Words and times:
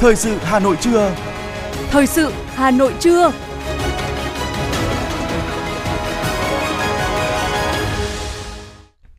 Thời 0.00 0.16
sự 0.16 0.36
Hà 0.42 0.58
Nội 0.58 0.76
trưa. 0.80 1.14
Thời 1.90 2.06
sự 2.06 2.32
Hà 2.54 2.70
Nội 2.70 2.94
trưa. 3.00 3.32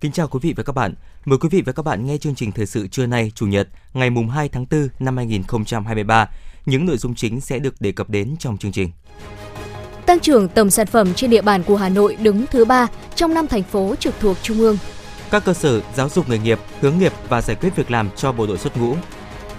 Kính 0.02 0.12
chào 0.12 0.28
quý 0.28 0.40
vị 0.42 0.54
và 0.58 0.64
các 0.64 0.74
bạn. 0.76 0.94
Mời 1.26 1.40
quý 1.40 1.50
vị 1.52 1.62
và 1.66 1.72
các 1.72 1.84
bạn 1.84 2.06
nghe 2.06 2.18
chương 2.18 2.36
trình 2.36 2.52
thời 2.52 2.66
sự 2.66 2.88
trưa 2.88 3.06
nay, 3.06 3.32
Chủ 3.36 3.46
nhật, 3.46 3.68
ngày 3.94 4.10
mùng 4.10 4.30
2 4.30 4.50
tháng 4.50 4.66
4 4.72 4.88
năm 5.00 5.18
2023. 5.18 6.30
Những 6.66 6.86
nội 6.86 6.98
dung 6.98 7.16
chính 7.16 7.42
sẽ 7.42 7.60
được 7.60 7.82
đề 7.82 7.92
cập 7.92 8.10
đến 8.10 8.36
trong 8.40 8.58
chương 8.58 8.72
trình. 8.72 8.92
Tăng 10.06 10.20
trưởng 10.20 10.48
tổng 10.48 10.70
sản 10.70 10.88
phẩm 10.88 11.14
trên 11.14 11.30
địa 11.30 11.42
bàn 11.42 11.64
của 11.64 11.76
Hà 11.76 11.90
Nội 11.90 12.16
đứng 12.16 12.46
thứ 12.52 12.66
ba 12.66 12.88
trong 13.16 13.34
năm 13.34 13.48
thành 13.48 13.64
phố 13.64 13.96
trực 14.00 14.14
thuộc 14.20 14.38
Trung 14.42 14.60
ương. 14.60 14.78
Các 15.32 15.46
cơ 15.46 15.54
sở 15.54 15.82
giáo 15.96 16.10
dục 16.10 16.30
nghề 16.30 16.38
nghiệp, 16.38 16.60
hướng 16.82 17.00
nghiệp 17.00 17.14
và 17.30 17.42
giải 17.42 17.58
quyết 17.62 17.76
việc 17.76 17.92
làm 17.92 18.10
cho 18.16 18.32
bộ 18.32 18.48
đội 18.48 18.58
xuất 18.58 18.78
ngũ. 18.78 18.96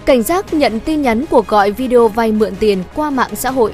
Cảnh 0.05 0.23
giác 0.23 0.53
nhận 0.53 0.79
tin 0.79 1.01
nhắn 1.01 1.25
cuộc 1.29 1.47
gọi 1.47 1.71
video 1.71 2.07
vay 2.07 2.31
mượn 2.31 2.55
tiền 2.59 2.83
qua 2.95 3.09
mạng 3.09 3.35
xã 3.35 3.51
hội. 3.51 3.73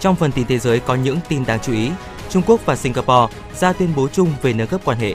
Trong 0.00 0.16
phần 0.16 0.32
tin 0.32 0.46
thế 0.46 0.58
giới 0.58 0.80
có 0.80 0.94
những 0.94 1.18
tin 1.28 1.44
đáng 1.44 1.60
chú 1.62 1.72
ý. 1.72 1.90
Trung 2.30 2.42
Quốc 2.46 2.60
và 2.66 2.76
Singapore 2.76 3.34
ra 3.54 3.72
tuyên 3.72 3.92
bố 3.96 4.08
chung 4.08 4.32
về 4.42 4.52
nâng 4.52 4.68
cấp 4.68 4.80
quan 4.84 4.98
hệ. 4.98 5.14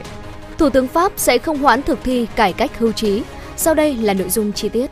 Thủ 0.58 0.70
tướng 0.70 0.88
Pháp 0.88 1.12
sẽ 1.16 1.38
không 1.38 1.58
hoãn 1.58 1.82
thực 1.82 1.98
thi 2.04 2.26
cải 2.36 2.52
cách 2.52 2.78
hưu 2.78 2.92
trí. 2.92 3.22
Sau 3.56 3.74
đây 3.74 3.96
là 3.96 4.14
nội 4.14 4.28
dung 4.30 4.52
chi 4.52 4.68
tiết. 4.68 4.90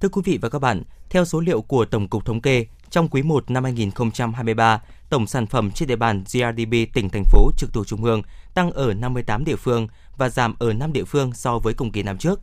Thưa 0.00 0.08
quý 0.08 0.22
vị 0.24 0.38
và 0.42 0.48
các 0.48 0.58
bạn, 0.58 0.82
theo 1.10 1.24
số 1.24 1.40
liệu 1.40 1.62
của 1.62 1.84
Tổng 1.84 2.08
cục 2.08 2.24
Thống 2.24 2.40
kê, 2.40 2.66
trong 2.90 3.08
quý 3.08 3.22
1 3.22 3.50
năm 3.50 3.64
2023, 3.64 4.80
tổng 5.10 5.26
sản 5.26 5.46
phẩm 5.46 5.70
trên 5.70 5.88
địa 5.88 5.96
bàn 5.96 6.24
GRDP 6.32 6.94
tỉnh 6.94 7.08
thành 7.12 7.24
phố 7.24 7.50
trực 7.56 7.72
thuộc 7.72 7.86
trung 7.86 8.04
ương 8.04 8.22
tăng 8.54 8.70
ở 8.70 8.94
58 8.94 9.44
địa 9.44 9.56
phương 9.56 9.88
và 10.16 10.28
giảm 10.28 10.54
ở 10.58 10.72
5 10.72 10.92
địa 10.92 11.04
phương 11.04 11.32
so 11.34 11.58
với 11.58 11.74
cùng 11.74 11.92
kỳ 11.92 12.02
năm 12.02 12.18
trước. 12.18 12.40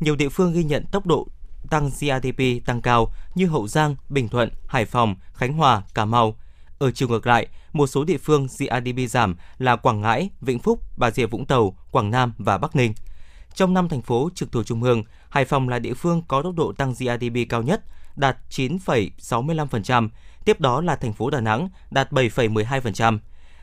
Nhiều 0.00 0.16
địa 0.16 0.28
phương 0.28 0.52
ghi 0.52 0.64
nhận 0.64 0.84
tốc 0.86 1.06
độ 1.06 1.26
tăng 1.70 1.90
GRDP 1.90 2.66
tăng 2.66 2.82
cao 2.82 3.12
như 3.34 3.46
Hậu 3.46 3.68
Giang, 3.68 3.96
Bình 4.08 4.28
Thuận, 4.28 4.50
Hải 4.66 4.84
Phòng, 4.84 5.16
Khánh 5.32 5.52
Hòa, 5.52 5.82
Cà 5.94 6.04
Mau. 6.04 6.36
Ở 6.78 6.90
chiều 6.90 7.08
ngược 7.08 7.26
lại, 7.26 7.46
một 7.72 7.86
số 7.86 8.04
địa 8.04 8.18
phương 8.18 8.46
GRDP 8.46 9.10
giảm 9.10 9.36
là 9.58 9.76
Quảng 9.76 10.00
Ngãi, 10.00 10.30
Vĩnh 10.40 10.58
Phúc, 10.58 10.82
Bà 10.96 11.10
Rịa 11.10 11.26
Vũng 11.26 11.46
Tàu, 11.46 11.76
Quảng 11.90 12.10
Nam 12.10 12.32
và 12.38 12.58
Bắc 12.58 12.76
Ninh. 12.76 12.94
Trong 13.54 13.74
năm 13.74 13.88
thành 13.88 14.02
phố 14.02 14.30
trực 14.34 14.52
thuộc 14.52 14.66
trung 14.66 14.82
ương, 14.82 15.02
Hải 15.28 15.44
Phòng 15.44 15.68
là 15.68 15.78
địa 15.78 15.94
phương 15.94 16.22
có 16.28 16.42
tốc 16.42 16.54
độ 16.54 16.72
tăng 16.72 16.92
GRDP 16.92 17.48
cao 17.48 17.62
nhất, 17.62 17.82
đạt 18.16 18.36
9,65%, 18.50 20.08
tiếp 20.44 20.60
đó 20.60 20.80
là 20.80 20.96
thành 20.96 21.12
phố 21.12 21.30
Đà 21.30 21.40
Nẵng 21.40 21.68
đạt 21.90 22.12
7,12%. 22.12 23.18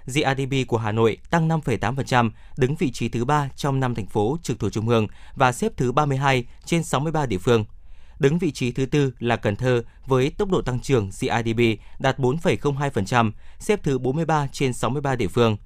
GRDP 0.06 0.68
của 0.68 0.78
Hà 0.78 0.92
Nội 0.92 1.18
tăng 1.30 1.50
5,8%, 1.50 2.30
đứng 2.58 2.76
vị 2.76 2.92
trí 2.92 3.10
thứ 3.10 3.26
3 3.26 3.50
trong 3.56 3.80
năm 3.80 3.96
thành 3.96 4.06
phố 4.06 4.38
trực 4.44 4.60
thuộc 4.60 4.72
trung 4.72 4.90
ương 4.90 5.08
và 5.36 5.52
xếp 5.52 5.72
thứ 5.78 5.92
32 5.92 6.46
trên 6.66 6.84
63 6.84 7.26
địa 7.26 7.38
phương. 7.38 7.66
Đứng 8.20 8.38
vị 8.38 8.52
trí 8.52 8.72
thứ 8.72 8.86
tư 8.86 9.12
là 9.20 9.36
Cần 9.36 9.56
Thơ 9.56 9.84
với 10.06 10.32
tốc 10.38 10.50
độ 10.50 10.62
tăng 10.62 10.80
trưởng 10.80 11.10
GRDP 11.10 11.62
đạt 12.00 12.20
4,02%, 12.20 13.32
xếp 13.60 13.80
thứ 13.84 13.98
43 13.98 14.48
trên 14.52 14.74
63 14.74 15.16
địa 15.16 15.28
phương. 15.28 15.58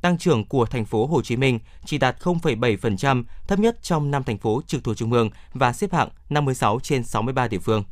Tăng 0.00 0.18
trưởng 0.18 0.44
của 0.44 0.66
thành 0.66 0.84
phố 0.84 1.06
Hồ 1.06 1.22
Chí 1.22 1.36
Minh 1.36 1.58
chỉ 1.84 1.98
đạt 1.98 2.16
0,7%, 2.20 3.24
thấp 3.48 3.58
nhất 3.58 3.82
trong 3.82 4.10
năm 4.10 4.22
thành 4.24 4.38
phố 4.38 4.62
trực 4.66 4.84
thuộc 4.84 4.96
trung 4.96 5.12
ương 5.12 5.30
và 5.54 5.72
xếp 5.72 5.92
hạng 5.92 6.08
56 6.30 6.80
trên 6.82 7.04
63 7.04 7.48
địa 7.48 7.58
phương. 7.58 7.84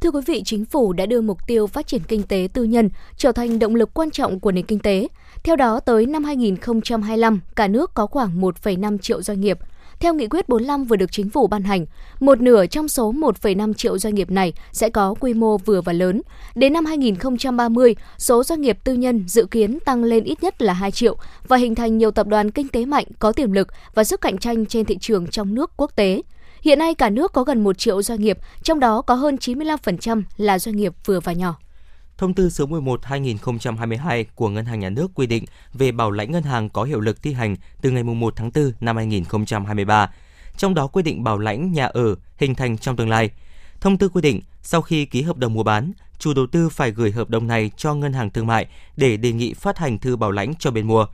Thưa 0.00 0.10
quý 0.10 0.20
vị, 0.26 0.42
chính 0.44 0.64
phủ 0.64 0.92
đã 0.92 1.06
đưa 1.06 1.20
mục 1.20 1.38
tiêu 1.46 1.66
phát 1.66 1.86
triển 1.86 2.02
kinh 2.08 2.22
tế 2.22 2.48
tư 2.52 2.64
nhân 2.64 2.88
trở 3.16 3.32
thành 3.32 3.58
động 3.58 3.74
lực 3.74 3.94
quan 3.94 4.10
trọng 4.10 4.40
của 4.40 4.52
nền 4.52 4.66
kinh 4.66 4.78
tế. 4.78 5.08
Theo 5.44 5.56
đó, 5.56 5.80
tới 5.80 6.06
năm 6.06 6.24
2025, 6.24 7.40
cả 7.56 7.68
nước 7.68 7.94
có 7.94 8.06
khoảng 8.06 8.40
1,5 8.40 8.98
triệu 8.98 9.22
doanh 9.22 9.40
nghiệp. 9.40 9.58
Theo 10.02 10.14
nghị 10.14 10.28
quyết 10.28 10.48
45 10.48 10.84
vừa 10.84 10.96
được 10.96 11.12
chính 11.12 11.30
phủ 11.30 11.46
ban 11.46 11.62
hành, 11.62 11.86
một 12.20 12.40
nửa 12.40 12.66
trong 12.66 12.88
số 12.88 13.12
1,5 13.12 13.72
triệu 13.72 13.98
doanh 13.98 14.14
nghiệp 14.14 14.30
này 14.30 14.52
sẽ 14.72 14.90
có 14.90 15.14
quy 15.20 15.34
mô 15.34 15.58
vừa 15.58 15.80
và 15.80 15.92
lớn. 15.92 16.22
Đến 16.54 16.72
năm 16.72 16.84
2030, 16.84 17.96
số 18.18 18.44
doanh 18.44 18.60
nghiệp 18.60 18.78
tư 18.84 18.94
nhân 18.94 19.24
dự 19.28 19.46
kiến 19.46 19.78
tăng 19.84 20.04
lên 20.04 20.24
ít 20.24 20.42
nhất 20.42 20.62
là 20.62 20.72
2 20.72 20.90
triệu 20.90 21.16
và 21.48 21.56
hình 21.56 21.74
thành 21.74 21.98
nhiều 21.98 22.10
tập 22.10 22.26
đoàn 22.26 22.50
kinh 22.50 22.68
tế 22.68 22.84
mạnh 22.84 23.06
có 23.18 23.32
tiềm 23.32 23.52
lực 23.52 23.68
và 23.94 24.04
sức 24.04 24.20
cạnh 24.20 24.38
tranh 24.38 24.66
trên 24.66 24.84
thị 24.84 24.98
trường 25.00 25.26
trong 25.26 25.54
nước 25.54 25.70
quốc 25.76 25.96
tế. 25.96 26.22
Hiện 26.62 26.78
nay 26.78 26.94
cả 26.94 27.10
nước 27.10 27.32
có 27.32 27.44
gần 27.44 27.64
1 27.64 27.78
triệu 27.78 28.02
doanh 28.02 28.20
nghiệp, 28.20 28.38
trong 28.62 28.80
đó 28.80 29.02
có 29.02 29.14
hơn 29.14 29.36
95% 29.36 30.22
là 30.36 30.58
doanh 30.58 30.76
nghiệp 30.76 30.92
vừa 31.04 31.20
và 31.20 31.32
nhỏ. 31.32 31.58
Thông 32.22 32.34
tư 32.34 32.50
số 32.50 32.66
11/2022 32.66 34.24
của 34.34 34.48
Ngân 34.48 34.64
hàng 34.64 34.80
Nhà 34.80 34.90
nước 34.90 35.10
quy 35.14 35.26
định 35.26 35.44
về 35.74 35.92
bảo 35.92 36.10
lãnh 36.10 36.32
ngân 36.32 36.42
hàng 36.42 36.68
có 36.68 36.84
hiệu 36.84 37.00
lực 37.00 37.22
thi 37.22 37.32
hành 37.32 37.56
từ 37.80 37.90
ngày 37.90 38.02
1 38.02 38.32
tháng 38.36 38.50
4 38.54 38.72
năm 38.80 38.96
2023. 38.96 40.10
Trong 40.56 40.74
đó 40.74 40.86
quy 40.86 41.02
định 41.02 41.24
bảo 41.24 41.38
lãnh 41.38 41.72
nhà 41.72 41.86
ở 41.86 42.14
hình 42.36 42.54
thành 42.54 42.78
trong 42.78 42.96
tương 42.96 43.08
lai. 43.08 43.30
Thông 43.80 43.98
tư 43.98 44.08
quy 44.08 44.20
định 44.20 44.40
sau 44.62 44.82
khi 44.82 45.04
ký 45.04 45.22
hợp 45.22 45.36
đồng 45.36 45.54
mua 45.54 45.62
bán, 45.62 45.92
chủ 46.18 46.34
đầu 46.34 46.46
tư 46.46 46.68
phải 46.68 46.90
gửi 46.90 47.12
hợp 47.12 47.30
đồng 47.30 47.46
này 47.46 47.70
cho 47.76 47.94
ngân 47.94 48.12
hàng 48.12 48.30
thương 48.30 48.46
mại 48.46 48.66
để 48.96 49.16
đề 49.16 49.32
nghị 49.32 49.54
phát 49.54 49.78
hành 49.78 49.98
thư 49.98 50.16
bảo 50.16 50.30
lãnh 50.30 50.54
cho 50.54 50.70
bên 50.70 50.86
mua. 50.86 51.06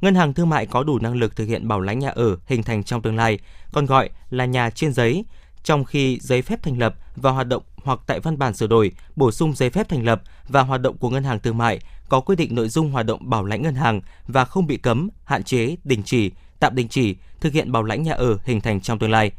Ngân 0.00 0.14
hàng 0.14 0.34
thương 0.34 0.48
mại 0.48 0.66
có 0.66 0.82
đủ 0.82 0.98
năng 0.98 1.14
lực 1.14 1.36
thực 1.36 1.44
hiện 1.44 1.68
bảo 1.68 1.80
lãnh 1.80 1.98
nhà 1.98 2.10
ở 2.10 2.36
hình 2.46 2.62
thành 2.62 2.84
trong 2.84 3.02
tương 3.02 3.16
lai, 3.16 3.38
còn 3.72 3.86
gọi 3.86 4.10
là 4.30 4.44
nhà 4.44 4.70
trên 4.70 4.92
giấy, 4.92 5.24
trong 5.64 5.84
khi 5.84 6.18
giấy 6.22 6.42
phép 6.42 6.62
thành 6.62 6.78
lập 6.78 6.94
và 7.16 7.30
hoạt 7.30 7.46
động 7.46 7.62
hoặc 7.84 8.00
tại 8.06 8.20
văn 8.20 8.38
bản 8.38 8.54
sửa 8.54 8.66
đổi, 8.66 8.92
bổ 9.16 9.30
sung 9.30 9.54
giấy 9.56 9.70
phép 9.70 9.88
thành 9.88 10.04
lập 10.04 10.22
và 10.48 10.62
hoạt 10.62 10.80
động 10.80 10.96
của 10.98 11.10
ngân 11.10 11.24
hàng 11.24 11.40
thương 11.40 11.58
mại 11.58 11.80
có 12.08 12.20
quy 12.20 12.36
định 12.36 12.54
nội 12.54 12.68
dung 12.68 12.90
hoạt 12.90 13.06
động 13.06 13.30
bảo 13.30 13.44
lãnh 13.44 13.62
ngân 13.62 13.74
hàng 13.74 14.00
và 14.26 14.44
không 14.44 14.66
bị 14.66 14.76
cấm, 14.76 15.08
hạn 15.24 15.42
chế, 15.42 15.76
đình 15.84 16.02
chỉ, 16.02 16.30
tạm 16.60 16.74
đình 16.74 16.88
chỉ 16.88 17.16
thực 17.40 17.52
hiện 17.52 17.72
bảo 17.72 17.82
lãnh 17.82 18.02
nhà 18.02 18.12
ở 18.12 18.38
hình 18.44 18.60
thành 18.60 18.80
trong 18.80 18.98
tương 18.98 19.10
lai. 19.10 19.32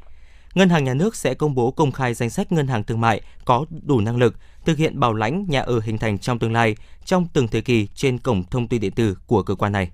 Ngân 0.55 0.69
hàng 0.69 0.83
nhà 0.83 0.93
nước 0.93 1.15
sẽ 1.15 1.33
công 1.33 1.55
bố 1.55 1.71
công 1.71 1.91
khai 1.91 2.13
danh 2.13 2.29
sách 2.29 2.51
ngân 2.51 2.67
hàng 2.67 2.83
thương 2.83 3.01
mại 3.01 3.21
có 3.45 3.65
đủ 3.85 3.99
năng 3.99 4.17
lực 4.17 4.35
thực 4.65 4.77
hiện 4.77 4.99
bảo 4.99 5.13
lãnh 5.13 5.45
nhà 5.49 5.61
ở 5.61 5.79
hình 5.79 5.97
thành 5.97 6.19
trong 6.19 6.39
tương 6.39 6.53
lai 6.53 6.75
trong 7.05 7.27
từng 7.33 7.47
thời 7.47 7.61
kỳ 7.61 7.87
trên 7.95 8.17
cổng 8.17 8.43
thông 8.43 8.67
tin 8.67 8.81
điện 8.81 8.91
tử 8.91 9.17
của 9.27 9.43
cơ 9.43 9.55
quan 9.55 9.71
này. 9.71 9.89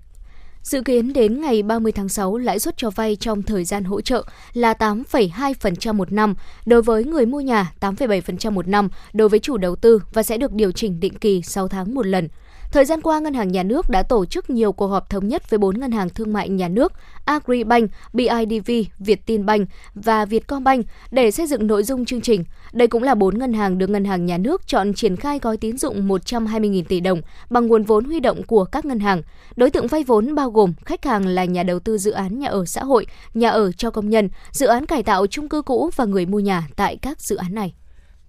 Dự 0.68 0.82
kiến 0.82 1.12
đến 1.12 1.40
ngày 1.40 1.62
30 1.62 1.92
tháng 1.92 2.08
6, 2.08 2.36
lãi 2.36 2.58
suất 2.58 2.76
cho 2.76 2.90
vay 2.90 3.16
trong 3.16 3.42
thời 3.42 3.64
gian 3.64 3.84
hỗ 3.84 4.00
trợ 4.00 4.24
là 4.52 4.72
8,2% 4.72 5.94
một 5.94 6.12
năm 6.12 6.34
đối 6.66 6.82
với 6.82 7.04
người 7.04 7.26
mua 7.26 7.40
nhà, 7.40 7.72
8,7% 7.80 8.50
một 8.50 8.68
năm 8.68 8.88
đối 9.12 9.28
với 9.28 9.38
chủ 9.38 9.56
đầu 9.56 9.76
tư 9.76 10.02
và 10.12 10.22
sẽ 10.22 10.36
được 10.36 10.52
điều 10.52 10.72
chỉnh 10.72 11.00
định 11.00 11.14
kỳ 11.14 11.42
6 11.42 11.68
tháng 11.68 11.94
một 11.94 12.06
lần. 12.06 12.28
Thời 12.72 12.84
gian 12.84 13.00
qua, 13.02 13.18
Ngân 13.20 13.34
hàng 13.34 13.48
Nhà 13.48 13.62
nước 13.62 13.90
đã 13.90 14.02
tổ 14.02 14.26
chức 14.26 14.50
nhiều 14.50 14.72
cuộc 14.72 14.86
họp 14.86 15.10
thống 15.10 15.28
nhất 15.28 15.50
với 15.50 15.58
bốn 15.58 15.80
ngân 15.80 15.92
hàng 15.92 16.08
thương 16.08 16.32
mại 16.32 16.48
nhà 16.48 16.68
nước 16.68 16.92
Agribank, 17.24 17.90
BIDV, 18.12 18.70
Viettinbank 18.98 19.68
và 19.94 20.24
Vietcombank 20.24 20.86
để 21.10 21.30
xây 21.30 21.46
dựng 21.46 21.66
nội 21.66 21.82
dung 21.82 22.04
chương 22.04 22.20
trình. 22.20 22.44
Đây 22.72 22.88
cũng 22.88 23.02
là 23.02 23.14
bốn 23.14 23.38
ngân 23.38 23.52
hàng 23.52 23.78
được 23.78 23.90
Ngân 23.90 24.04
hàng 24.04 24.26
Nhà 24.26 24.38
nước 24.38 24.66
chọn 24.66 24.94
triển 24.94 25.16
khai 25.16 25.38
gói 25.38 25.56
tín 25.56 25.78
dụng 25.78 26.08
120.000 26.08 26.84
tỷ 26.88 27.00
đồng 27.00 27.20
bằng 27.50 27.66
nguồn 27.66 27.84
vốn 27.84 28.04
huy 28.04 28.20
động 28.20 28.42
của 28.42 28.64
các 28.64 28.84
ngân 28.84 29.00
hàng. 29.00 29.22
Đối 29.56 29.70
tượng 29.70 29.86
vay 29.86 30.04
vốn 30.04 30.34
bao 30.34 30.50
gồm 30.50 30.72
khách 30.84 31.04
hàng 31.04 31.26
là 31.26 31.44
nhà 31.44 31.62
đầu 31.62 31.78
tư 31.78 31.98
dự 31.98 32.10
án 32.10 32.38
nhà 32.38 32.48
ở 32.48 32.64
xã 32.64 32.84
hội, 32.84 33.06
nhà 33.34 33.50
ở 33.50 33.72
cho 33.72 33.90
công 33.90 34.10
nhân, 34.10 34.28
dự 34.52 34.66
án 34.66 34.86
cải 34.86 35.02
tạo 35.02 35.26
chung 35.26 35.48
cư 35.48 35.62
cũ 35.62 35.90
và 35.96 36.04
người 36.04 36.26
mua 36.26 36.40
nhà 36.40 36.68
tại 36.76 36.96
các 37.02 37.20
dự 37.20 37.36
án 37.36 37.54
này. 37.54 37.74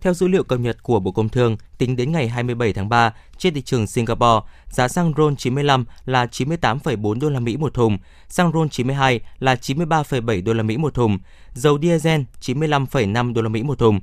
Theo 0.02 0.14
dữ 0.14 0.28
liệu 0.28 0.44
cập 0.44 0.60
nhật 0.60 0.84
của 0.84 1.00
Bộ 1.00 1.12
Công 1.12 1.30
Thương, 1.30 1.58
tính 1.78 1.96
đến 1.96 2.12
ngày 2.12 2.28
27 2.28 2.74
tháng 2.74 2.90
3, 2.90 3.14
trên 3.38 3.54
thị 3.54 3.62
trường 3.62 3.88
Singapore, 3.88 4.48
giá 4.68 4.88
xăng 4.88 5.14
RON 5.18 5.36
95 5.36 5.86
là 6.06 6.26
98,4 6.26 7.20
đô 7.20 7.30
la 7.30 7.40
Mỹ 7.40 7.58
một 7.58 7.74
thùng, 7.74 7.98
xăng 8.30 8.52
RON 8.52 8.70
92 8.70 9.20
là 9.40 9.56
93,7 9.56 10.44
đô 10.44 10.54
la 10.54 10.64
Mỹ 10.64 10.78
một 10.78 10.94
thùng, 10.94 11.18
dầu 11.54 11.80
diesel 11.82 12.22
95,5 12.42 13.34
đô 13.34 13.42
la 13.42 13.50
Mỹ 13.50 13.64
một 13.64 13.80
thùng. 13.80 14.00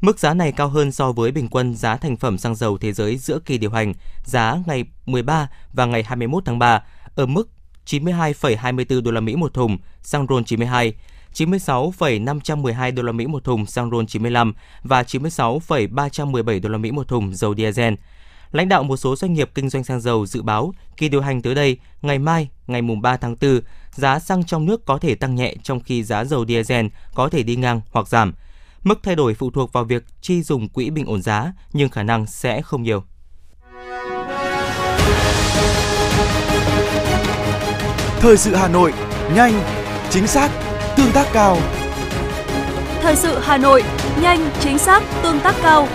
Mức 0.00 0.18
giá 0.18 0.34
này 0.34 0.52
cao 0.52 0.68
hơn 0.68 0.92
so 0.92 1.12
với 1.12 1.30
bình 1.30 1.48
quân 1.48 1.74
giá 1.74 1.96
thành 1.96 2.16
phẩm 2.16 2.38
xăng 2.38 2.54
dầu 2.54 2.78
thế 2.78 2.92
giới 2.92 3.16
giữa 3.16 3.38
kỳ 3.38 3.58
điều 3.58 3.70
hành, 3.70 3.94
giá 4.24 4.56
ngày 4.66 4.84
13 5.06 5.48
và 5.72 5.86
ngày 5.86 6.02
21 6.02 6.44
tháng 6.44 6.58
3 6.58 6.82
ở 7.14 7.26
mức 7.26 7.48
92,24 7.86 9.02
đô 9.02 9.10
la 9.10 9.20
Mỹ 9.20 9.36
một 9.36 9.54
thùng, 9.54 9.78
xăng 10.02 10.26
RON 10.28 10.44
92, 10.44 10.94
96,512 11.36 12.92
đô 12.92 13.02
la 13.02 13.12
Mỹ 13.12 13.26
một 13.26 13.44
thùng 13.44 13.66
xăng 13.66 13.90
RON 13.90 14.06
95 14.06 14.54
và 14.82 15.02
96,317 15.02 16.60
đô 16.60 16.68
la 16.68 16.78
Mỹ 16.78 16.90
một 16.90 17.08
thùng 17.08 17.34
dầu 17.34 17.54
diesel. 17.54 17.94
Lãnh 18.52 18.68
đạo 18.68 18.82
một 18.82 18.96
số 18.96 19.16
doanh 19.16 19.32
nghiệp 19.32 19.50
kinh 19.54 19.68
doanh 19.68 19.84
xăng 19.84 20.00
dầu 20.00 20.26
dự 20.26 20.42
báo 20.42 20.72
kỳ 20.96 21.08
điều 21.08 21.20
hành 21.20 21.42
tới 21.42 21.54
đây, 21.54 21.78
ngày 22.02 22.18
mai, 22.18 22.48
ngày 22.66 22.82
mùng 22.82 23.02
3 23.02 23.16
tháng 23.16 23.36
4, 23.40 23.60
giá 23.90 24.18
xăng 24.18 24.44
trong 24.44 24.66
nước 24.66 24.84
có 24.84 24.98
thể 24.98 25.14
tăng 25.14 25.34
nhẹ 25.34 25.54
trong 25.62 25.80
khi 25.80 26.02
giá 26.02 26.24
dầu 26.24 26.46
diesel 26.46 26.86
có 27.14 27.28
thể 27.28 27.42
đi 27.42 27.56
ngang 27.56 27.80
hoặc 27.90 28.08
giảm. 28.08 28.34
Mức 28.82 29.00
thay 29.02 29.16
đổi 29.16 29.34
phụ 29.34 29.50
thuộc 29.50 29.72
vào 29.72 29.84
việc 29.84 30.04
chi 30.20 30.42
dùng 30.42 30.68
quỹ 30.68 30.90
bình 30.90 31.06
ổn 31.06 31.22
giá, 31.22 31.52
nhưng 31.72 31.88
khả 31.88 32.02
năng 32.02 32.26
sẽ 32.26 32.62
không 32.62 32.82
nhiều. 32.82 33.04
Thời 38.20 38.36
sự 38.36 38.54
Hà 38.54 38.68
Nội, 38.68 38.92
nhanh, 39.34 39.62
chính 40.10 40.26
xác, 40.26 40.65
tương 40.96 41.12
tác 41.12 41.26
cao. 41.32 41.58
Thời 43.02 43.16
sự 43.16 43.38
Hà 43.38 43.56
Nội, 43.56 43.82
nhanh, 44.20 44.50
chính 44.60 44.78
xác, 44.78 45.02
tương 45.22 45.40
tác 45.40 45.54
cao. 45.62 45.88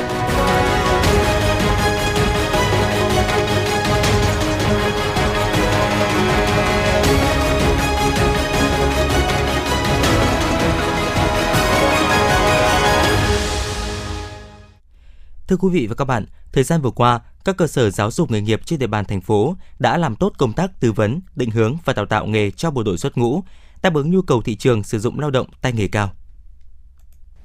Thưa 15.48 15.58
quý 15.58 15.70
vị 15.70 15.88
và 15.88 15.96
các 15.96 16.06
bạn, 16.06 16.26
thời 16.54 16.64
gian 16.64 16.82
vừa 16.82 16.92
qua, 16.92 17.20
các 17.46 17.58
cơ 17.58 17.68
sở 17.68 17.90
giáo 17.90 18.12
dục 18.12 18.32
nghề 18.32 18.42
nghiệp 18.42 18.62
trên 18.66 18.80
địa 18.80 18.88
bàn 18.88 19.06
thành 19.06 19.22
phố 19.22 19.56
đã 19.80 19.98
làm 19.98 20.16
tốt 20.16 20.34
công 20.38 20.54
tác 20.54 20.80
tư 20.80 20.92
vấn, 20.92 21.22
định 21.36 21.52
hướng 21.52 21.78
và 21.86 21.94
đào 21.94 22.06
tạo 22.06 22.26
nghề 22.26 22.52
cho 22.52 22.72
bộ 22.72 22.84
đội 22.84 22.98
xuất 22.98 23.18
ngũ, 23.18 23.44
đáp 23.84 23.96
ứng 23.96 24.12
nhu 24.12 24.22
cầu 24.22 24.42
thị 24.42 24.56
trường 24.56 24.84
sử 24.84 25.00
dụng 25.00 25.20
lao 25.20 25.32
động 25.32 25.48
tay 25.62 25.74
nghề 25.74 25.88
cao. 25.92 26.10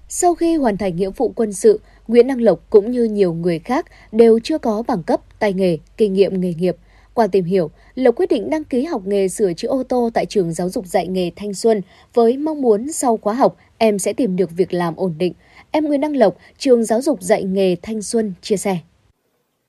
Sau 0.09 0.35
khi 0.35 0.57
hoàn 0.57 0.77
thành 0.77 0.97
nghĩa 0.97 1.11
vụ 1.11 1.33
quân 1.37 1.53
sự, 1.53 1.81
Nguyễn 2.09 2.27
Đăng 2.27 2.41
Lộc 2.41 2.61
cũng 2.71 2.91
như 2.91 3.05
nhiều 3.05 3.35
người 3.35 3.59
khác 3.59 3.87
đều 4.13 4.39
chưa 4.43 4.59
có 4.59 4.83
bằng 4.87 5.03
cấp, 5.03 5.21
tay 5.39 5.53
nghề, 5.53 5.79
kinh 5.97 6.13
nghiệm 6.13 6.41
nghề 6.41 6.55
nghiệp. 6.55 6.77
Qua 7.15 7.27
tìm 7.27 7.45
hiểu, 7.45 7.71
Lộc 7.95 8.17
quyết 8.17 8.31
định 8.31 8.51
đăng 8.51 8.65
ký 8.65 8.85
học 8.85 9.03
nghề 9.05 9.29
sửa 9.29 9.53
chữa 9.53 9.69
ô 9.69 9.83
tô 9.83 10.11
tại 10.15 10.27
trường 10.27 10.53
giáo 10.53 10.69
dục 10.69 10.87
dạy 10.87 11.07
nghề 11.09 11.31
Thanh 11.37 11.55
Xuân 11.55 11.83
với 12.15 12.37
mong 12.37 12.63
muốn 12.63 12.93
sau 12.93 13.17
khóa 13.17 13.35
học 13.35 13.57
em 13.79 13.99
sẽ 13.99 14.13
tìm 14.13 14.37
được 14.37 14.51
việc 14.51 14.75
làm 14.75 14.97
ổn 14.97 15.15
định. 15.19 15.33
Em 15.71 15.85
Nguyễn 15.85 16.01
Đăng 16.01 16.17
Lộc, 16.17 16.37
trường 16.59 16.85
giáo 16.85 17.01
dục 17.01 17.23
dạy 17.23 17.45
nghề 17.45 17.77
Thanh 17.83 18.03
Xuân 18.03 18.33
chia 18.43 18.57
sẻ. 18.57 18.79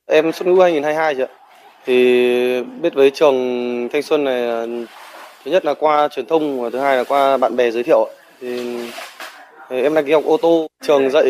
Em 0.05 0.31
xuất 0.31 0.47
ngũ 0.47 0.61
2022 0.61 1.15
chị 1.15 1.21
ạ. 1.21 1.27
Thì 1.85 1.93
biết 2.81 2.93
với 2.93 3.11
trường 3.13 3.35
Thanh 3.93 4.01
Xuân 4.01 4.23
này 4.23 4.67
thứ 5.45 5.51
nhất 5.51 5.65
là 5.65 5.73
qua 5.73 6.07
truyền 6.07 6.25
thông 6.25 6.61
và 6.61 6.69
thứ 6.69 6.79
hai 6.79 6.97
là 6.97 7.03
qua 7.03 7.37
bạn 7.37 7.55
bè 7.55 7.71
giới 7.71 7.83
thiệu. 7.83 8.09
Thì 8.41 8.77
em 9.69 9.93
đăng 9.93 10.05
ký 10.05 10.13
học 10.13 10.23
ô 10.25 10.37
tô 10.37 10.67
trường 10.81 11.09
dạy 11.09 11.23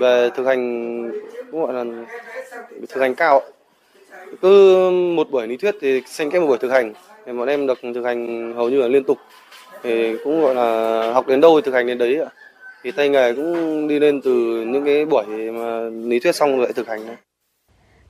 về 0.00 0.30
thực 0.36 0.46
hành 0.46 1.10
cũng 1.50 1.62
gọi 1.62 1.72
là 1.72 1.84
thực 2.88 3.00
hành 3.00 3.14
cao. 3.14 3.42
Cứ 4.42 4.76
một 4.90 5.30
buổi 5.30 5.46
lý 5.46 5.56
thuyết 5.56 5.74
thì 5.80 6.02
xen 6.06 6.30
kẽ 6.30 6.38
một 6.38 6.46
buổi 6.46 6.58
thực 6.58 6.70
hành. 6.70 6.92
Thì 7.26 7.32
bọn 7.32 7.48
em 7.48 7.66
được 7.66 7.78
thực 7.94 8.04
hành 8.04 8.52
hầu 8.56 8.70
như 8.70 8.80
là 8.80 8.88
liên 8.88 9.04
tục. 9.04 9.18
Thì 9.82 10.16
cũng 10.24 10.42
gọi 10.42 10.54
là 10.54 11.12
học 11.12 11.26
đến 11.26 11.40
đâu 11.40 11.60
thì 11.60 11.64
thực 11.64 11.74
hành 11.74 11.86
đến 11.86 11.98
đấy 11.98 12.18
ạ. 12.18 12.30
Thì 12.82 12.90
tay 12.90 13.08
nghề 13.08 13.32
cũng 13.32 13.88
đi 13.88 13.98
lên 13.98 14.20
từ 14.24 14.30
những 14.66 14.84
cái 14.84 15.04
buổi 15.04 15.24
mà 15.26 15.80
lý 16.04 16.18
thuyết 16.20 16.34
xong 16.34 16.60
lại 16.60 16.72
thực 16.72 16.88
hành 16.88 17.06
đấy. 17.06 17.16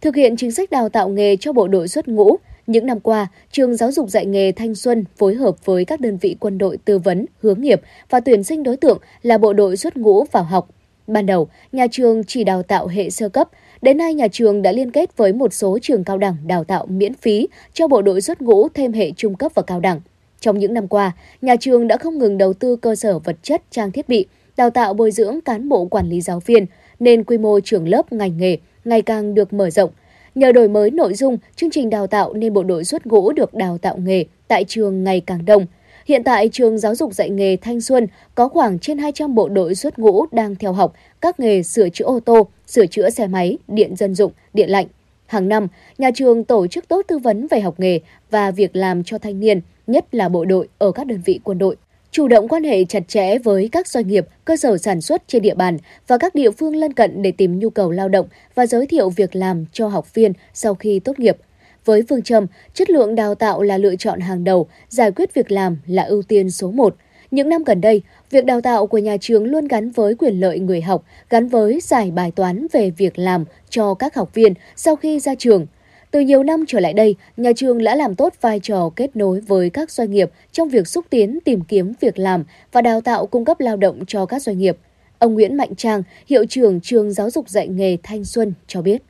Thực 0.01 0.17
hiện 0.17 0.37
chính 0.37 0.53
sách 0.53 0.71
đào 0.71 0.89
tạo 0.89 1.09
nghề 1.09 1.37
cho 1.37 1.53
bộ 1.53 1.69
đội 1.69 1.89
xuất 1.89 2.09
ngũ, 2.09 2.37
những 2.67 2.87
năm 2.87 3.01
qua, 3.01 3.27
trường 3.53 3.77
giáo 3.77 3.93
dục 3.93 4.09
dạy 4.09 4.27
nghề 4.27 4.53
Thanh 4.53 4.75
Xuân 4.75 5.05
phối 5.17 5.35
hợp 5.35 5.65
với 5.65 5.85
các 5.85 6.01
đơn 6.01 6.17
vị 6.17 6.37
quân 6.41 6.59
đội 6.59 6.79
tư 6.85 6.99
vấn, 6.99 7.27
hướng 7.41 7.61
nghiệp 7.61 7.81
và 8.11 8.21
tuyển 8.21 8.45
sinh 8.45 8.63
đối 8.63 8.77
tượng 8.77 8.99
là 9.23 9.39
bộ 9.39 9.53
đội 9.53 9.77
xuất 9.77 9.97
ngũ 9.97 10.25
vào 10.25 10.45
học. 10.45 10.69
Ban 11.07 11.27
đầu, 11.27 11.49
nhà 11.73 11.87
trường 11.91 12.25
chỉ 12.25 12.45
đào 12.45 12.63
tạo 12.63 12.87
hệ 12.87 13.11
sơ 13.11 13.29
cấp, 13.29 13.49
đến 13.83 13.99
nay 13.99 14.15
nhà 14.15 14.29
trường 14.29 14.63
đã 14.63 14.73
liên 14.73 14.91
kết 14.91 15.17
với 15.17 15.33
một 15.33 15.55
số 15.55 15.79
trường 15.83 16.05
cao 16.05 16.19
đẳng 16.19 16.37
đào 16.47 16.65
tạo 16.65 16.87
miễn 16.87 17.15
phí 17.15 17.49
cho 17.73 17.89
bộ 17.89 18.03
đội 18.03 18.21
xuất 18.21 18.43
ngũ 18.43 18.69
thêm 18.69 18.93
hệ 18.93 19.13
trung 19.17 19.35
cấp 19.35 19.53
và 19.55 19.63
cao 19.63 19.81
đẳng. 19.81 20.01
Trong 20.41 20.59
những 20.59 20.75
năm 20.75 20.89
qua, 20.89 21.13
nhà 21.43 21.57
trường 21.57 21.87
đã 21.87 21.97
không 21.97 22.19
ngừng 22.19 22.39
đầu 22.39 22.53
tư 22.53 22.77
cơ 22.77 22.95
sở 22.95 23.19
vật 23.19 23.37
chất, 23.43 23.63
trang 23.71 23.91
thiết 23.91 24.09
bị, 24.09 24.27
đào 24.57 24.71
tạo 24.71 24.95
bồi 24.95 25.11
dưỡng 25.11 25.41
cán 25.41 25.69
bộ 25.69 25.85
quản 25.85 26.09
lý 26.09 26.21
giáo 26.21 26.41
viên, 26.41 26.67
nên 27.01 27.25
quy 27.25 27.39
mô 27.39 27.61
trường 27.61 27.89
lớp 27.89 28.13
ngành 28.13 28.39
nghề 28.39 28.57
ngày 28.85 29.03
càng 29.03 29.35
được 29.35 29.53
mở 29.53 29.71
rộng. 29.71 29.91
Nhờ 30.35 30.53
đổi 30.53 30.69
mới 30.69 30.91
nội 30.91 31.15
dung, 31.15 31.39
chương 31.57 31.71
trình 31.71 31.91
đào 31.91 32.07
tạo 32.07 32.35
nên 32.35 32.53
bộ 32.53 32.63
đội 32.63 32.85
xuất 32.85 33.07
ngũ 33.07 33.33
được 33.33 33.55
đào 33.55 33.79
tạo 33.79 33.97
nghề 33.99 34.25
tại 34.49 34.65
trường 34.65 35.05
ngày 35.05 35.21
càng 35.21 35.45
đông. 35.45 35.67
Hiện 36.07 36.25
tại, 36.25 36.49
trường 36.53 36.79
giáo 36.79 36.95
dục 36.95 37.15
dạy 37.15 37.31
nghề 37.31 37.57
Thanh 37.57 37.81
Xuân 37.81 38.07
có 38.35 38.49
khoảng 38.49 38.79
trên 38.79 38.99
200 38.99 39.35
bộ 39.35 39.49
đội 39.49 39.75
xuất 39.75 39.99
ngũ 39.99 40.27
đang 40.33 40.55
theo 40.57 40.73
học 40.73 40.95
các 41.21 41.41
nghề 41.41 41.63
sửa 41.63 41.89
chữa 41.89 42.05
ô 42.05 42.21
tô, 42.21 42.47
sửa 42.67 42.87
chữa 42.87 43.11
xe 43.11 43.27
máy, 43.27 43.59
điện 43.69 43.97
dân 43.97 44.15
dụng, 44.15 44.33
điện 44.55 44.71
lạnh. 44.71 44.87
Hàng 45.27 45.49
năm, 45.49 45.69
nhà 45.99 46.11
trường 46.15 46.45
tổ 46.45 46.67
chức 46.67 46.89
tốt 46.89 47.05
tư 47.09 47.19
vấn 47.19 47.47
về 47.47 47.61
học 47.61 47.81
nghề 47.81 48.01
và 48.31 48.51
việc 48.51 48.77
làm 48.77 49.05
cho 49.05 49.19
thanh 49.19 49.41
niên, 49.41 49.61
nhất 49.87 50.15
là 50.15 50.29
bộ 50.29 50.45
đội 50.45 50.69
ở 50.79 50.93
các 50.93 51.07
đơn 51.07 51.21
vị 51.25 51.41
quân 51.45 51.59
đội 51.59 51.77
chủ 52.15 52.29
động 52.29 52.49
quan 52.49 52.65
hệ 52.65 52.85
chặt 52.85 53.09
chẽ 53.09 53.39
với 53.39 53.69
các 53.73 53.89
doanh 53.89 54.09
nghiệp, 54.09 54.27
cơ 54.45 54.57
sở 54.57 54.79
sản 54.79 55.01
xuất 55.01 55.23
trên 55.29 55.43
địa 55.43 55.55
bàn 55.55 55.79
và 56.07 56.19
các 56.19 56.35
địa 56.35 56.51
phương 56.51 56.77
lân 56.77 56.93
cận 56.93 57.23
để 57.23 57.33
tìm 57.33 57.59
nhu 57.59 57.71
cầu 57.71 57.91
lao 57.91 58.09
động 58.09 58.27
và 58.55 58.67
giới 58.67 58.87
thiệu 58.87 59.11
việc 59.11 59.37
làm 59.37 59.65
cho 59.73 59.89
học 59.89 60.15
viên 60.15 60.33
sau 60.53 60.75
khi 60.75 61.01
tốt 61.01 61.19
nghiệp. 61.19 61.37
Với 61.85 62.03
phương 62.09 62.23
châm, 62.23 62.47
chất 62.75 62.91
lượng 62.91 63.15
đào 63.15 63.35
tạo 63.35 63.63
là 63.63 63.79
lựa 63.79 63.97
chọn 63.97 64.21
hàng 64.21 64.45
đầu, 64.45 64.67
giải 64.89 65.11
quyết 65.11 65.35
việc 65.35 65.51
làm 65.51 65.79
là 65.87 66.03
ưu 66.03 66.23
tiên 66.23 66.51
số 66.51 66.71
1. 66.71 66.97
Những 67.31 67.49
năm 67.49 67.65
gần 67.65 67.81
đây, 67.81 68.03
việc 68.31 68.45
đào 68.45 68.61
tạo 68.61 68.87
của 68.87 68.99
nhà 68.99 69.17
trường 69.21 69.45
luôn 69.45 69.69
gắn 69.69 69.91
với 69.91 70.15
quyền 70.15 70.41
lợi 70.41 70.59
người 70.59 70.81
học, 70.81 71.05
gắn 71.31 71.49
với 71.49 71.81
giải 71.83 72.11
bài 72.11 72.33
toán 72.37 72.67
về 72.73 72.91
việc 72.91 73.19
làm 73.19 73.45
cho 73.71 73.95
các 73.95 74.15
học 74.15 74.35
viên 74.35 74.55
sau 74.77 74.97
khi 74.97 75.21
ra 75.21 75.35
trường– 75.35 75.67
từ 76.15 76.21
nhiều 76.21 76.43
năm 76.43 76.65
trở 76.67 76.81
lại 76.81 76.93
đây, 76.93 77.17
nhà 77.37 77.53
trường 77.57 77.85
đã 77.85 77.95
làm 77.95 78.15
tốt 78.15 78.33
vai 78.41 78.61
trò 78.63 78.91
kết 78.97 79.17
nối 79.17 79.41
với 79.41 79.71
các 79.71 79.91
doanh 79.91 80.11
nghiệp 80.11 80.31
trong 80.53 80.69
việc 80.69 80.89
xúc 80.89 81.05
tiến 81.11 81.39
tìm 81.45 81.61
kiếm 81.69 81.93
việc 82.01 82.19
làm 82.19 82.45
và 82.73 82.81
đào 82.81 83.01
tạo 83.01 83.27
cung 83.27 83.45
cấp 83.45 83.61
lao 83.61 83.77
động 83.77 84.07
cho 84.07 84.27
các 84.27 84.43
doanh 84.43 84.59
nghiệp. 84.59 84.77
Ông 85.19 85.35
Nguyễn 85.35 85.57
Mạnh 85.57 85.75
Trang, 85.77 86.03
hiệu 86.27 86.45
trưởng 86.49 86.81
trường 86.81 87.13
giáo 87.13 87.31
dục 87.31 87.49
dạy 87.49 87.69
nghề 87.69 87.97
Thanh 88.03 88.25
Xuân 88.25 88.53
cho 88.67 88.83
biết. 88.83 89.03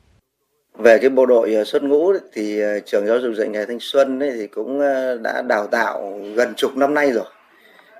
Về 0.77 0.97
cái 0.97 1.09
bộ 1.09 1.25
đội 1.25 1.53
ờ, 1.53 1.63
xuất 1.63 1.83
ngũ 1.83 2.13
thì 2.33 2.59
ờ, 2.59 2.79
trường 2.79 3.07
giáo 3.07 3.19
dục 3.19 3.33
dạy 3.37 3.47
nghề 3.47 3.65
Thanh 3.65 3.79
Xuân 3.79 4.19
thì 4.19 4.47
cũng 4.47 4.79
ờ, 4.79 5.17
đã 5.17 5.41
đào 5.41 5.67
tạo 5.67 6.19
gần 6.35 6.53
chục 6.57 6.77
năm 6.77 6.93
nay 6.93 7.11
rồi. 7.11 7.25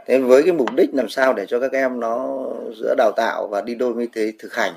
Thế 0.08 0.18
với 0.18 0.44
cái 0.44 0.54
mục 0.54 0.74
đích 0.76 0.90
làm 0.94 1.10
sao 1.10 1.34
để 1.34 1.46
cho 1.46 1.60
các 1.60 1.72
em 1.72 2.00
nó 2.00 2.46
giữa 2.82 2.96
đào 2.98 3.12
tạo 3.16 3.48
và 3.48 3.62
đi 3.62 3.76
đôi 3.76 3.94
với 3.94 4.08
thế 4.14 4.34
thực 4.40 4.54
hành 4.54 4.74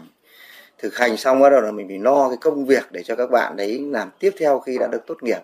thực 0.79 0.97
hành 0.97 1.17
xong 1.17 1.41
bắt 1.41 1.51
đầu 1.51 1.61
là 1.61 1.71
mình 1.71 1.89
phải 1.89 1.99
lo 1.99 2.29
cái 2.29 2.39
công 2.41 2.67
việc 2.67 2.93
để 2.93 3.03
cho 3.03 3.15
các 3.15 3.31
bạn 3.31 3.57
đấy 3.57 3.85
làm 3.91 4.11
tiếp 4.19 4.31
theo 4.39 4.59
khi 4.59 4.79
đã 4.79 4.87
được 4.93 5.07
tốt 5.07 5.23
nghiệp. 5.23 5.41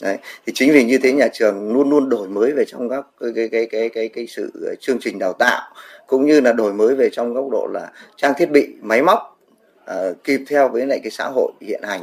Đấy 0.00 0.16
thì 0.46 0.52
chính 0.56 0.72
vì 0.72 0.84
như 0.84 0.98
thế 1.02 1.12
nhà 1.12 1.28
trường 1.32 1.72
luôn 1.72 1.90
luôn 1.90 2.08
đổi 2.08 2.28
mới 2.28 2.52
về 2.52 2.64
trong 2.64 2.88
các 2.88 3.06
cái 3.20 3.32
cái 3.34 3.48
cái 3.48 3.66
cái 3.66 3.88
cái, 3.88 4.08
cái 4.08 4.26
sự 4.26 4.50
ờ, 4.66 4.74
chương 4.80 4.98
trình 5.00 5.18
đào 5.18 5.32
tạo 5.32 5.72
cũng 6.06 6.26
như 6.26 6.40
là 6.40 6.52
đổi 6.52 6.72
mới 6.72 6.94
về 6.94 7.08
trong 7.12 7.34
góc 7.34 7.48
độ 7.50 7.68
là 7.72 7.92
trang 8.16 8.32
thiết 8.38 8.50
bị 8.50 8.68
máy 8.80 9.02
móc 9.02 9.38
uh, 9.90 10.24
kịp 10.24 10.40
theo 10.48 10.68
với 10.68 10.86
lại 10.86 11.00
cái 11.02 11.10
xã 11.10 11.30
hội 11.34 11.52
hiện 11.60 11.82
hành. 11.84 12.00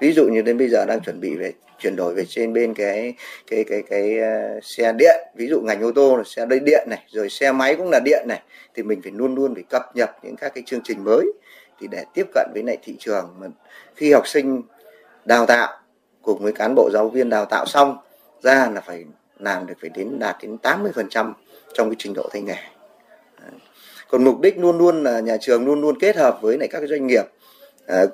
Ví 0.00 0.12
dụ 0.12 0.28
như 0.28 0.42
đến 0.42 0.58
bây 0.58 0.68
giờ 0.68 0.84
đang 0.84 1.00
chuẩn 1.00 1.20
bị 1.20 1.36
về 1.36 1.52
chuyển 1.78 1.96
đổi 1.96 2.14
về 2.14 2.24
trên 2.28 2.52
bên 2.52 2.74
cái 2.74 3.14
cái 3.50 3.64
cái 3.64 3.82
cái, 3.90 4.16
cái 4.18 4.18
uh, 4.56 4.64
xe 4.64 4.92
điện. 4.98 5.20
Ví 5.36 5.46
dụ 5.46 5.60
ngành 5.60 5.82
ô 5.82 5.92
tô 5.92 6.16
là 6.16 6.22
xe 6.26 6.46
đầy 6.46 6.60
điện 6.60 6.86
này 6.90 7.04
rồi 7.08 7.28
xe 7.28 7.52
máy 7.52 7.76
cũng 7.76 7.90
là 7.90 8.00
điện 8.04 8.24
này 8.28 8.40
thì 8.74 8.82
mình 8.82 9.02
phải 9.02 9.12
luôn 9.14 9.34
luôn 9.34 9.54
phải 9.54 9.64
cập 9.70 9.96
nhật 9.96 10.10
những 10.22 10.36
các 10.36 10.54
cái 10.54 10.64
chương 10.66 10.80
trình 10.84 11.04
mới 11.04 11.26
thì 11.80 11.86
để 11.90 12.04
tiếp 12.14 12.26
cận 12.34 12.50
với 12.54 12.62
lại 12.62 12.78
thị 12.82 12.96
trường. 12.98 13.34
Mà 13.38 13.46
khi 13.94 14.12
học 14.12 14.26
sinh 14.26 14.62
đào 15.24 15.46
tạo 15.46 15.78
cùng 16.22 16.42
với 16.42 16.52
cán 16.52 16.74
bộ 16.74 16.90
giáo 16.92 17.08
viên 17.08 17.28
đào 17.28 17.44
tạo 17.44 17.66
xong 17.66 17.96
ra 18.42 18.70
là 18.74 18.80
phải 18.80 19.04
làm 19.38 19.66
được 19.66 19.74
phải 19.80 19.90
đến 19.94 20.18
đạt 20.18 20.36
đến 20.42 20.56
80% 20.62 21.32
trong 21.74 21.90
cái 21.90 21.96
trình 21.98 22.14
độ 22.14 22.28
tay 22.32 22.42
nghề. 22.42 22.56
Còn 24.08 24.24
mục 24.24 24.40
đích 24.40 24.58
luôn 24.58 24.78
luôn 24.78 25.02
là 25.02 25.20
nhà 25.20 25.36
trường 25.40 25.66
luôn 25.66 25.80
luôn 25.80 25.98
kết 25.98 26.16
hợp 26.16 26.38
với 26.42 26.58
lại 26.58 26.68
các 26.68 26.82
doanh 26.88 27.06
nghiệp. 27.06 27.24
Ờ, 27.86 28.06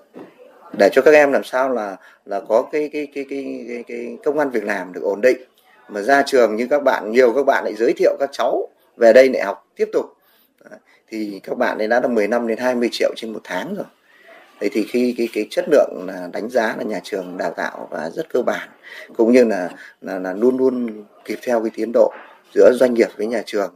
để 0.79 0.89
cho 0.93 1.03
các 1.03 1.15
em 1.15 1.33
làm 1.33 1.45
sao 1.45 1.71
là 1.71 1.97
là 2.25 2.41
có 2.49 2.69
cái 2.73 2.91
cái 2.93 3.09
cái 3.15 3.27
cái 3.31 3.65
cái, 3.69 3.85
cái 3.87 4.19
công 4.25 4.39
an 4.39 4.51
việc 4.51 4.65
làm 4.65 4.93
được 4.93 5.03
ổn 5.03 5.21
định. 5.21 5.37
Mà 5.89 6.03
ra 6.03 6.23
trường 6.27 6.57
như 6.57 6.67
các 6.71 6.83
bạn 6.83 7.13
nhiều 7.13 7.33
các 7.33 7.47
bạn 7.47 7.65
lại 7.65 7.75
giới 7.75 7.93
thiệu 7.93 8.17
các 8.21 8.31
cháu 8.33 8.69
về 8.97 9.13
đây 9.13 9.29
lại 9.29 9.43
học 9.45 9.67
tiếp 9.77 9.89
tục 9.93 10.07
thì 11.09 11.41
các 11.43 11.59
bạn 11.59 11.79
ấy 11.79 11.89
đã 11.89 12.01
là 12.01 12.09
10 12.09 12.29
năm 12.29 12.47
đến 12.47 12.59
20 12.59 12.89
triệu 12.93 13.13
trên 13.17 13.33
một 13.33 13.41
tháng 13.45 13.75
rồi 13.75 13.87
Thế 14.61 14.69
thì 14.73 14.85
khi 14.89 15.15
cái 15.19 15.29
cái 15.33 15.47
chất 15.51 15.65
lượng 15.71 16.05
là 16.07 16.29
đánh 16.33 16.51
giá 16.51 16.75
là 16.79 16.85
nhà 16.85 17.01
trường 17.03 17.37
đào 17.39 17.53
tạo 17.57 17.89
và 17.91 18.11
rất 18.11 18.29
cơ 18.29 18.43
bản 18.43 18.69
cũng 19.17 19.33
như 19.33 19.45
là 19.45 19.71
là, 20.01 20.19
là 20.19 20.33
luôn 20.33 20.57
luôn 20.57 21.05
kịp 21.25 21.39
theo 21.43 21.61
cái 21.61 21.71
tiến 21.75 21.91
độ 21.95 22.13
giữa 22.55 22.73
doanh 22.81 22.95
nghiệp 22.95 23.09
với 23.17 23.27
nhà 23.27 23.43
trường. 23.47 23.75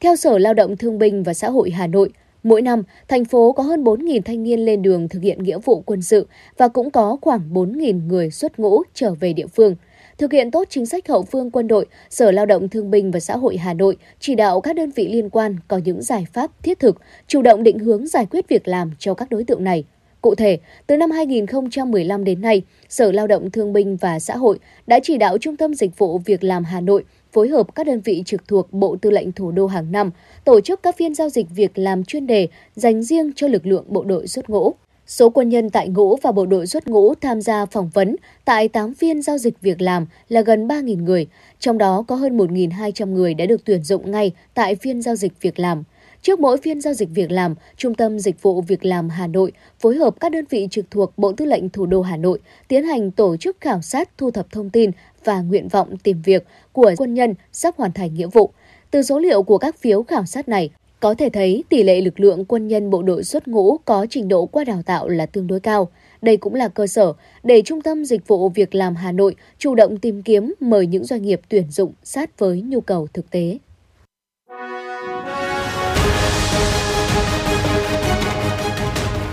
Theo 0.00 0.16
Sở 0.16 0.38
Lao 0.38 0.54
động 0.54 0.76
Thương 0.76 0.98
binh 0.98 1.22
và 1.22 1.34
Xã 1.34 1.50
hội 1.50 1.70
Hà 1.70 1.86
Nội, 1.86 2.10
mỗi 2.42 2.62
năm 2.62 2.82
thành 3.08 3.24
phố 3.24 3.52
có 3.52 3.62
hơn 3.62 3.84
4.000 3.84 4.22
thanh 4.24 4.42
niên 4.42 4.60
lên 4.60 4.82
đường 4.82 5.08
thực 5.08 5.22
hiện 5.22 5.42
nghĩa 5.42 5.58
vụ 5.64 5.82
quân 5.86 6.02
sự 6.02 6.26
và 6.56 6.68
cũng 6.68 6.90
có 6.90 7.16
khoảng 7.20 7.50
4.000 7.52 8.06
người 8.06 8.30
xuất 8.30 8.58
ngũ 8.58 8.82
trở 8.94 9.14
về 9.14 9.32
địa 9.32 9.46
phương– 9.46 9.76
Thực 10.22 10.32
hiện 10.32 10.50
tốt 10.50 10.66
chính 10.70 10.86
sách 10.86 11.08
hậu 11.08 11.22
phương 11.22 11.50
quân 11.50 11.68
đội, 11.68 11.86
Sở 12.10 12.30
Lao 12.30 12.46
động 12.46 12.68
Thương 12.68 12.90
binh 12.90 13.10
và 13.10 13.20
Xã 13.20 13.36
hội 13.36 13.56
Hà 13.56 13.74
Nội 13.74 13.96
chỉ 14.20 14.34
đạo 14.34 14.60
các 14.60 14.76
đơn 14.76 14.90
vị 14.90 15.08
liên 15.08 15.30
quan 15.30 15.56
có 15.68 15.80
những 15.84 16.02
giải 16.02 16.26
pháp 16.32 16.62
thiết 16.62 16.78
thực, 16.78 16.96
chủ 17.26 17.42
động 17.42 17.62
định 17.62 17.78
hướng 17.78 18.06
giải 18.06 18.26
quyết 18.30 18.48
việc 18.48 18.68
làm 18.68 18.90
cho 18.98 19.14
các 19.14 19.30
đối 19.30 19.44
tượng 19.44 19.64
này. 19.64 19.84
Cụ 20.20 20.34
thể, 20.34 20.58
từ 20.86 20.96
năm 20.96 21.10
2015 21.10 22.24
đến 22.24 22.40
nay, 22.40 22.62
Sở 22.88 23.12
Lao 23.12 23.26
động 23.26 23.50
Thương 23.50 23.72
binh 23.72 23.96
và 23.96 24.18
Xã 24.18 24.36
hội 24.36 24.58
đã 24.86 25.00
chỉ 25.02 25.18
đạo 25.18 25.38
Trung 25.38 25.56
tâm 25.56 25.74
Dịch 25.74 25.98
vụ 25.98 26.18
Việc 26.18 26.44
làm 26.44 26.64
Hà 26.64 26.80
Nội 26.80 27.04
phối 27.32 27.48
hợp 27.48 27.74
các 27.74 27.86
đơn 27.86 28.00
vị 28.00 28.22
trực 28.26 28.48
thuộc 28.48 28.72
Bộ 28.72 28.96
Tư 29.02 29.10
lệnh 29.10 29.32
Thủ 29.32 29.50
đô 29.50 29.66
hàng 29.66 29.92
năm 29.92 30.10
tổ 30.44 30.60
chức 30.60 30.82
các 30.82 30.96
phiên 30.96 31.14
giao 31.14 31.28
dịch 31.28 31.46
việc 31.54 31.78
làm 31.78 32.04
chuyên 32.04 32.26
đề 32.26 32.48
dành 32.76 33.02
riêng 33.02 33.32
cho 33.36 33.48
lực 33.48 33.66
lượng 33.66 33.84
bộ 33.88 34.04
đội 34.04 34.26
xuất 34.26 34.50
ngũ. 34.50 34.74
Số 35.12 35.30
quân 35.30 35.48
nhân 35.48 35.70
tại 35.70 35.88
ngũ 35.88 36.16
và 36.16 36.32
bộ 36.32 36.46
đội 36.46 36.66
xuất 36.66 36.88
ngũ 36.88 37.14
tham 37.14 37.40
gia 37.40 37.66
phỏng 37.66 37.90
vấn 37.94 38.16
tại 38.44 38.68
8 38.68 38.94
phiên 38.94 39.22
giao 39.22 39.38
dịch 39.38 39.60
việc 39.60 39.82
làm 39.82 40.06
là 40.28 40.40
gần 40.40 40.68
3.000 40.68 41.04
người, 41.04 41.26
trong 41.58 41.78
đó 41.78 42.04
có 42.08 42.16
hơn 42.16 42.38
1.200 42.38 43.12
người 43.12 43.34
đã 43.34 43.46
được 43.46 43.64
tuyển 43.64 43.82
dụng 43.82 44.10
ngay 44.10 44.32
tại 44.54 44.74
phiên 44.74 45.02
giao 45.02 45.16
dịch 45.16 45.32
việc 45.40 45.58
làm. 45.58 45.82
Trước 46.22 46.40
mỗi 46.40 46.58
phiên 46.58 46.80
giao 46.80 46.94
dịch 46.94 47.08
việc 47.14 47.30
làm, 47.30 47.54
Trung 47.76 47.94
tâm 47.94 48.18
Dịch 48.18 48.42
vụ 48.42 48.60
Việc 48.60 48.84
làm 48.84 49.08
Hà 49.08 49.26
Nội 49.26 49.52
phối 49.80 49.96
hợp 49.96 50.20
các 50.20 50.32
đơn 50.32 50.44
vị 50.50 50.68
trực 50.70 50.90
thuộc 50.90 51.12
Bộ 51.16 51.32
Tư 51.32 51.44
lệnh 51.44 51.68
Thủ 51.68 51.86
đô 51.86 52.02
Hà 52.02 52.16
Nội 52.16 52.38
tiến 52.68 52.84
hành 52.84 53.10
tổ 53.10 53.36
chức 53.36 53.56
khảo 53.60 53.82
sát 53.82 54.10
thu 54.18 54.30
thập 54.30 54.46
thông 54.52 54.70
tin 54.70 54.90
và 55.24 55.40
nguyện 55.40 55.68
vọng 55.68 55.96
tìm 55.96 56.22
việc 56.22 56.46
của 56.72 56.92
quân 56.96 57.14
nhân 57.14 57.34
sắp 57.52 57.74
hoàn 57.76 57.92
thành 57.92 58.14
nghĩa 58.14 58.26
vụ. 58.26 58.50
Từ 58.90 59.02
số 59.02 59.18
liệu 59.18 59.42
của 59.42 59.58
các 59.58 59.78
phiếu 59.78 60.02
khảo 60.02 60.26
sát 60.26 60.48
này, 60.48 60.70
có 61.02 61.14
thể 61.14 61.28
thấy 61.32 61.64
tỷ 61.68 61.82
lệ 61.82 62.00
lực 62.00 62.20
lượng 62.20 62.44
quân 62.44 62.68
nhân 62.68 62.90
bộ 62.90 63.02
đội 63.02 63.24
xuất 63.24 63.48
ngũ 63.48 63.78
có 63.84 64.06
trình 64.10 64.28
độ 64.28 64.46
qua 64.46 64.64
đào 64.64 64.82
tạo 64.86 65.08
là 65.08 65.26
tương 65.26 65.46
đối 65.46 65.60
cao. 65.60 65.88
Đây 66.22 66.36
cũng 66.36 66.54
là 66.54 66.68
cơ 66.68 66.86
sở 66.86 67.12
để 67.42 67.62
Trung 67.62 67.80
tâm 67.80 68.04
Dịch 68.04 68.28
vụ 68.28 68.48
Việc 68.48 68.74
làm 68.74 68.96
Hà 68.96 69.12
Nội 69.12 69.36
chủ 69.58 69.74
động 69.74 69.98
tìm 69.98 70.22
kiếm 70.22 70.54
mời 70.60 70.86
những 70.86 71.04
doanh 71.04 71.22
nghiệp 71.22 71.40
tuyển 71.48 71.70
dụng 71.70 71.92
sát 72.02 72.38
với 72.38 72.60
nhu 72.60 72.80
cầu 72.80 73.08
thực 73.12 73.30
tế. 73.30 73.58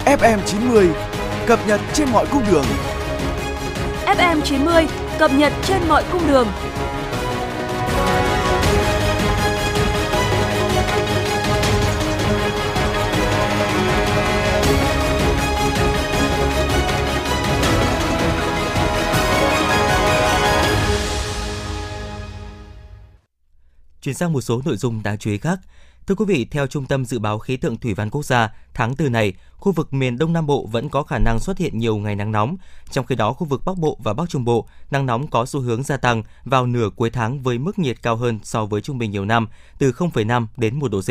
FM 0.06 0.40
90 0.46 0.88
cập 1.48 1.60
nhật 1.68 1.82
trên 1.94 2.08
mọi 2.14 2.26
cung 2.32 2.44
đường. 2.52 2.66
FM 4.06 4.42
90 4.42 4.88
cập 5.20 5.32
nhật 5.38 5.54
trên 5.64 5.82
mọi 5.88 6.04
cung 6.12 6.22
đường. 6.28 6.48
Chuyển 24.02 24.16
sang 24.16 24.34
một 24.34 24.42
số 24.42 24.62
nội 24.66 24.78
dung 24.78 25.04
đáng 25.04 25.18
chú 25.18 25.32
ý 25.32 25.38
khác. 25.38 25.60
Thưa 26.08 26.16
quý 26.16 26.26
vị, 26.26 26.46
theo 26.46 26.68
Trung 26.68 26.86
tâm 26.86 27.06
Dự 27.06 27.20
báo 27.20 27.40
Khí 27.40 27.58
tượng 27.58 27.78
Thủy 27.78 27.94
văn 27.94 28.10
Quốc 28.10 28.26
gia, 28.26 28.54
tháng 28.74 28.96
4 29.00 29.12
này, 29.12 29.34
khu 29.58 29.72
vực 29.72 29.94
miền 29.94 30.18
Đông 30.18 30.34
Nam 30.34 30.46
Bộ 30.46 30.68
vẫn 30.72 30.90
có 30.90 31.04
khả 31.04 31.18
năng 31.18 31.40
xuất 31.40 31.58
hiện 31.58 31.78
nhiều 31.78 31.98
ngày 31.98 32.16
nắng 32.16 32.32
nóng. 32.32 32.58
Trong 32.92 33.06
khi 33.06 33.16
đó, 33.16 33.34
khu 33.34 33.48
vực 33.48 33.62
Bắc 33.66 33.78
Bộ 33.78 33.98
và 34.04 34.14
Bắc 34.14 34.30
Trung 34.30 34.46
Bộ, 34.46 34.68
nắng 34.92 35.06
nóng 35.06 35.28
có 35.28 35.46
xu 35.46 35.60
hướng 35.60 35.84
gia 35.84 35.98
tăng 35.98 36.24
vào 36.46 36.66
nửa 36.66 36.90
cuối 36.96 37.10
tháng 37.10 37.42
với 37.42 37.58
mức 37.58 37.80
nhiệt 37.80 38.02
cao 38.02 38.16
hơn 38.16 38.40
so 38.44 38.66
với 38.66 38.82
trung 38.82 38.98
bình 38.98 39.12
nhiều 39.12 39.26
năm, 39.26 39.48
từ 39.80 39.92
0,5 39.92 40.46
đến 40.58 40.80
1 40.80 40.92
độ 40.92 41.02
C. 41.02 41.10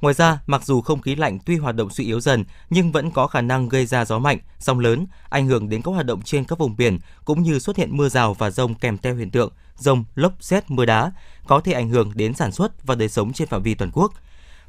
Ngoài 0.00 0.14
ra, 0.14 0.40
mặc 0.46 0.64
dù 0.64 0.80
không 0.80 1.00
khí 1.00 1.14
lạnh 1.14 1.38
tuy 1.46 1.56
hoạt 1.56 1.76
động 1.76 1.90
suy 1.90 2.04
yếu 2.04 2.20
dần 2.20 2.44
nhưng 2.70 2.92
vẫn 2.92 3.10
có 3.10 3.26
khả 3.26 3.40
năng 3.40 3.68
gây 3.68 3.86
ra 3.86 4.04
gió 4.04 4.18
mạnh, 4.18 4.38
sóng 4.58 4.78
lớn, 4.78 5.06
ảnh 5.28 5.46
hưởng 5.46 5.68
đến 5.68 5.82
các 5.82 5.92
hoạt 5.92 6.06
động 6.06 6.22
trên 6.22 6.44
các 6.44 6.58
vùng 6.58 6.76
biển 6.76 6.98
cũng 7.24 7.42
như 7.42 7.58
xuất 7.58 7.76
hiện 7.76 7.96
mưa 7.96 8.08
rào 8.08 8.34
và 8.34 8.50
rông 8.50 8.74
kèm 8.74 8.98
theo 8.98 9.16
hiện 9.16 9.30
tượng 9.30 9.52
rông, 9.76 10.04
lốc, 10.14 10.32
xét, 10.40 10.70
mưa 10.70 10.84
đá 10.84 11.12
có 11.46 11.60
thể 11.60 11.72
ảnh 11.72 11.88
hưởng 11.88 12.12
đến 12.14 12.34
sản 12.34 12.52
xuất 12.52 12.86
và 12.86 12.94
đời 12.94 13.08
sống 13.08 13.32
trên 13.32 13.48
phạm 13.48 13.62
vi 13.62 13.74
toàn 13.74 13.90
quốc. 13.94 14.12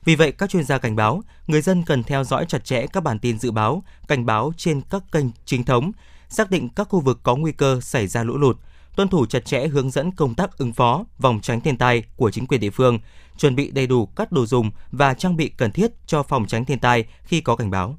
Vì 0.05 0.15
vậy, 0.15 0.31
các 0.31 0.50
chuyên 0.50 0.63
gia 0.63 0.77
cảnh 0.77 0.95
báo, 0.95 1.24
người 1.48 1.62
dân 1.62 1.83
cần 1.83 2.03
theo 2.03 2.24
dõi 2.24 2.45
chặt 2.45 2.65
chẽ 2.65 2.88
các 2.88 3.03
bản 3.03 3.19
tin 3.19 3.39
dự 3.39 3.51
báo, 3.51 3.83
cảnh 4.07 4.25
báo 4.25 4.53
trên 4.57 4.81
các 4.81 5.03
kênh 5.12 5.25
chính 5.45 5.63
thống, 5.63 5.91
xác 6.29 6.51
định 6.51 6.69
các 6.69 6.89
khu 6.89 7.00
vực 7.00 7.19
có 7.24 7.36
nguy 7.36 7.51
cơ 7.51 7.79
xảy 7.81 8.07
ra 8.07 8.24
lũ 8.24 8.38
lụt, 8.38 8.57
tuân 8.95 9.07
thủ 9.07 9.25
chặt 9.25 9.45
chẽ 9.45 9.67
hướng 9.67 9.91
dẫn 9.91 10.12
công 10.12 10.36
tác 10.36 10.57
ứng 10.57 10.74
phó, 10.74 11.05
phòng 11.19 11.39
tránh 11.41 11.62
thiên 11.62 11.77
tai 11.77 12.03
của 12.15 12.31
chính 12.31 12.48
quyền 12.48 12.62
địa 12.62 12.69
phương, 12.69 13.00
chuẩn 13.39 13.55
bị 13.55 13.72
đầy 13.72 13.88
đủ 13.88 14.05
các 14.05 14.31
đồ 14.31 14.46
dùng 14.46 14.72
và 14.91 15.13
trang 15.13 15.38
bị 15.38 15.50
cần 15.58 15.72
thiết 15.72 15.91
cho 16.05 16.24
phòng 16.24 16.48
tránh 16.48 16.65
thiên 16.65 16.79
tai 16.79 17.05
khi 17.24 17.41
có 17.41 17.55
cảnh 17.55 17.72
báo. 17.72 17.98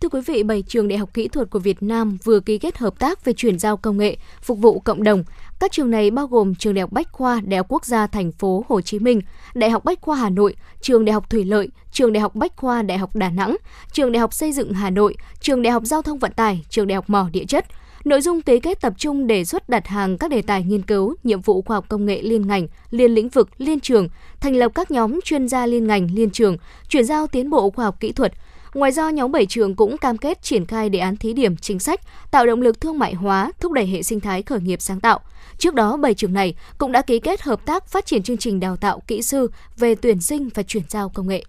Thưa 0.00 0.08
quý 0.08 0.20
vị, 0.26 0.42
7 0.42 0.62
trường 0.62 0.88
đại 0.88 0.98
học 0.98 1.10
kỹ 1.14 1.28
thuật 1.28 1.50
của 1.50 1.58
Việt 1.58 1.82
Nam 1.82 2.18
vừa 2.24 2.40
ký 2.40 2.58
kết 2.58 2.78
hợp 2.78 2.98
tác 2.98 3.24
về 3.24 3.32
chuyển 3.32 3.58
giao 3.58 3.76
công 3.76 3.98
nghệ 3.98 4.16
phục 4.42 4.58
vụ 4.58 4.80
cộng 4.80 5.02
đồng. 5.02 5.24
Các 5.60 5.72
trường 5.72 5.90
này 5.90 6.10
bao 6.10 6.26
gồm 6.26 6.54
Trường 6.54 6.74
Đại 6.74 6.80
học 6.80 6.92
Bách 6.92 7.12
khoa 7.12 7.40
Đại 7.40 7.58
học 7.58 7.66
Quốc 7.68 7.84
gia 7.84 8.06
Thành 8.06 8.32
phố 8.32 8.64
Hồ 8.68 8.80
Chí 8.80 8.98
Minh, 8.98 9.20
Đại 9.54 9.70
học 9.70 9.84
Bách 9.84 10.00
khoa 10.00 10.16
Hà 10.16 10.30
Nội, 10.30 10.56
Trường 10.80 11.04
Đại 11.04 11.12
học 11.12 11.30
Thủy 11.30 11.44
lợi, 11.44 11.68
Trường 11.92 12.12
Đại 12.12 12.20
học 12.20 12.34
Bách 12.34 12.56
khoa 12.56 12.82
Đại 12.82 12.98
học 12.98 13.16
Đà 13.16 13.30
Nẵng, 13.30 13.56
Trường 13.92 14.12
Đại 14.12 14.20
học 14.20 14.32
Xây 14.32 14.52
dựng 14.52 14.72
Hà 14.72 14.90
Nội, 14.90 15.16
Trường 15.40 15.62
Đại 15.62 15.72
học 15.72 15.82
Giao 15.86 16.02
thông 16.02 16.18
Vận 16.18 16.32
tải, 16.32 16.64
Trường 16.68 16.86
Đại 16.86 16.94
học 16.94 17.10
Mỏ 17.10 17.28
Địa 17.32 17.44
chất. 17.44 17.66
Nội 18.04 18.20
dung 18.20 18.42
ký 18.42 18.60
kết 18.60 18.80
tập 18.80 18.92
trung 18.98 19.26
đề 19.26 19.44
xuất 19.44 19.68
đặt 19.68 19.86
hàng 19.86 20.18
các 20.18 20.30
đề 20.30 20.42
tài 20.42 20.62
nghiên 20.62 20.82
cứu, 20.82 21.14
nhiệm 21.24 21.40
vụ 21.40 21.62
khoa 21.62 21.76
học 21.76 21.84
công 21.88 22.06
nghệ 22.06 22.22
liên 22.22 22.46
ngành, 22.46 22.68
liên 22.90 23.14
lĩnh 23.14 23.28
vực, 23.28 23.48
liên 23.58 23.80
trường, 23.80 24.08
thành 24.40 24.56
lập 24.56 24.72
các 24.74 24.90
nhóm 24.90 25.20
chuyên 25.24 25.48
gia 25.48 25.66
liên 25.66 25.86
ngành, 25.86 26.08
liên 26.14 26.30
trường, 26.30 26.56
chuyển 26.88 27.04
giao 27.04 27.26
tiến 27.26 27.50
bộ 27.50 27.70
khoa 27.70 27.84
học 27.84 28.00
kỹ 28.00 28.12
thuật, 28.12 28.32
Ngoài 28.74 28.92
ra, 28.92 29.10
nhóm 29.10 29.32
7 29.32 29.46
trường 29.46 29.74
cũng 29.74 29.98
cam 29.98 30.18
kết 30.18 30.42
triển 30.42 30.66
khai 30.66 30.88
đề 30.88 30.98
án 30.98 31.16
thí 31.16 31.32
điểm 31.32 31.56
chính 31.56 31.78
sách, 31.78 32.00
tạo 32.30 32.46
động 32.46 32.62
lực 32.62 32.80
thương 32.80 32.98
mại 32.98 33.14
hóa, 33.14 33.52
thúc 33.60 33.72
đẩy 33.72 33.86
hệ 33.86 34.02
sinh 34.02 34.20
thái 34.20 34.42
khởi 34.42 34.60
nghiệp 34.60 34.80
sáng 34.80 35.00
tạo. 35.00 35.20
Trước 35.58 35.74
đó, 35.74 35.96
7 35.96 36.14
trường 36.14 36.32
này 36.32 36.54
cũng 36.78 36.92
đã 36.92 37.02
ký 37.02 37.18
kết 37.18 37.42
hợp 37.42 37.66
tác 37.66 37.88
phát 37.88 38.06
triển 38.06 38.22
chương 38.22 38.36
trình 38.36 38.60
đào 38.60 38.76
tạo 38.76 39.02
kỹ 39.06 39.22
sư 39.22 39.50
về 39.76 39.94
tuyển 39.94 40.20
sinh 40.20 40.48
và 40.54 40.62
chuyển 40.62 40.82
giao 40.88 41.08
công 41.08 41.28
nghệ. 41.28 41.44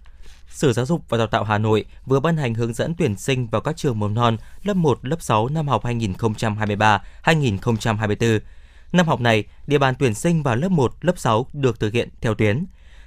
Sở 0.56 0.72
Giáo 0.72 0.86
dục 0.86 1.02
và 1.08 1.18
Đào 1.18 1.26
tạo 1.26 1.44
Hà 1.44 1.58
Nội 1.58 1.84
vừa 2.06 2.20
ban 2.20 2.36
hành 2.36 2.54
hướng 2.54 2.74
dẫn 2.74 2.94
tuyển 2.98 3.16
sinh 3.16 3.46
vào 3.46 3.60
các 3.60 3.76
trường 3.76 3.98
mầm 3.98 4.14
non 4.14 4.36
lớp 4.62 4.76
1, 4.76 4.98
lớp 5.02 5.22
6 5.22 5.48
năm 5.48 5.68
học 5.68 5.84
2023-2024. 5.84 8.40
Năm 8.92 9.06
học 9.06 9.20
này, 9.20 9.44
địa 9.66 9.78
bàn 9.78 9.94
tuyển 9.98 10.14
sinh 10.14 10.42
vào 10.42 10.56
lớp 10.56 10.68
1, 10.68 10.94
lớp 11.00 11.18
6 11.18 11.46
được 11.52 11.80
thực 11.80 11.92
hiện 11.92 12.08
theo 12.20 12.34
tuyến. 12.34 12.64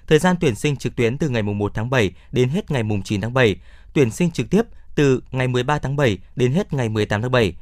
Thời 0.08 0.20
gian 0.20 0.36
tuyển 0.40 0.56
sinh 0.56 0.76
trực 0.76 0.96
tuyến 0.96 1.18
từ 1.18 1.30
ngày 1.30 1.44
1 1.44 1.72
tháng 1.74 1.90
7 1.90 2.12
đến 2.32 2.50
hết 2.50 2.72
ngày 2.72 2.84
9 3.04 3.22
tháng 3.22 3.34
7, 3.34 3.56
tuyển 3.94 4.12
sinh 4.12 4.32
trực 4.32 4.50
tiếp 4.50 4.62
từ 4.96 5.22
ngày 5.32 5.48
13 5.48 5.80
tháng 5.80 5.96
7 5.96 6.18
đến 6.36 6.52
hết 6.52 6.74
ngày 6.74 6.90
18 6.90 7.22
tháng 7.22 7.32
7. 7.32 7.54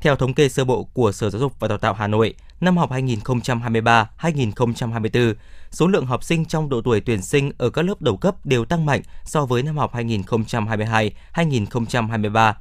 Theo 0.00 0.16
thống 0.16 0.34
kê 0.34 0.48
sơ 0.48 0.64
bộ 0.64 0.84
của 0.84 1.12
Sở 1.12 1.30
Giáo 1.30 1.40
dục 1.40 1.60
và 1.60 1.68
Đào 1.68 1.78
tạo 1.78 1.94
Hà 1.94 2.06
Nội, 2.06 2.34
năm 2.64 2.76
học 2.76 2.90
2023-2024, 2.90 5.34
số 5.70 5.86
lượng 5.86 6.06
học 6.06 6.24
sinh 6.24 6.44
trong 6.44 6.68
độ 6.68 6.80
tuổi 6.84 7.00
tuyển 7.00 7.22
sinh 7.22 7.52
ở 7.58 7.70
các 7.70 7.82
lớp 7.82 8.02
đầu 8.02 8.16
cấp 8.16 8.46
đều 8.46 8.64
tăng 8.64 8.86
mạnh 8.86 9.02
so 9.24 9.46
với 9.46 9.62
năm 9.62 9.76
học 9.76 9.94
2022-2023. 9.94 12.52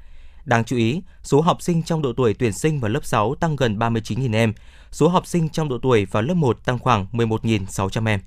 Đáng 0.46 0.64
chú 0.64 0.76
ý, 0.76 1.02
số 1.24 1.42
học 1.42 1.62
sinh 1.62 1.84
trong 1.84 2.02
độ 2.02 2.14
tuổi 2.18 2.34
tuyển 2.34 2.54
sinh 2.54 2.80
vào 2.80 2.92
lớp 2.92 3.06
6 3.06 3.36
tăng 3.36 3.56
gần 3.56 3.80
39.000 3.80 4.36
em, 4.36 4.54
số 4.92 5.08
học 5.08 5.28
sinh 5.28 5.50
trong 5.50 5.70
độ 5.70 5.78
tuổi 5.82 6.06
vào 6.06 6.24
lớp 6.24 6.34
1 6.34 6.66
tăng 6.66 6.80
khoảng 6.80 7.08
11.600 7.12 8.08
em. 8.08 8.20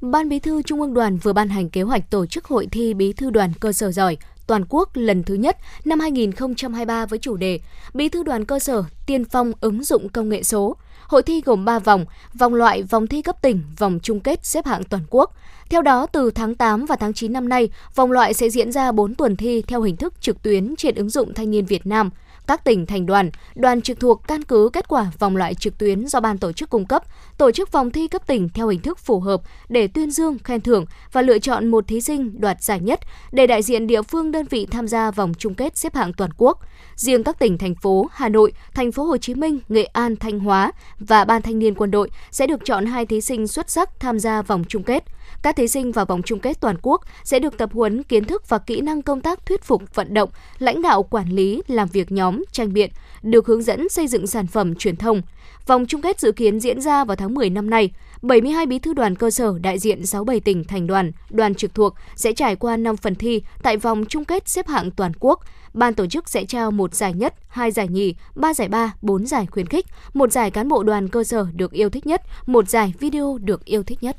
Ban 0.00 0.28
Bí 0.28 0.38
thư 0.38 0.62
Trung 0.62 0.80
ương 0.80 0.94
Đoàn 0.94 1.16
vừa 1.16 1.32
ban 1.32 1.48
hành 1.48 1.70
kế 1.70 1.82
hoạch 1.82 2.10
tổ 2.10 2.26
chức 2.26 2.44
hội 2.44 2.68
thi 2.72 2.94
Bí 2.94 3.12
thư 3.12 3.30
đoàn 3.30 3.52
cơ 3.60 3.72
sở 3.72 3.92
giỏi 3.92 4.16
toàn 4.46 4.64
quốc 4.68 4.88
lần 4.94 5.22
thứ 5.22 5.34
nhất 5.34 5.56
năm 5.84 6.00
2023 6.00 7.06
với 7.06 7.18
chủ 7.18 7.36
đề 7.36 7.60
Bí 7.94 8.08
thư 8.08 8.22
đoàn 8.22 8.44
cơ 8.44 8.58
sở 8.58 8.84
tiên 9.06 9.24
phong 9.24 9.52
ứng 9.60 9.84
dụng 9.84 10.08
công 10.08 10.28
nghệ 10.28 10.42
số. 10.42 10.76
Hội 11.06 11.22
thi 11.22 11.42
gồm 11.44 11.64
3 11.64 11.78
vòng, 11.78 12.04
vòng 12.34 12.54
loại, 12.54 12.82
vòng 12.82 13.06
thi 13.06 13.22
cấp 13.22 13.42
tỉnh, 13.42 13.62
vòng 13.78 13.98
chung 14.02 14.20
kết 14.20 14.46
xếp 14.46 14.66
hạng 14.66 14.84
toàn 14.84 15.02
quốc. 15.10 15.36
Theo 15.70 15.82
đó, 15.82 16.06
từ 16.06 16.30
tháng 16.30 16.54
8 16.54 16.86
và 16.86 16.96
tháng 16.96 17.12
9 17.12 17.32
năm 17.32 17.48
nay, 17.48 17.70
vòng 17.94 18.12
loại 18.12 18.34
sẽ 18.34 18.48
diễn 18.48 18.72
ra 18.72 18.92
4 18.92 19.14
tuần 19.14 19.36
thi 19.36 19.62
theo 19.62 19.82
hình 19.82 19.96
thức 19.96 20.14
trực 20.20 20.42
tuyến 20.42 20.76
trên 20.76 20.94
ứng 20.94 21.10
dụng 21.10 21.34
Thanh 21.34 21.50
niên 21.50 21.66
Việt 21.66 21.86
Nam– 21.86 22.10
các 22.46 22.64
tỉnh 22.64 22.86
thành 22.86 23.06
đoàn, 23.06 23.30
đoàn 23.54 23.82
trực 23.82 24.00
thuộc 24.00 24.28
căn 24.28 24.42
cứ 24.42 24.70
kết 24.72 24.88
quả 24.88 25.06
vòng 25.18 25.36
loại 25.36 25.54
trực 25.54 25.78
tuyến 25.78 26.06
do 26.06 26.20
ban 26.20 26.38
tổ 26.38 26.52
chức 26.52 26.70
cung 26.70 26.86
cấp, 26.86 27.02
tổ 27.38 27.50
chức 27.50 27.72
vòng 27.72 27.90
thi 27.90 28.08
cấp 28.08 28.26
tỉnh 28.26 28.48
theo 28.48 28.68
hình 28.68 28.80
thức 28.80 28.98
phù 28.98 29.20
hợp 29.20 29.42
để 29.68 29.86
tuyên 29.86 30.10
dương, 30.10 30.38
khen 30.38 30.60
thưởng 30.60 30.84
và 31.12 31.22
lựa 31.22 31.38
chọn 31.38 31.68
một 31.68 31.86
thí 31.88 32.00
sinh 32.00 32.40
đoạt 32.40 32.62
giải 32.62 32.80
nhất 32.80 33.00
để 33.32 33.46
đại 33.46 33.62
diện 33.62 33.86
địa 33.86 34.02
phương 34.02 34.32
đơn 34.32 34.46
vị 34.50 34.66
tham 34.70 34.88
gia 34.88 35.10
vòng 35.10 35.32
chung 35.38 35.54
kết 35.54 35.76
xếp 35.76 35.94
hạng 35.94 36.12
toàn 36.12 36.30
quốc. 36.36 36.58
Riêng 36.96 37.24
các 37.24 37.38
tỉnh 37.38 37.58
thành 37.58 37.74
phố 37.74 38.08
Hà 38.12 38.28
Nội, 38.28 38.52
thành 38.74 38.92
phố 38.92 39.04
Hồ 39.04 39.16
Chí 39.16 39.34
Minh, 39.34 39.58
Nghệ 39.68 39.84
An, 39.84 40.16
Thanh 40.16 40.38
Hóa 40.38 40.72
và 40.98 41.24
ban 41.24 41.42
thanh 41.42 41.58
niên 41.58 41.74
quân 41.74 41.90
đội 41.90 42.10
sẽ 42.30 42.46
được 42.46 42.64
chọn 42.64 42.86
hai 42.86 43.06
thí 43.06 43.20
sinh 43.20 43.46
xuất 43.46 43.70
sắc 43.70 44.00
tham 44.00 44.18
gia 44.18 44.42
vòng 44.42 44.64
chung 44.68 44.82
kết. 44.82 45.04
Các 45.42 45.56
thí 45.56 45.68
sinh 45.68 45.92
vào 45.92 46.04
vòng 46.04 46.22
chung 46.22 46.38
kết 46.38 46.60
toàn 46.60 46.76
quốc 46.82 47.02
sẽ 47.24 47.38
được 47.38 47.58
tập 47.58 47.70
huấn 47.72 48.02
kiến 48.02 48.24
thức 48.24 48.48
và 48.48 48.58
kỹ 48.58 48.80
năng 48.80 49.02
công 49.02 49.20
tác 49.20 49.46
thuyết 49.46 49.64
phục 49.64 49.94
vận 49.94 50.14
động, 50.14 50.30
lãnh 50.58 50.82
đạo 50.82 51.02
quản 51.02 51.28
lý, 51.28 51.62
làm 51.66 51.88
việc 51.88 52.12
nhóm, 52.12 52.44
tranh 52.52 52.72
biện, 52.72 52.90
được 53.22 53.46
hướng 53.46 53.62
dẫn 53.62 53.88
xây 53.88 54.06
dựng 54.06 54.26
sản 54.26 54.46
phẩm 54.46 54.74
truyền 54.74 54.96
thông. 54.96 55.22
Vòng 55.66 55.86
chung 55.86 56.02
kết 56.02 56.20
dự 56.20 56.32
kiến 56.32 56.60
diễn 56.60 56.80
ra 56.80 57.04
vào 57.04 57.16
tháng 57.16 57.34
10 57.34 57.50
năm 57.50 57.70
nay. 57.70 57.90
72 58.22 58.66
bí 58.66 58.78
thư 58.78 58.94
đoàn 58.94 59.16
cơ 59.16 59.30
sở 59.30 59.58
đại 59.58 59.78
diện 59.78 60.06
67 60.06 60.40
tỉnh 60.40 60.64
thành 60.64 60.86
đoàn, 60.86 61.12
đoàn 61.30 61.54
trực 61.54 61.74
thuộc 61.74 61.94
sẽ 62.16 62.32
trải 62.32 62.56
qua 62.56 62.76
5 62.76 62.96
phần 62.96 63.14
thi 63.14 63.42
tại 63.62 63.76
vòng 63.76 64.04
chung 64.08 64.24
kết 64.24 64.48
xếp 64.48 64.68
hạng 64.68 64.90
toàn 64.90 65.12
quốc. 65.20 65.40
Ban 65.74 65.94
tổ 65.94 66.06
chức 66.06 66.28
sẽ 66.28 66.44
trao 66.44 66.70
một 66.70 66.94
giải 66.94 67.12
nhất, 67.12 67.34
hai 67.48 67.70
giải 67.70 67.88
nhì, 67.88 68.14
ba 68.34 68.54
giải 68.54 68.68
ba, 68.68 68.94
bốn 69.02 69.26
giải 69.26 69.46
khuyến 69.46 69.66
khích, 69.66 69.86
một 70.14 70.32
giải 70.32 70.50
cán 70.50 70.68
bộ 70.68 70.82
đoàn 70.82 71.08
cơ 71.08 71.24
sở 71.24 71.46
được 71.54 71.72
yêu 71.72 71.90
thích 71.90 72.06
nhất, 72.06 72.22
một 72.46 72.68
giải 72.68 72.94
video 73.00 73.38
được 73.42 73.64
yêu 73.64 73.82
thích 73.82 74.02
nhất. 74.02 74.16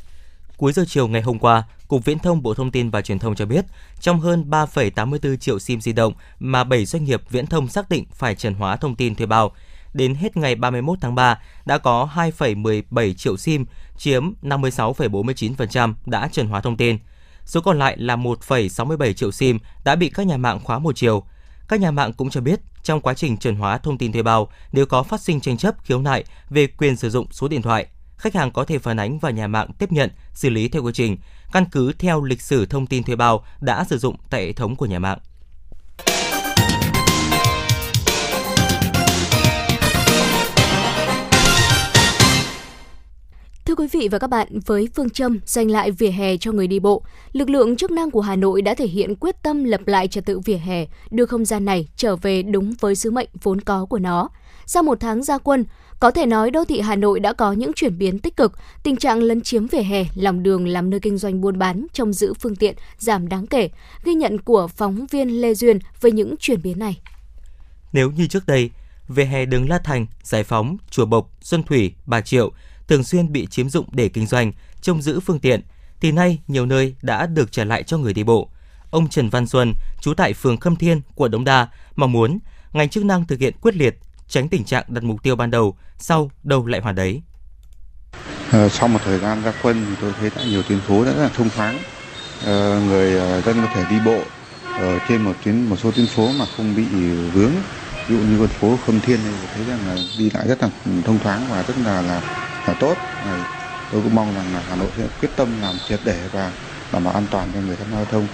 Cuối 0.57 0.73
giờ 0.73 0.85
chiều 0.87 1.07
ngày 1.07 1.21
hôm 1.21 1.39
qua, 1.39 1.63
Cục 1.87 2.05
Viễn 2.05 2.19
thông 2.19 2.43
Bộ 2.43 2.53
Thông 2.53 2.71
tin 2.71 2.89
và 2.89 3.01
Truyền 3.01 3.19
thông 3.19 3.35
cho 3.35 3.45
biết, 3.45 3.65
trong 3.99 4.19
hơn 4.19 4.45
3,84 4.49 5.37
triệu 5.37 5.59
SIM 5.59 5.81
di 5.81 5.93
động 5.93 6.13
mà 6.39 6.63
7 6.63 6.85
doanh 6.85 7.03
nghiệp 7.03 7.21
viễn 7.29 7.47
thông 7.47 7.67
xác 7.67 7.89
định 7.89 8.05
phải 8.13 8.35
trần 8.35 8.53
hóa 8.53 8.75
thông 8.75 8.95
tin 8.95 9.15
thuê 9.15 9.25
bao, 9.27 9.51
đến 9.97 10.15
hết 10.15 10.37
ngày 10.37 10.55
31 10.55 10.97
tháng 11.01 11.15
3 11.15 11.39
đã 11.65 11.77
có 11.77 12.09
2,17 12.15 13.13
triệu 13.13 13.37
SIM, 13.37 13.65
chiếm 13.97 14.31
56,49% 14.41 15.93
đã 16.05 16.29
chuẩn 16.31 16.47
hóa 16.47 16.61
thông 16.61 16.77
tin. 16.77 16.97
Số 17.45 17.61
còn 17.61 17.79
lại 17.79 17.97
là 17.97 18.15
1,67 18.15 19.13
triệu 19.13 19.31
SIM 19.31 19.59
đã 19.83 19.95
bị 19.95 20.09
các 20.09 20.27
nhà 20.27 20.37
mạng 20.37 20.59
khóa 20.63 20.79
một 20.79 20.95
chiều. 20.95 21.23
Các 21.67 21.79
nhà 21.79 21.91
mạng 21.91 22.13
cũng 22.13 22.29
cho 22.29 22.41
biết, 22.41 22.59
trong 22.83 23.01
quá 23.01 23.13
trình 23.13 23.37
chuẩn 23.37 23.55
hóa 23.55 23.77
thông 23.77 23.97
tin 23.97 24.11
thuê 24.11 24.23
bao, 24.23 24.47
nếu 24.71 24.85
có 24.85 25.03
phát 25.03 25.21
sinh 25.21 25.41
tranh 25.41 25.57
chấp 25.57 25.75
khiếu 25.83 26.01
nại 26.01 26.23
về 26.49 26.67
quyền 26.67 26.95
sử 26.95 27.09
dụng 27.09 27.27
số 27.31 27.47
điện 27.47 27.61
thoại, 27.61 27.87
khách 28.17 28.35
hàng 28.35 28.51
có 28.51 28.65
thể 28.65 28.79
phản 28.79 28.97
ánh 28.97 29.19
và 29.19 29.29
nhà 29.29 29.47
mạng 29.47 29.69
tiếp 29.79 29.91
nhận, 29.91 30.09
xử 30.33 30.49
lý 30.49 30.69
theo 30.69 30.83
quy 30.83 30.91
trình, 30.93 31.17
căn 31.51 31.65
cứ 31.71 31.93
theo 31.99 32.23
lịch 32.23 32.41
sử 32.41 32.65
thông 32.65 32.87
tin 32.87 33.03
thuê 33.03 33.15
bao 33.15 33.43
đã 33.61 33.83
sử 33.83 33.97
dụng 33.97 34.15
tại 34.29 34.45
hệ 34.45 34.53
thống 34.53 34.75
của 34.75 34.85
nhà 34.85 34.99
mạng. 34.99 35.19
Quý 43.77 43.87
vị 43.91 44.07
và 44.11 44.19
các 44.19 44.29
bạn, 44.29 44.47
với 44.65 44.89
phương 44.95 45.09
châm 45.09 45.39
dành 45.45 45.71
lại 45.71 45.91
vỉa 45.91 46.09
hè 46.09 46.37
cho 46.37 46.51
người 46.51 46.67
đi 46.67 46.79
bộ, 46.79 47.03
lực 47.33 47.49
lượng 47.49 47.75
chức 47.75 47.91
năng 47.91 48.11
của 48.11 48.21
Hà 48.21 48.35
Nội 48.35 48.61
đã 48.61 48.73
thể 48.73 48.87
hiện 48.87 49.15
quyết 49.15 49.43
tâm 49.43 49.63
lập 49.63 49.81
lại 49.85 50.07
trật 50.07 50.25
tự 50.25 50.39
vỉa 50.39 50.57
hè, 50.57 50.85
đưa 51.11 51.25
không 51.25 51.45
gian 51.45 51.65
này 51.65 51.87
trở 51.95 52.15
về 52.15 52.43
đúng 52.43 52.73
với 52.79 52.95
sứ 52.95 53.11
mệnh 53.11 53.29
vốn 53.43 53.61
có 53.61 53.85
của 53.85 53.99
nó. 53.99 54.29
Sau 54.65 54.83
một 54.83 54.97
tháng 54.99 55.23
gia 55.23 55.37
quân, 55.37 55.65
có 55.99 56.11
thể 56.11 56.25
nói 56.25 56.51
đô 56.51 56.65
thị 56.65 56.79
Hà 56.79 56.95
Nội 56.95 57.19
đã 57.19 57.33
có 57.33 57.51
những 57.51 57.73
chuyển 57.73 57.97
biến 57.97 58.19
tích 58.19 58.37
cực, 58.37 58.51
tình 58.83 58.97
trạng 58.97 59.23
lấn 59.23 59.41
chiếm 59.41 59.67
vỉa 59.67 59.81
hè, 59.81 60.05
lòng 60.15 60.43
đường 60.43 60.67
làm 60.67 60.89
nơi 60.89 60.99
kinh 60.99 61.17
doanh 61.17 61.41
buôn 61.41 61.59
bán, 61.59 61.87
trông 61.93 62.13
giữ 62.13 62.33
phương 62.39 62.55
tiện 62.55 62.75
giảm 62.97 63.29
đáng 63.29 63.47
kể, 63.47 63.69
ghi 64.03 64.13
nhận 64.13 64.41
của 64.41 64.67
phóng 64.67 65.05
viên 65.11 65.41
Lê 65.41 65.53
Duyên 65.53 65.79
về 66.01 66.11
những 66.11 66.35
chuyển 66.39 66.61
biến 66.61 66.79
này. 66.79 66.99
Nếu 67.93 68.11
như 68.11 68.27
trước 68.27 68.45
đây, 68.47 68.69
vỉa 69.07 69.23
hè 69.23 69.45
đường 69.45 69.69
La 69.69 69.79
Thành, 69.79 70.05
Giải 70.23 70.43
Phóng, 70.43 70.77
Chùa 70.89 71.05
Bộc, 71.05 71.31
Xuân 71.41 71.63
Thủy, 71.63 71.93
Bà 72.05 72.21
Triệu 72.21 72.51
thường 72.87 73.03
xuyên 73.03 73.31
bị 73.31 73.45
chiếm 73.45 73.69
dụng 73.69 73.85
để 73.91 74.09
kinh 74.09 74.25
doanh, 74.25 74.51
trông 74.81 75.01
giữ 75.01 75.19
phương 75.19 75.39
tiện, 75.39 75.61
thì 76.01 76.11
nay 76.11 76.39
nhiều 76.47 76.65
nơi 76.65 76.95
đã 77.01 77.25
được 77.25 77.51
trả 77.51 77.63
lại 77.63 77.83
cho 77.83 77.97
người 77.97 78.13
đi 78.13 78.23
bộ. 78.23 78.49
Ông 78.91 79.09
Trần 79.09 79.29
Văn 79.29 79.47
Xuân, 79.47 79.73
trú 80.01 80.13
tại 80.13 80.33
phường 80.33 80.57
Khâm 80.57 80.75
Thiên, 80.75 81.01
quận 81.15 81.31
Đống 81.31 81.43
Đa, 81.43 81.67
mong 81.95 82.11
muốn 82.11 82.39
ngành 82.73 82.89
chức 82.89 83.05
năng 83.05 83.25
thực 83.25 83.39
hiện 83.39 83.53
quyết 83.61 83.75
liệt, 83.75 83.99
tránh 84.27 84.49
tình 84.49 84.63
trạng 84.63 84.83
đặt 84.87 85.03
mục 85.03 85.23
tiêu 85.23 85.35
ban 85.35 85.51
đầu, 85.51 85.77
sau 85.97 86.31
đâu 86.43 86.65
lại 86.65 86.81
hoàn 86.81 86.95
đấy. 86.95 87.21
À, 88.51 88.69
sau 88.69 88.87
một 88.87 88.99
thời 89.05 89.19
gian 89.19 89.43
ra 89.43 89.53
quân 89.61 89.85
thì 89.89 89.95
tôi 90.01 90.13
thấy 90.19 90.31
đã 90.35 90.43
nhiều 90.43 90.63
tuyến 90.63 90.79
phố 90.79 91.05
đã 91.05 91.11
rất 91.11 91.23
là 91.23 91.29
thông 91.29 91.49
thoáng. 91.49 91.79
À, 92.45 92.81
người 92.87 93.19
ờ, 93.19 93.41
dân 93.41 93.57
có 93.61 93.67
thể 93.73 93.85
đi 93.89 93.95
bộ 94.05 94.21
ở 94.77 94.99
trên 95.07 95.21
một 95.21 95.33
tuyến 95.43 95.63
một 95.63 95.75
số 95.83 95.91
tuyến 95.91 96.07
phố 96.07 96.31
mà 96.39 96.45
không 96.57 96.75
bị 96.75 96.85
vướng. 97.33 97.51
Ví 98.07 98.17
dụ 98.17 98.23
như 98.23 98.39
con 98.39 98.47
phố 98.47 98.77
Khâm 98.85 98.99
Thiên 98.99 99.19
này 99.23 99.33
thấy 99.53 99.65
rằng 99.65 99.79
là 99.87 99.97
đi 100.17 100.29
lại 100.29 100.47
rất 100.47 100.61
là 100.61 100.69
thông 101.05 101.19
thoáng 101.19 101.47
và 101.49 101.63
rất 101.63 101.77
là 101.85 102.01
là, 102.01 102.46
là 102.67 102.73
tốt. 102.73 102.97
Này, 103.25 103.41
tôi 103.91 104.01
cũng 104.01 104.15
mong 104.15 104.35
rằng 104.35 104.53
là 104.53 104.63
Hà 104.69 104.75
Nội 104.75 104.89
sẽ 104.97 105.07
quyết 105.19 105.29
tâm 105.35 105.61
làm 105.61 105.75
triệt 105.87 105.99
để 106.05 106.29
và 106.31 106.51
đảm 106.93 107.03
bảo 107.03 107.13
an 107.13 107.25
toàn 107.31 107.49
cho 107.53 107.59
người 107.59 107.75
tham 107.75 107.87
gia 107.91 107.95
giao 107.95 108.05
thông. 108.05 108.27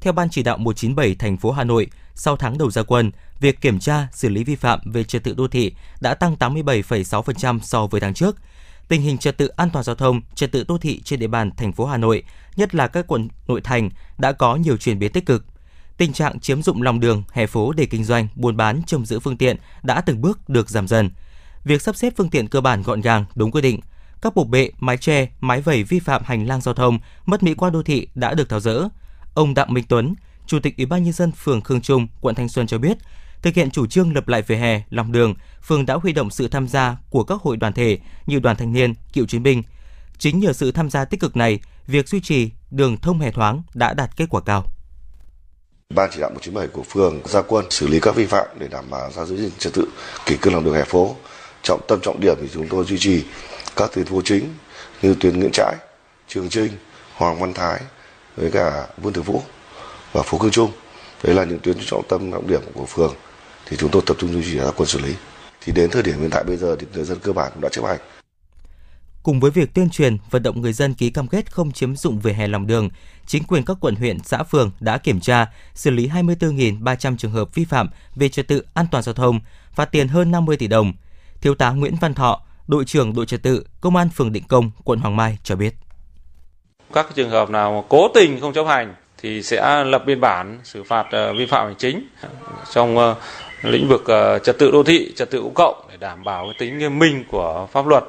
Theo 0.00 0.12
Ban 0.12 0.30
chỉ 0.30 0.42
đạo 0.42 0.58
197 0.58 1.14
thành 1.14 1.36
phố 1.36 1.52
Hà 1.52 1.64
Nội, 1.64 1.86
sau 2.14 2.36
tháng 2.36 2.58
đầu 2.58 2.70
gia 2.70 2.82
quân, 2.82 3.10
việc 3.40 3.60
kiểm 3.60 3.78
tra, 3.78 4.08
xử 4.12 4.28
lý 4.28 4.44
vi 4.44 4.56
phạm 4.56 4.80
về 4.84 5.04
trật 5.04 5.24
tự 5.24 5.34
đô 5.34 5.48
thị 5.48 5.74
đã 6.00 6.14
tăng 6.14 6.36
87,6% 6.40 7.58
so 7.60 7.86
với 7.86 8.00
tháng 8.00 8.14
trước. 8.14 8.36
Tình 8.88 9.02
hình 9.02 9.18
trật 9.18 9.38
tự 9.38 9.48
an 9.48 9.70
toàn 9.70 9.84
giao 9.84 9.94
thông, 9.94 10.20
trật 10.34 10.52
tự 10.52 10.64
đô 10.68 10.78
thị 10.78 11.02
trên 11.04 11.20
địa 11.20 11.26
bàn 11.26 11.50
thành 11.56 11.72
phố 11.72 11.86
Hà 11.86 11.96
Nội, 11.96 12.22
nhất 12.56 12.74
là 12.74 12.88
các 12.88 13.06
quận 13.06 13.28
nội 13.48 13.60
thành 13.60 13.90
đã 14.18 14.32
có 14.32 14.56
nhiều 14.56 14.76
chuyển 14.76 14.98
biến 14.98 15.12
tích 15.12 15.26
cực. 15.26 15.44
Tình 15.96 16.12
trạng 16.12 16.40
chiếm 16.40 16.62
dụng 16.62 16.82
lòng 16.82 17.00
đường, 17.00 17.22
hè 17.32 17.46
phố 17.46 17.72
để 17.72 17.86
kinh 17.86 18.04
doanh, 18.04 18.28
buôn 18.34 18.56
bán, 18.56 18.82
trông 18.86 19.06
giữ 19.06 19.20
phương 19.20 19.36
tiện 19.36 19.56
đã 19.82 20.00
từng 20.00 20.20
bước 20.20 20.48
được 20.48 20.70
giảm 20.70 20.88
dần. 20.88 21.10
Việc 21.64 21.82
sắp 21.82 21.96
xếp 21.96 22.12
phương 22.16 22.30
tiện 22.30 22.48
cơ 22.48 22.60
bản 22.60 22.82
gọn 22.82 23.00
gàng, 23.00 23.24
đúng 23.34 23.50
quy 23.50 23.60
định, 23.60 23.80
các 24.22 24.34
bục 24.34 24.48
bệ, 24.48 24.70
mái 24.80 24.96
che, 24.96 25.28
mái 25.40 25.60
vẩy 25.60 25.82
vi 25.82 26.00
phạm 26.00 26.22
hành 26.24 26.46
lang 26.46 26.60
giao 26.60 26.74
thông, 26.74 26.98
mất 27.26 27.42
mỹ 27.42 27.54
quan 27.54 27.72
đô 27.72 27.82
thị 27.82 28.06
đã 28.14 28.34
được 28.34 28.48
tháo 28.48 28.60
dỡ. 28.60 28.88
Ông 29.34 29.54
Đặng 29.54 29.74
Minh 29.74 29.84
Tuấn, 29.88 30.14
Chủ 30.46 30.58
tịch 30.60 30.76
Ủy 30.76 30.86
ban 30.86 31.02
nhân 31.02 31.12
dân 31.12 31.32
phường 31.32 31.60
Khương 31.60 31.80
Trung, 31.80 32.06
quận 32.20 32.34
Thanh 32.34 32.48
Xuân 32.48 32.66
cho 32.66 32.78
biết, 32.78 32.96
thực 33.42 33.54
hiện 33.54 33.70
chủ 33.70 33.86
trương 33.86 34.14
lập 34.14 34.28
lại 34.28 34.42
vỉa 34.42 34.54
hè, 34.54 34.82
lòng 34.90 35.12
đường, 35.12 35.34
phường 35.62 35.86
đã 35.86 35.94
huy 35.94 36.12
động 36.12 36.30
sự 36.30 36.48
tham 36.48 36.68
gia 36.68 36.96
của 37.10 37.24
các 37.24 37.40
hội 37.42 37.56
đoàn 37.56 37.72
thể 37.72 37.98
như 38.26 38.38
đoàn 38.38 38.56
thanh 38.56 38.72
niên, 38.72 38.94
cựu 39.12 39.26
chiến 39.26 39.42
binh. 39.42 39.62
Chính 40.18 40.40
nhờ 40.40 40.52
sự 40.52 40.72
tham 40.72 40.90
gia 40.90 41.04
tích 41.04 41.20
cực 41.20 41.36
này, 41.36 41.60
việc 41.86 42.08
duy 42.08 42.20
trì 42.20 42.50
đường 42.70 42.96
thông 42.96 43.20
hè 43.20 43.30
thoáng 43.30 43.62
đã 43.74 43.94
đạt 43.94 44.16
kết 44.16 44.26
quả 44.30 44.40
cao. 44.40 44.64
Ban 45.94 46.10
chỉ 46.12 46.20
đạo 46.20 46.30
197 46.30 46.68
của 46.68 46.82
phường 46.82 47.20
ra 47.24 47.42
quân 47.42 47.64
xử 47.70 47.86
lý 47.86 48.00
các 48.00 48.16
vi 48.16 48.26
phạm 48.26 48.46
để 48.58 48.68
đảm 48.68 48.84
bảo 48.90 49.10
ra 49.10 49.24
giữ 49.24 49.36
gìn 49.36 49.50
trật 49.58 49.72
tự 49.74 49.88
kỷ 50.26 50.36
cương 50.36 50.54
lòng 50.54 50.64
đường 50.64 50.74
hè 50.74 50.84
phố. 50.84 51.16
Trọng 51.62 51.80
tâm 51.88 52.00
trọng 52.02 52.20
điểm 52.20 52.36
thì 52.40 52.48
chúng 52.52 52.68
tôi 52.68 52.84
duy 52.84 52.98
trì 52.98 53.24
các 53.76 53.90
tuyến 53.94 54.06
phố 54.06 54.22
chính 54.24 54.54
như 55.02 55.14
tuyến 55.20 55.38
Nguyễn 55.38 55.50
Trãi, 55.52 55.76
Trường 56.28 56.48
Trinh, 56.48 56.72
Hoàng 57.14 57.40
Văn 57.40 57.54
Thái 57.54 57.80
với 58.36 58.50
cả 58.50 58.86
Vương 59.02 59.12
Tử 59.12 59.22
Vũ 59.22 59.42
và 60.12 60.22
phố 60.22 60.38
Cương 60.38 60.50
Trung. 60.50 60.72
Đấy 61.22 61.34
là 61.34 61.44
những 61.44 61.58
tuyến 61.58 61.76
trọng 61.86 62.08
tâm 62.08 62.32
trọng 62.32 62.46
điểm 62.46 62.60
của 62.74 62.86
phường 62.86 63.14
thì 63.66 63.76
chúng 63.76 63.90
tôi 63.90 64.02
tập 64.06 64.16
trung 64.20 64.32
duy 64.32 64.42
trì 64.42 64.58
ra 64.58 64.70
quân 64.76 64.88
xử 64.88 64.98
lý. 65.00 65.14
Thì 65.64 65.72
đến 65.72 65.90
thời 65.90 66.02
điểm 66.02 66.20
hiện 66.20 66.30
tại 66.30 66.44
bây 66.44 66.56
giờ 66.56 66.76
thì 66.78 66.86
người 66.94 67.04
dân 67.04 67.18
cơ 67.22 67.32
bản 67.32 67.50
cũng 67.54 67.62
đã 67.62 67.68
chấp 67.68 67.84
hành. 67.84 67.98
Cùng 69.22 69.40
với 69.40 69.50
việc 69.50 69.74
tuyên 69.74 69.90
truyền, 69.90 70.18
vận 70.30 70.42
động 70.42 70.60
người 70.60 70.72
dân 70.72 70.94
ký 70.94 71.10
cam 71.10 71.28
kết 71.28 71.52
không 71.52 71.72
chiếm 71.72 71.96
dụng 71.96 72.20
vỉa 72.20 72.32
hè 72.32 72.48
lòng 72.48 72.66
đường, 72.66 72.88
chính 73.26 73.44
quyền 73.44 73.64
các 73.64 73.76
quận 73.80 73.94
huyện, 73.94 74.18
xã 74.24 74.42
phường 74.42 74.70
đã 74.80 74.98
kiểm 74.98 75.20
tra, 75.20 75.46
xử 75.74 75.90
lý 75.90 76.08
24.300 76.08 77.16
trường 77.16 77.30
hợp 77.30 77.54
vi 77.54 77.64
phạm 77.64 77.88
về 78.14 78.28
trật 78.28 78.48
tự 78.48 78.64
an 78.74 78.86
toàn 78.90 79.02
giao 79.02 79.14
thông, 79.14 79.40
phạt 79.74 79.84
tiền 79.84 80.08
hơn 80.08 80.30
50 80.30 80.56
tỷ 80.56 80.66
đồng. 80.66 80.92
Thiếu 81.42 81.54
tá 81.54 81.70
Nguyễn 81.70 81.94
Văn 82.00 82.14
Thọ, 82.14 82.40
đội 82.68 82.84
trưởng 82.84 83.14
đội 83.14 83.26
trật 83.26 83.42
tự, 83.42 83.64
công 83.80 83.96
an 83.96 84.08
phường 84.08 84.32
Định 84.32 84.44
Công, 84.48 84.70
quận 84.84 84.98
Hoàng 84.98 85.16
Mai 85.16 85.38
cho 85.42 85.56
biết. 85.56 85.74
Các 86.92 87.06
trường 87.14 87.30
hợp 87.30 87.50
nào 87.50 87.84
cố 87.88 88.08
tình 88.14 88.40
không 88.40 88.52
chấp 88.52 88.66
hành 88.66 88.94
thì 89.18 89.42
sẽ 89.42 89.84
lập 89.84 90.02
biên 90.06 90.20
bản 90.20 90.60
xử 90.64 90.82
phạt 90.82 91.06
ờ, 91.10 91.32
vi 91.32 91.46
phạm 91.46 91.66
hành 91.66 91.76
chính 91.78 92.06
trong 92.72 92.98
ờ, 92.98 93.14
lĩnh 93.62 93.88
vực 93.88 94.04
ờ, 94.06 94.38
trật 94.38 94.58
tự 94.58 94.70
đô 94.70 94.82
thị, 94.82 95.12
trật 95.16 95.30
tự 95.30 95.42
công 95.42 95.54
cộng 95.54 95.86
để 95.90 95.96
đảm 95.96 96.24
bảo 96.24 96.44
cái 96.44 96.54
tính 96.58 96.78
nghiêm 96.78 96.98
minh 96.98 97.24
của 97.30 97.68
pháp 97.72 97.86
luật 97.86 98.04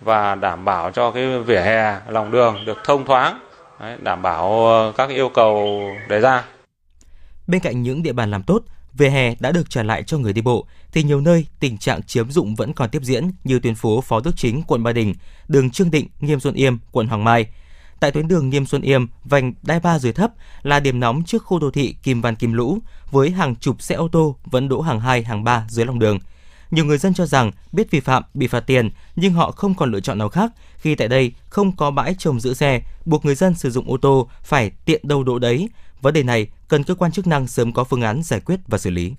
và 0.00 0.34
đảm 0.34 0.64
bảo 0.64 0.90
cho 0.90 1.10
cái 1.10 1.38
vỉa 1.38 1.60
hè 1.60 1.96
lòng 2.08 2.30
đường 2.30 2.56
được 2.66 2.78
thông 2.84 3.04
thoáng, 3.04 3.40
đảm 3.98 4.22
bảo 4.22 4.68
các 4.96 5.10
yêu 5.10 5.28
cầu 5.28 5.82
đề 6.08 6.20
ra. 6.20 6.44
Bên 7.46 7.60
cạnh 7.60 7.82
những 7.82 8.02
địa 8.02 8.12
bàn 8.12 8.30
làm 8.30 8.42
tốt, 8.42 8.62
vỉa 8.94 9.08
hè 9.08 9.34
đã 9.40 9.52
được 9.52 9.70
trả 9.70 9.82
lại 9.82 10.02
cho 10.02 10.18
người 10.18 10.32
đi 10.32 10.42
bộ, 10.42 10.66
thì 10.92 11.02
nhiều 11.02 11.20
nơi 11.20 11.46
tình 11.60 11.78
trạng 11.78 12.02
chiếm 12.02 12.30
dụng 12.30 12.54
vẫn 12.54 12.72
còn 12.72 12.90
tiếp 12.90 13.02
diễn 13.02 13.30
như 13.44 13.58
tuyến 13.58 13.74
phố 13.74 14.00
Phó 14.00 14.20
Đức 14.20 14.36
Chính, 14.36 14.62
quận 14.62 14.82
Ba 14.82 14.92
Đình, 14.92 15.14
đường 15.48 15.70
Trương 15.70 15.90
Định, 15.90 16.08
Nghiêm 16.20 16.40
Xuân 16.40 16.54
Yêm, 16.54 16.78
quận 16.92 17.06
Hoàng 17.06 17.24
Mai. 17.24 17.46
Tại 18.00 18.10
tuyến 18.10 18.28
đường 18.28 18.50
Nghiêm 18.50 18.66
Xuân 18.66 18.82
Yêm, 18.82 19.06
vành 19.24 19.52
đai 19.62 19.80
ba 19.80 19.98
dưới 19.98 20.12
thấp 20.12 20.30
là 20.62 20.80
điểm 20.80 21.00
nóng 21.00 21.24
trước 21.24 21.44
khu 21.44 21.58
đô 21.58 21.70
thị 21.70 21.94
Kim 22.02 22.20
Văn 22.20 22.36
Kim 22.36 22.52
Lũ 22.52 22.78
với 23.10 23.30
hàng 23.30 23.56
chục 23.56 23.82
xe 23.82 23.94
ô 23.94 24.08
tô 24.08 24.36
vẫn 24.44 24.68
đỗ 24.68 24.80
hàng 24.80 25.00
2, 25.00 25.22
hàng 25.22 25.44
3 25.44 25.66
dưới 25.68 25.86
lòng 25.86 25.98
đường. 25.98 26.18
Nhiều 26.70 26.84
người 26.84 26.98
dân 26.98 27.14
cho 27.14 27.26
rằng 27.26 27.50
biết 27.72 27.90
vi 27.90 28.00
phạm 28.00 28.22
bị 28.34 28.46
phạt 28.46 28.60
tiền 28.60 28.90
nhưng 29.16 29.32
họ 29.32 29.50
không 29.50 29.74
còn 29.74 29.92
lựa 29.92 30.00
chọn 30.00 30.18
nào 30.18 30.28
khác 30.28 30.52
khi 30.76 30.94
tại 30.94 31.08
đây 31.08 31.32
không 31.48 31.76
có 31.76 31.90
bãi 31.90 32.14
trồng 32.18 32.40
giữ 32.40 32.54
xe, 32.54 32.80
buộc 33.04 33.24
người 33.24 33.34
dân 33.34 33.54
sử 33.54 33.70
dụng 33.70 33.90
ô 33.90 33.96
tô 33.96 34.28
phải 34.42 34.70
tiện 34.84 35.00
đâu 35.08 35.24
đỗ 35.24 35.38
đấy. 35.38 35.68
Vấn 36.00 36.14
đề 36.14 36.22
này 36.22 36.46
cần 36.72 36.84
cơ 36.84 36.94
quan 36.94 37.12
chức 37.12 37.26
năng 37.26 37.46
sớm 37.46 37.72
có 37.72 37.84
phương 37.84 38.02
án 38.02 38.22
giải 38.22 38.40
quyết 38.40 38.60
và 38.68 38.78
xử 38.78 38.90
lý. 38.90 39.12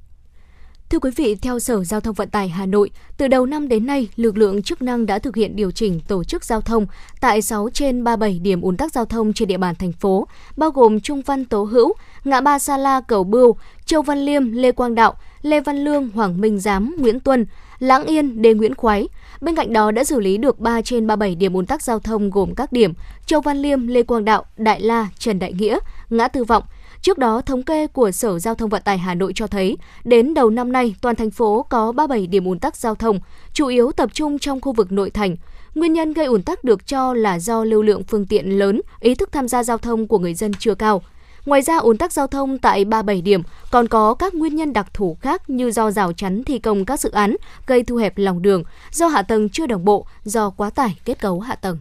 Thưa 0.90 1.00
quý 1.00 1.12
vị, 1.16 1.36
theo 1.36 1.60
Sở 1.60 1.84
Giao 1.84 2.00
thông 2.00 2.14
Vận 2.14 2.30
tải 2.30 2.50
Hà 2.50 2.66
Nội, 2.66 2.90
từ 3.18 3.28
đầu 3.28 3.46
năm 3.46 3.68
đến 3.68 3.86
nay, 3.86 4.08
lực 4.16 4.38
lượng 4.38 4.64
chức 4.64 4.82
năng 4.82 5.06
đã 5.06 5.20
thực 5.20 5.36
hiện 5.36 5.56
điều 5.56 5.72
chỉnh 5.72 6.00
tổ 6.00 6.24
chức 6.24 6.46
giao 6.46 6.62
thông 6.62 6.86
tại 7.22 7.42
6 7.42 7.70
trên 7.74 8.04
37 8.04 8.40
điểm 8.40 8.62
ùn 8.62 8.78
tắc 8.78 8.92
giao 8.92 9.06
thông 9.06 9.34
trên 9.34 9.48
địa 9.48 9.58
bàn 9.58 9.76
thành 9.76 9.92
phố, 9.92 10.28
bao 10.58 10.70
gồm 10.70 11.00
Trung 11.00 11.22
Văn 11.22 11.46
Tố 11.46 11.64
Hữu, 11.64 11.94
ngã 12.24 12.42
ba 12.42 12.60
Sa 12.60 12.78
La 12.78 13.02
Cầu 13.02 13.24
Bưu, 13.24 13.56
Châu 13.86 14.02
Văn 14.02 14.26
Liêm, 14.26 14.52
Lê 14.52 14.72
Quang 14.72 14.96
Đạo, 14.96 15.16
Lê 15.42 15.60
Văn 15.60 15.84
Lương, 15.84 16.10
Hoàng 16.10 16.42
Minh 16.42 16.60
Giám, 16.60 16.96
Nguyễn 17.00 17.20
Tuân, 17.20 17.46
Lãng 17.80 18.06
Yên, 18.06 18.42
Đê 18.42 18.54
Nguyễn 18.54 18.76
Khoái. 18.76 19.08
Bên 19.42 19.56
cạnh 19.56 19.74
đó 19.74 19.92
đã 19.92 20.04
xử 20.04 20.20
lý 20.20 20.38
được 20.38 20.60
3 20.60 20.82
trên 20.82 21.08
37 21.08 21.36
điểm 21.36 21.54
ùn 21.54 21.66
tắc 21.66 21.82
giao 21.82 22.00
thông 22.00 22.30
gồm 22.30 22.56
các 22.56 22.72
điểm 22.72 22.94
Châu 23.26 23.42
Văn 23.42 23.58
Liêm, 23.58 23.88
Lê 23.88 24.04
Quang 24.04 24.26
Đạo, 24.26 24.46
Đại 24.58 24.82
La, 24.82 25.08
Trần 25.20 25.40
Đại 25.40 25.54
Nghĩa, 25.54 25.80
ngã 26.10 26.28
Tư 26.28 26.44
Vọng, 26.44 26.64
Trước 27.04 27.18
đó, 27.18 27.42
thống 27.42 27.64
kê 27.64 27.88
của 27.88 28.12
Sở 28.12 28.40
Giao 28.40 28.56
thông 28.56 28.70
Vận 28.70 28.82
tải 28.82 28.98
Hà 28.98 29.14
Nội 29.14 29.34
cho 29.36 29.48
thấy, 29.48 29.78
đến 30.04 30.34
đầu 30.34 30.50
năm 30.50 30.72
nay, 30.72 30.96
toàn 31.02 31.16
thành 31.16 31.32
phố 31.32 31.66
có 31.70 31.92
37 31.92 32.28
điểm 32.28 32.46
ùn 32.46 32.60
tắc 32.60 32.76
giao 32.76 32.96
thông, 32.96 33.20
chủ 33.54 33.68
yếu 33.68 33.92
tập 33.92 34.10
trung 34.14 34.40
trong 34.40 34.62
khu 34.62 34.74
vực 34.74 34.92
nội 34.92 35.10
thành. 35.10 35.36
Nguyên 35.76 35.94
nhân 35.94 36.14
gây 36.14 36.26
ùn 36.26 36.42
tắc 36.42 36.64
được 36.64 36.88
cho 36.88 37.14
là 37.14 37.40
do 37.40 37.64
lưu 37.64 37.82
lượng 37.82 38.04
phương 38.04 38.26
tiện 38.26 38.60
lớn, 38.60 38.82
ý 39.00 39.16
thức 39.16 39.32
tham 39.32 39.48
gia 39.48 39.64
giao 39.64 39.78
thông 39.78 40.08
của 40.08 40.20
người 40.20 40.34
dân 40.34 40.52
chưa 40.60 40.76
cao. 40.76 41.02
Ngoài 41.46 41.62
ra, 41.62 41.78
ùn 41.78 41.98
tắc 41.98 42.14
giao 42.14 42.28
thông 42.28 42.58
tại 42.58 42.86
37 42.86 43.22
điểm 43.22 43.42
còn 43.72 43.88
có 43.88 44.14
các 44.14 44.36
nguyên 44.36 44.56
nhân 44.56 44.74
đặc 44.74 44.94
thù 44.94 45.18
khác 45.22 45.50
như 45.50 45.72
do 45.72 45.92
rào 45.92 46.14
chắn 46.14 46.44
thi 46.44 46.60
công 46.60 46.86
các 46.86 47.00
dự 47.00 47.12
án 47.12 47.36
gây 47.68 47.84
thu 47.84 47.96
hẹp 47.96 48.18
lòng 48.18 48.42
đường, 48.42 48.64
do 48.92 49.08
hạ 49.08 49.22
tầng 49.22 49.50
chưa 49.50 49.68
đồng 49.68 49.86
bộ, 49.86 50.06
do 50.24 50.50
quá 50.50 50.70
tải 50.70 50.98
kết 51.06 51.22
cấu 51.22 51.40
hạ 51.40 51.56
tầng. 51.56 51.78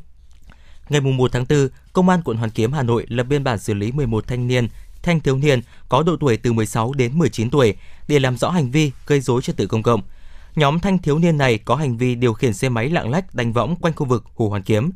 Ngày 0.89 1.01
1 1.01 1.33
tháng 1.33 1.45
4, 1.49 1.69
Công 1.93 2.09
an 2.09 2.23
quận 2.25 2.37
Hoàn 2.37 2.51
Kiếm 2.51 2.73
Hà 2.73 2.83
Nội 2.83 3.07
lập 3.09 3.27
biên 3.29 3.45
bản 3.45 3.59
xử 3.59 3.75
lý 3.75 3.93
11 3.93 4.27
thanh 4.27 4.47
niên 4.47 4.69
thanh 5.03 5.21
thiếu 5.21 5.37
niên 5.37 5.61
có 5.88 6.03
độ 6.03 6.17
tuổi 6.21 6.37
từ 6.37 6.53
16 6.53 6.93
đến 6.93 7.19
19 7.19 7.51
tuổi 7.51 7.75
để 8.09 8.19
làm 8.19 8.37
rõ 8.37 8.51
hành 8.51 8.71
vi 8.71 8.93
gây 9.07 9.21
dối 9.21 9.43
trật 9.43 9.57
tự 9.57 9.67
công 9.67 9.83
cộng. 9.83 10.03
Nhóm 10.57 10.81
thanh 10.81 10.99
thiếu 10.99 11.19
niên 11.19 11.38
này 11.38 11.59
có 11.59 11.75
hành 11.77 11.97
vi 11.97 12.15
điều 12.15 12.33
khiển 12.33 12.53
xe 12.53 12.69
máy 12.69 12.91
lạng 12.91 13.11
lách 13.11 13.35
đánh 13.35 13.53
võng 13.53 13.77
quanh 13.77 13.95
khu 13.95 14.07
vực 14.07 14.25
Hồ 14.37 14.49
Hoàn 14.49 14.62
Kiếm. 14.62 14.91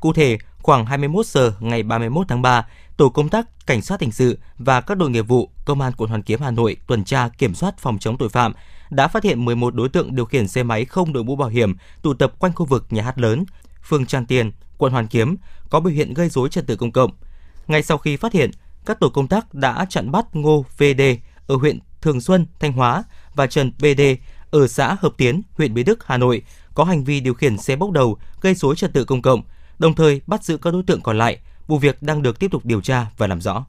Cụ 0.00 0.12
thể, 0.12 0.38
khoảng 0.62 0.86
21 0.86 1.26
giờ 1.26 1.52
ngày 1.60 1.82
31 1.82 2.28
tháng 2.28 2.42
3, 2.42 2.66
tổ 2.96 3.08
công 3.08 3.28
tác 3.28 3.66
cảnh 3.66 3.82
sát 3.82 4.00
hình 4.00 4.12
sự 4.12 4.38
và 4.58 4.80
các 4.80 4.98
đội 4.98 5.10
nghiệp 5.10 5.28
vụ 5.28 5.50
công 5.64 5.80
an 5.80 5.92
quận 5.96 6.10
Hoàn 6.10 6.22
Kiếm 6.22 6.40
Hà 6.40 6.50
Nội 6.50 6.76
tuần 6.86 7.04
tra 7.04 7.28
kiểm 7.28 7.54
soát 7.54 7.78
phòng 7.78 7.98
chống 7.98 8.18
tội 8.18 8.28
phạm 8.28 8.52
đã 8.90 9.08
phát 9.08 9.24
hiện 9.24 9.44
11 9.44 9.74
đối 9.74 9.88
tượng 9.88 10.14
điều 10.14 10.24
khiển 10.24 10.48
xe 10.48 10.62
máy 10.62 10.84
không 10.84 11.12
đội 11.12 11.24
mũ 11.24 11.36
bảo 11.36 11.48
hiểm 11.48 11.74
tụ 12.02 12.14
tập 12.14 12.32
quanh 12.38 12.52
khu 12.52 12.66
vực 12.66 12.86
nhà 12.90 13.02
hát 13.02 13.18
lớn, 13.18 13.44
phường 13.82 14.06
Tràng 14.06 14.26
Tiền, 14.26 14.52
quận 14.78 14.92
Hoàn 14.92 15.06
Kiếm 15.06 15.36
có 15.70 15.80
biểu 15.80 15.92
hiện 15.92 16.14
gây 16.14 16.28
dối 16.28 16.48
trật 16.48 16.66
tự 16.66 16.76
công 16.76 16.92
cộng. 16.92 17.10
Ngay 17.66 17.82
sau 17.82 17.98
khi 17.98 18.16
phát 18.16 18.32
hiện, 18.32 18.50
các 18.90 19.00
tổ 19.00 19.08
công 19.08 19.28
tác 19.28 19.54
đã 19.54 19.86
chặn 19.88 20.10
bắt 20.10 20.26
Ngô 20.32 20.64
VD 20.78 21.02
ở 21.46 21.56
huyện 21.56 21.78
Thường 22.00 22.20
Xuân, 22.20 22.46
Thanh 22.60 22.72
Hóa 22.72 23.04
và 23.34 23.46
Trần 23.46 23.72
BD 23.78 24.00
ở 24.50 24.66
xã 24.66 24.96
Hợp 25.00 25.12
Tiến, 25.16 25.42
huyện 25.54 25.74
Mỹ 25.74 25.82
Đức, 25.82 26.06
Hà 26.06 26.16
Nội 26.16 26.42
có 26.74 26.84
hành 26.84 27.04
vi 27.04 27.20
điều 27.20 27.34
khiển 27.34 27.58
xe 27.58 27.76
bốc 27.76 27.90
đầu 27.90 28.18
gây 28.40 28.54
rối 28.54 28.76
trật 28.76 28.92
tự 28.92 29.04
công 29.04 29.22
cộng, 29.22 29.42
đồng 29.78 29.94
thời 29.94 30.20
bắt 30.26 30.44
giữ 30.44 30.56
các 30.56 30.70
đối 30.72 30.82
tượng 30.82 31.00
còn 31.00 31.18
lại. 31.18 31.38
Vụ 31.66 31.78
việc 31.78 32.02
đang 32.02 32.22
được 32.22 32.38
tiếp 32.38 32.50
tục 32.50 32.64
điều 32.64 32.80
tra 32.80 33.06
và 33.16 33.26
làm 33.26 33.40
rõ. 33.40 33.64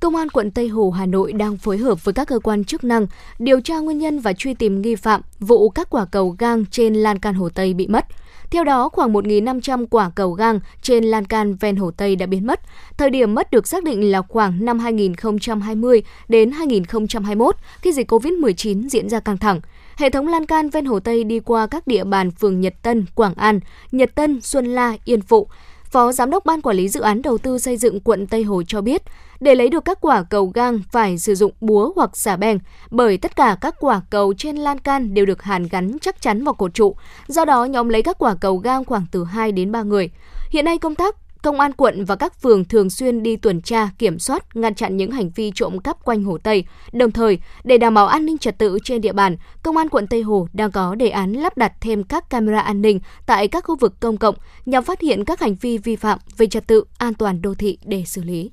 Công 0.00 0.16
an 0.16 0.28
quận 0.28 0.50
Tây 0.50 0.68
Hồ, 0.68 0.90
Hà 0.90 1.06
Nội 1.06 1.32
đang 1.32 1.56
phối 1.56 1.78
hợp 1.78 2.04
với 2.04 2.14
các 2.14 2.28
cơ 2.28 2.38
quan 2.38 2.64
chức 2.64 2.84
năng 2.84 3.06
điều 3.38 3.60
tra 3.60 3.78
nguyên 3.78 3.98
nhân 3.98 4.20
và 4.20 4.32
truy 4.32 4.54
tìm 4.54 4.82
nghi 4.82 4.94
phạm 4.94 5.20
vụ 5.40 5.70
các 5.70 5.90
quả 5.90 6.04
cầu 6.04 6.36
gang 6.38 6.66
trên 6.66 6.94
lan 6.94 7.18
can 7.18 7.34
Hồ 7.34 7.48
Tây 7.48 7.74
bị 7.74 7.86
mất. 7.86 8.06
Theo 8.52 8.64
đó, 8.64 8.88
khoảng 8.88 9.12
1.500 9.12 9.86
quả 9.90 10.10
cầu 10.14 10.32
gang 10.32 10.60
trên 10.82 11.04
lan 11.04 11.24
can 11.24 11.54
ven 11.54 11.76
Hồ 11.76 11.90
Tây 11.90 12.16
đã 12.16 12.26
biến 12.26 12.46
mất. 12.46 12.60
Thời 12.98 13.10
điểm 13.10 13.34
mất 13.34 13.50
được 13.50 13.66
xác 13.66 13.84
định 13.84 14.10
là 14.10 14.22
khoảng 14.22 14.64
năm 14.64 14.78
2020 14.78 16.02
đến 16.28 16.50
2021 16.50 17.56
khi 17.82 17.92
dịch 17.92 18.12
COVID-19 18.12 18.88
diễn 18.88 19.08
ra 19.08 19.20
căng 19.20 19.38
thẳng. 19.38 19.60
Hệ 19.96 20.10
thống 20.10 20.28
lan 20.28 20.46
can 20.46 20.70
ven 20.70 20.84
Hồ 20.84 21.00
Tây 21.00 21.24
đi 21.24 21.40
qua 21.40 21.66
các 21.66 21.86
địa 21.86 22.04
bàn 22.04 22.30
phường 22.30 22.60
Nhật 22.60 22.74
Tân, 22.82 23.06
Quảng 23.14 23.34
An, 23.34 23.60
Nhật 23.92 24.14
Tân, 24.14 24.40
Xuân 24.40 24.66
La, 24.66 24.96
Yên 25.04 25.20
Phụ. 25.20 25.48
Phó 25.92 26.12
Giám 26.12 26.30
đốc 26.30 26.44
Ban 26.44 26.60
Quản 26.60 26.76
lý 26.76 26.88
Dự 26.88 27.00
án 27.00 27.22
Đầu 27.22 27.38
tư 27.38 27.58
xây 27.58 27.76
dựng 27.76 28.00
quận 28.00 28.26
Tây 28.26 28.42
Hồ 28.42 28.62
cho 28.66 28.80
biết, 28.80 29.02
để 29.40 29.54
lấy 29.54 29.68
được 29.68 29.84
các 29.84 29.98
quả 30.00 30.22
cầu 30.22 30.46
gang 30.54 30.80
phải 30.90 31.18
sử 31.18 31.34
dụng 31.34 31.52
búa 31.60 31.92
hoặc 31.96 32.16
xà 32.16 32.36
beng, 32.36 32.58
bởi 32.90 33.18
tất 33.18 33.36
cả 33.36 33.56
các 33.60 33.74
quả 33.80 34.00
cầu 34.10 34.34
trên 34.38 34.56
lan 34.56 34.78
can 34.78 35.14
đều 35.14 35.26
được 35.26 35.42
hàn 35.42 35.68
gắn 35.68 35.96
chắc 36.00 36.20
chắn 36.20 36.44
vào 36.44 36.54
cột 36.54 36.74
trụ. 36.74 36.96
Do 37.28 37.44
đó, 37.44 37.64
nhóm 37.64 37.88
lấy 37.88 38.02
các 38.02 38.18
quả 38.18 38.34
cầu 38.40 38.56
gang 38.56 38.84
khoảng 38.84 39.06
từ 39.12 39.24
2 39.24 39.52
đến 39.52 39.72
3 39.72 39.82
người. 39.82 40.10
Hiện 40.50 40.64
nay 40.64 40.78
công 40.78 40.94
tác 40.94 41.16
Công 41.42 41.60
an 41.60 41.72
quận 41.72 42.04
và 42.04 42.16
các 42.16 42.42
phường 42.42 42.64
thường 42.64 42.90
xuyên 42.90 43.22
đi 43.22 43.36
tuần 43.36 43.60
tra, 43.60 43.90
kiểm 43.98 44.18
soát, 44.18 44.56
ngăn 44.56 44.74
chặn 44.74 44.96
những 44.96 45.10
hành 45.10 45.30
vi 45.30 45.52
trộm 45.54 45.78
cắp 45.78 46.04
quanh 46.04 46.24
Hồ 46.24 46.38
Tây. 46.38 46.64
Đồng 46.92 47.12
thời, 47.12 47.38
để 47.64 47.78
đảm 47.78 47.94
bảo 47.94 48.06
an 48.06 48.26
ninh 48.26 48.38
trật 48.38 48.58
tự 48.58 48.78
trên 48.84 49.00
địa 49.00 49.12
bàn, 49.12 49.36
Công 49.62 49.76
an 49.76 49.88
quận 49.88 50.06
Tây 50.06 50.22
Hồ 50.22 50.48
đang 50.52 50.70
có 50.70 50.94
đề 50.94 51.08
án 51.08 51.32
lắp 51.32 51.56
đặt 51.56 51.72
thêm 51.80 52.04
các 52.04 52.30
camera 52.30 52.60
an 52.60 52.82
ninh 52.82 53.00
tại 53.26 53.48
các 53.48 53.64
khu 53.64 53.76
vực 53.76 54.00
công 54.00 54.16
cộng 54.16 54.34
nhằm 54.66 54.84
phát 54.84 55.00
hiện 55.00 55.24
các 55.24 55.40
hành 55.40 55.54
vi 55.54 55.78
vi 55.78 55.96
phạm 55.96 56.18
về 56.36 56.46
trật 56.46 56.66
tự 56.66 56.84
an 56.98 57.14
toàn 57.14 57.42
đô 57.42 57.54
thị 57.54 57.78
để 57.84 58.04
xử 58.06 58.22
lý. 58.22 58.50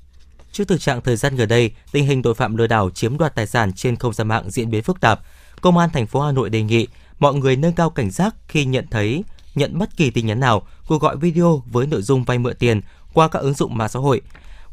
Trước 0.52 0.64
thực 0.68 0.80
trạng 0.80 1.00
thời 1.02 1.16
gian 1.16 1.36
gần 1.36 1.48
đây, 1.48 1.70
tình 1.92 2.06
hình 2.06 2.22
tội 2.22 2.34
phạm 2.34 2.56
lừa 2.56 2.66
đảo 2.66 2.90
chiếm 2.90 3.18
đoạt 3.18 3.34
tài 3.34 3.46
sản 3.46 3.72
trên 3.72 3.96
không 3.96 4.12
gian 4.12 4.28
mạng 4.28 4.50
diễn 4.50 4.70
biến 4.70 4.82
phức 4.82 5.00
tạp, 5.00 5.20
Công 5.60 5.78
an 5.78 5.90
thành 5.92 6.06
phố 6.06 6.20
Hà 6.20 6.32
Nội 6.32 6.50
đề 6.50 6.62
nghị 6.62 6.86
mọi 7.18 7.34
người 7.34 7.56
nâng 7.56 7.72
cao 7.72 7.90
cảnh 7.90 8.10
giác 8.10 8.34
khi 8.48 8.64
nhận 8.64 8.86
thấy 8.90 9.24
nhận 9.54 9.78
bất 9.78 9.96
kỳ 9.96 10.10
tin 10.10 10.26
nhắn 10.26 10.40
nào, 10.40 10.62
cuộc 10.86 11.02
gọi 11.02 11.16
video 11.16 11.62
với 11.66 11.86
nội 11.86 12.02
dung 12.02 12.24
vay 12.24 12.38
mượn 12.38 12.56
tiền 12.58 12.80
qua 13.12 13.28
các 13.28 13.38
ứng 13.38 13.54
dụng 13.54 13.76
mạng 13.76 13.88
xã 13.88 13.98
hội. 13.98 14.20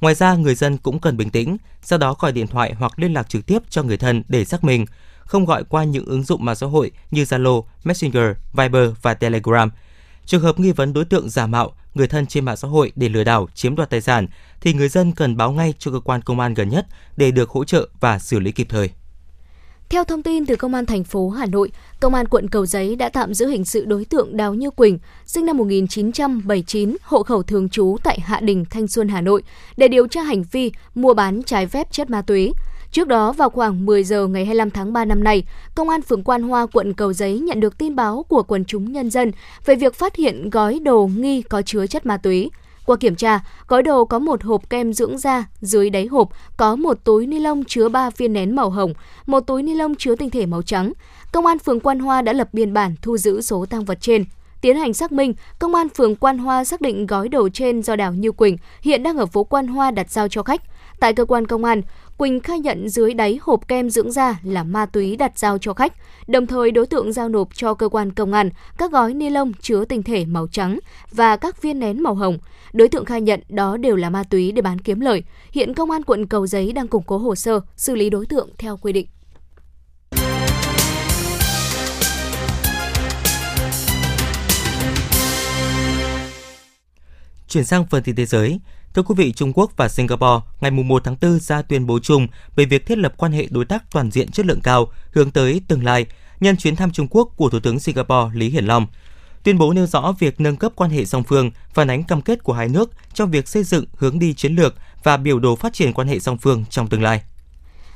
Ngoài 0.01 0.15
ra, 0.15 0.35
người 0.35 0.55
dân 0.55 0.77
cũng 0.77 0.99
cần 0.99 1.17
bình 1.17 1.29
tĩnh, 1.29 1.57
sau 1.81 1.99
đó 1.99 2.15
gọi 2.19 2.31
điện 2.31 2.47
thoại 2.47 2.73
hoặc 2.79 2.99
liên 2.99 3.13
lạc 3.13 3.29
trực 3.29 3.45
tiếp 3.45 3.59
cho 3.69 3.83
người 3.83 3.97
thân 3.97 4.23
để 4.27 4.45
xác 4.45 4.63
minh, 4.63 4.85
không 5.19 5.45
gọi 5.45 5.63
qua 5.63 5.83
những 5.83 6.05
ứng 6.05 6.23
dụng 6.23 6.45
mạng 6.45 6.55
xã 6.55 6.67
hội 6.67 6.91
như 7.11 7.23
Zalo, 7.23 7.63
Messenger, 7.83 8.25
Viber 8.53 8.89
và 9.01 9.13
Telegram. 9.13 9.71
Trường 10.25 10.41
hợp 10.41 10.59
nghi 10.59 10.71
vấn 10.71 10.93
đối 10.93 11.05
tượng 11.05 11.29
giả 11.29 11.47
mạo 11.47 11.71
người 11.93 12.07
thân 12.07 12.25
trên 12.25 12.45
mạng 12.45 12.57
xã 12.57 12.67
hội 12.67 12.91
để 12.95 13.09
lừa 13.09 13.23
đảo 13.23 13.47
chiếm 13.53 13.75
đoạt 13.75 13.89
tài 13.89 14.01
sản 14.01 14.27
thì 14.61 14.73
người 14.73 14.89
dân 14.89 15.11
cần 15.11 15.37
báo 15.37 15.51
ngay 15.51 15.73
cho 15.79 15.91
cơ 15.91 15.99
quan 15.99 16.21
công 16.21 16.39
an 16.39 16.53
gần 16.53 16.69
nhất 16.69 16.87
để 17.17 17.31
được 17.31 17.49
hỗ 17.49 17.63
trợ 17.63 17.89
và 17.99 18.19
xử 18.19 18.39
lý 18.39 18.51
kịp 18.51 18.67
thời. 18.69 18.89
Theo 19.89 20.03
thông 20.03 20.23
tin 20.23 20.45
từ 20.45 20.55
Công 20.55 20.73
an 20.73 20.85
thành 20.85 21.03
phố 21.03 21.29
Hà 21.29 21.45
Nội, 21.45 21.71
Công 21.99 22.13
an 22.13 22.27
quận 22.27 22.49
Cầu 22.49 22.65
Giấy 22.65 22.95
đã 22.95 23.09
tạm 23.09 23.33
giữ 23.33 23.47
hình 23.47 23.65
sự 23.65 23.85
đối 23.85 24.05
tượng 24.05 24.37
Đào 24.37 24.53
Như 24.53 24.69
Quỳnh, 24.69 24.99
sinh 25.25 25.45
năm 25.45 25.57
1979, 25.57 26.95
hộ 27.01 27.23
khẩu 27.23 27.43
thường 27.43 27.69
trú 27.69 27.97
tại 28.03 28.19
Hạ 28.19 28.39
Đình, 28.39 28.65
Thanh 28.69 28.87
Xuân, 28.87 29.07
Hà 29.07 29.21
Nội, 29.21 29.43
để 29.77 29.87
điều 29.87 30.07
tra 30.07 30.21
hành 30.21 30.43
vi 30.51 30.71
mua 30.95 31.13
bán 31.13 31.43
trái 31.43 31.67
phép 31.67 31.91
chất 31.91 32.09
ma 32.09 32.21
túy. 32.21 32.53
Trước 32.91 33.07
đó, 33.07 33.31
vào 33.31 33.49
khoảng 33.49 33.85
10 33.85 34.03
giờ 34.03 34.27
ngày 34.27 34.45
25 34.45 34.71
tháng 34.71 34.93
3 34.93 35.05
năm 35.05 35.23
nay, 35.23 35.43
Công 35.75 35.89
an 35.89 36.01
phường 36.01 36.23
Quan 36.23 36.43
Hoa, 36.43 36.65
quận 36.65 36.93
Cầu 36.93 37.13
Giấy 37.13 37.39
nhận 37.39 37.59
được 37.59 37.77
tin 37.77 37.95
báo 37.95 38.25
của 38.29 38.43
quần 38.43 38.65
chúng 38.65 38.91
nhân 38.91 39.09
dân 39.09 39.31
về 39.65 39.75
việc 39.75 39.95
phát 39.95 40.15
hiện 40.15 40.49
gói 40.49 40.79
đồ 40.79 41.09
nghi 41.17 41.41
có 41.41 41.61
chứa 41.61 41.87
chất 41.87 42.05
ma 42.05 42.17
túy. 42.17 42.49
Qua 42.87 42.97
kiểm 42.99 43.15
tra, 43.15 43.39
gói 43.67 43.83
đồ 43.83 44.05
có 44.05 44.19
một 44.19 44.43
hộp 44.43 44.69
kem 44.69 44.93
dưỡng 44.93 45.17
da, 45.17 45.45
dưới 45.61 45.89
đáy 45.89 46.05
hộp 46.05 46.29
có 46.57 46.75
một 46.75 46.97
túi 47.03 47.27
ni 47.27 47.39
lông 47.39 47.63
chứa 47.63 47.89
3 47.89 48.09
viên 48.09 48.33
nén 48.33 48.55
màu 48.55 48.69
hồng, 48.69 48.93
một 49.25 49.39
túi 49.39 49.63
ni 49.63 49.73
lông 49.73 49.95
chứa 49.95 50.15
tinh 50.15 50.29
thể 50.29 50.45
màu 50.45 50.61
trắng. 50.61 50.93
Công 51.31 51.45
an 51.45 51.59
phường 51.59 51.79
Quan 51.79 51.99
Hoa 51.99 52.21
đã 52.21 52.33
lập 52.33 52.49
biên 52.53 52.73
bản 52.73 52.95
thu 53.01 53.17
giữ 53.17 53.41
số 53.41 53.65
tăng 53.65 53.85
vật 53.85 53.97
trên. 54.01 54.25
Tiến 54.61 54.77
hành 54.77 54.93
xác 54.93 55.11
minh, 55.11 55.33
Công 55.59 55.75
an 55.75 55.89
phường 55.89 56.15
Quan 56.15 56.37
Hoa 56.37 56.63
xác 56.63 56.81
định 56.81 57.07
gói 57.07 57.29
đồ 57.29 57.49
trên 57.49 57.83
do 57.83 57.95
Đào 57.95 58.13
Như 58.13 58.31
Quỳnh 58.31 58.57
hiện 58.81 59.03
đang 59.03 59.17
ở 59.17 59.25
phố 59.25 59.43
Quan 59.43 59.67
Hoa 59.67 59.91
đặt 59.91 60.11
giao 60.11 60.27
cho 60.27 60.43
khách. 60.43 60.61
Tại 60.99 61.13
cơ 61.13 61.25
quan 61.25 61.47
công 61.47 61.63
an, 61.63 61.81
Quỳnh 62.17 62.39
khai 62.39 62.59
nhận 62.59 62.89
dưới 62.89 63.13
đáy 63.13 63.39
hộp 63.41 63.67
kem 63.67 63.89
dưỡng 63.89 64.11
da 64.11 64.39
là 64.43 64.63
ma 64.63 64.85
túy 64.85 65.15
đặt 65.15 65.39
giao 65.39 65.57
cho 65.57 65.73
khách. 65.73 65.93
Đồng 66.27 66.47
thời 66.47 66.71
đối 66.71 66.85
tượng 66.85 67.13
giao 67.13 67.29
nộp 67.29 67.49
cho 67.53 67.73
cơ 67.73 67.89
quan 67.89 68.11
công 68.11 68.33
an 68.33 68.49
các 68.77 68.91
gói 68.91 69.13
ni 69.13 69.29
lông 69.29 69.53
chứa 69.61 69.85
tinh 69.85 70.03
thể 70.03 70.25
màu 70.25 70.47
trắng 70.47 70.79
và 71.11 71.37
các 71.37 71.61
viên 71.61 71.79
nén 71.79 72.03
màu 72.03 72.15
hồng. 72.15 72.37
Đối 72.77 72.89
tượng 72.89 73.05
khai 73.05 73.21
nhận 73.21 73.39
đó 73.49 73.77
đều 73.77 73.95
là 73.95 74.09
ma 74.09 74.23
túy 74.23 74.51
để 74.51 74.61
bán 74.61 74.79
kiếm 74.79 74.99
lời. 74.99 75.23
Hiện 75.51 75.73
công 75.73 75.91
an 75.91 76.03
quận 76.03 76.27
Cầu 76.27 76.47
Giấy 76.47 76.73
đang 76.73 76.87
củng 76.87 77.03
cố 77.03 77.17
hồ 77.17 77.35
sơ, 77.35 77.59
xử 77.75 77.95
lý 77.95 78.09
đối 78.09 78.25
tượng 78.25 78.49
theo 78.57 78.77
quy 78.77 78.93
định. 78.93 79.07
Chuyển 87.47 87.65
sang 87.65 87.85
phần 87.87 88.03
tin 88.03 88.15
thế 88.15 88.25
giới, 88.25 88.59
Thưa 88.93 89.03
quý 89.03 89.15
vị, 89.17 89.31
Trung 89.31 89.53
Quốc 89.53 89.71
và 89.77 89.87
Singapore 89.89 90.45
ngày 90.61 90.71
1 90.71 91.03
tháng 91.03 91.15
4 91.21 91.39
ra 91.39 91.61
tuyên 91.61 91.85
bố 91.85 91.99
chung 91.99 92.27
về 92.55 92.65
việc 92.65 92.85
thiết 92.85 92.97
lập 92.97 93.13
quan 93.17 93.31
hệ 93.31 93.47
đối 93.49 93.65
tác 93.65 93.91
toàn 93.91 94.11
diện 94.11 94.31
chất 94.31 94.45
lượng 94.45 94.61
cao 94.63 94.91
hướng 95.11 95.31
tới 95.31 95.61
tương 95.67 95.83
lai 95.83 96.05
nhân 96.39 96.57
chuyến 96.57 96.75
thăm 96.75 96.91
Trung 96.91 97.07
Quốc 97.09 97.29
của 97.35 97.49
Thủ 97.49 97.59
tướng 97.59 97.79
Singapore 97.79 98.29
Lý 98.33 98.49
Hiển 98.49 98.65
Long. 98.65 98.87
Tuyên 99.47 99.57
bố 99.57 99.73
nêu 99.73 99.85
rõ 99.85 100.13
việc 100.19 100.41
nâng 100.41 100.55
cấp 100.55 100.71
quan 100.75 100.89
hệ 100.89 101.05
song 101.05 101.23
phương 101.23 101.51
phản 101.73 101.89
ánh 101.89 102.03
cam 102.03 102.21
kết 102.21 102.43
của 102.43 102.53
hai 102.53 102.69
nước 102.69 102.91
trong 103.13 103.31
việc 103.31 103.47
xây 103.47 103.63
dựng 103.63 103.85
hướng 103.97 104.19
đi 104.19 104.33
chiến 104.33 104.55
lược 104.55 104.75
và 105.03 105.17
biểu 105.17 105.39
đồ 105.39 105.55
phát 105.55 105.73
triển 105.73 105.93
quan 105.93 106.07
hệ 106.07 106.19
song 106.19 106.37
phương 106.37 106.63
trong 106.69 106.87
tương 106.87 107.03
lai. 107.03 107.21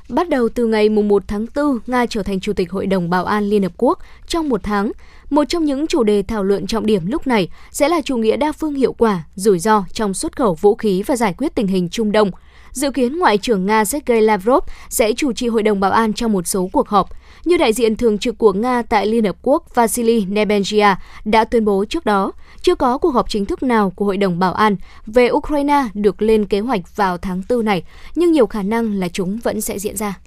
Bắt 0.10 0.30
đầu 0.30 0.50
từ 0.50 0.68
ngày 0.68 0.90
1 0.90 1.24
tháng 1.28 1.46
4, 1.56 1.80
Nga 1.88 2.06
trở 2.06 2.24
thành 2.24 2.40
Chủ 2.40 2.54
tịch 2.54 2.72
Hội 2.72 2.88
đồng 2.88 3.10
Bảo 3.10 3.26
an 3.26 3.44
Liên 3.44 3.64
Hợp 3.64 3.72
Quốc 3.78 4.00
trong 4.28 4.50
một 4.50 4.64
tháng. 4.64 4.92
Một 5.30 5.44
trong 5.50 5.66
những 5.66 5.88
chủ 5.88 6.04
đề 6.04 6.24
thảo 6.24 6.44
luận 6.44 6.68
trọng 6.68 6.86
điểm 6.86 7.06
lúc 7.06 7.28
này 7.28 7.50
sẽ 7.72 7.90
là 7.90 8.02
chủ 8.02 8.18
nghĩa 8.18 8.38
đa 8.38 8.52
phương 8.52 8.74
hiệu 8.74 8.94
quả, 8.94 9.24
rủi 9.36 9.60
ro 9.60 9.86
trong 9.94 10.14
xuất 10.14 10.38
khẩu 10.38 10.56
vũ 10.56 10.76
khí 10.76 11.04
và 11.06 11.16
giải 11.16 11.34
quyết 11.38 11.56
tình 11.56 11.68
hình 11.68 11.90
Trung 11.90 12.12
Đông. 12.12 12.32
Dự 12.72 12.92
kiến 12.92 13.20
Ngoại 13.20 13.38
trưởng 13.38 13.66
Nga 13.66 13.86
Sergei 13.86 14.22
Lavrov 14.22 14.64
sẽ 14.90 15.14
chủ 15.18 15.34
trì 15.34 15.48
Hội 15.48 15.64
đồng 15.64 15.80
Bảo 15.80 15.92
an 15.92 16.14
trong 16.14 16.32
một 16.32 16.48
số 16.48 16.70
cuộc 16.74 16.88
họp. 16.88 17.10
Như 17.46 17.58
đại 17.58 17.74
diện 17.74 17.98
thường 17.98 18.18
trực 18.18 18.38
của 18.38 18.54
Nga 18.54 18.82
tại 18.82 19.08
Liên 19.08 19.26
Hợp 19.26 19.36
Quốc 19.42 19.76
Vasily 19.76 20.26
Nebensia 20.26 20.96
đã 21.26 21.46
tuyên 21.46 21.66
bố 21.66 21.86
trước 21.86 22.06
đó, 22.06 22.32
chưa 22.62 22.76
có 22.76 22.98
cuộc 22.98 23.10
họp 23.10 23.30
chính 23.30 23.46
thức 23.46 23.64
nào 23.64 23.90
của 23.90 24.06
Hội 24.06 24.18
đồng 24.18 24.40
Bảo 24.40 24.54
an 24.54 24.76
về 25.06 25.30
Ukraine 25.32 25.84
được 25.94 26.22
lên 26.22 26.46
kế 26.46 26.60
hoạch 26.60 26.96
vào 26.96 27.18
tháng 27.18 27.42
4 27.50 27.66
này, 27.66 27.84
nhưng 28.16 28.32
nhiều 28.32 28.48
khả 28.48 28.64
năng 28.64 28.94
là 28.94 29.08
chúng 29.08 29.40
vẫn 29.44 29.62
sẽ 29.62 29.80
diễn 29.80 29.98
ra. 29.98 30.18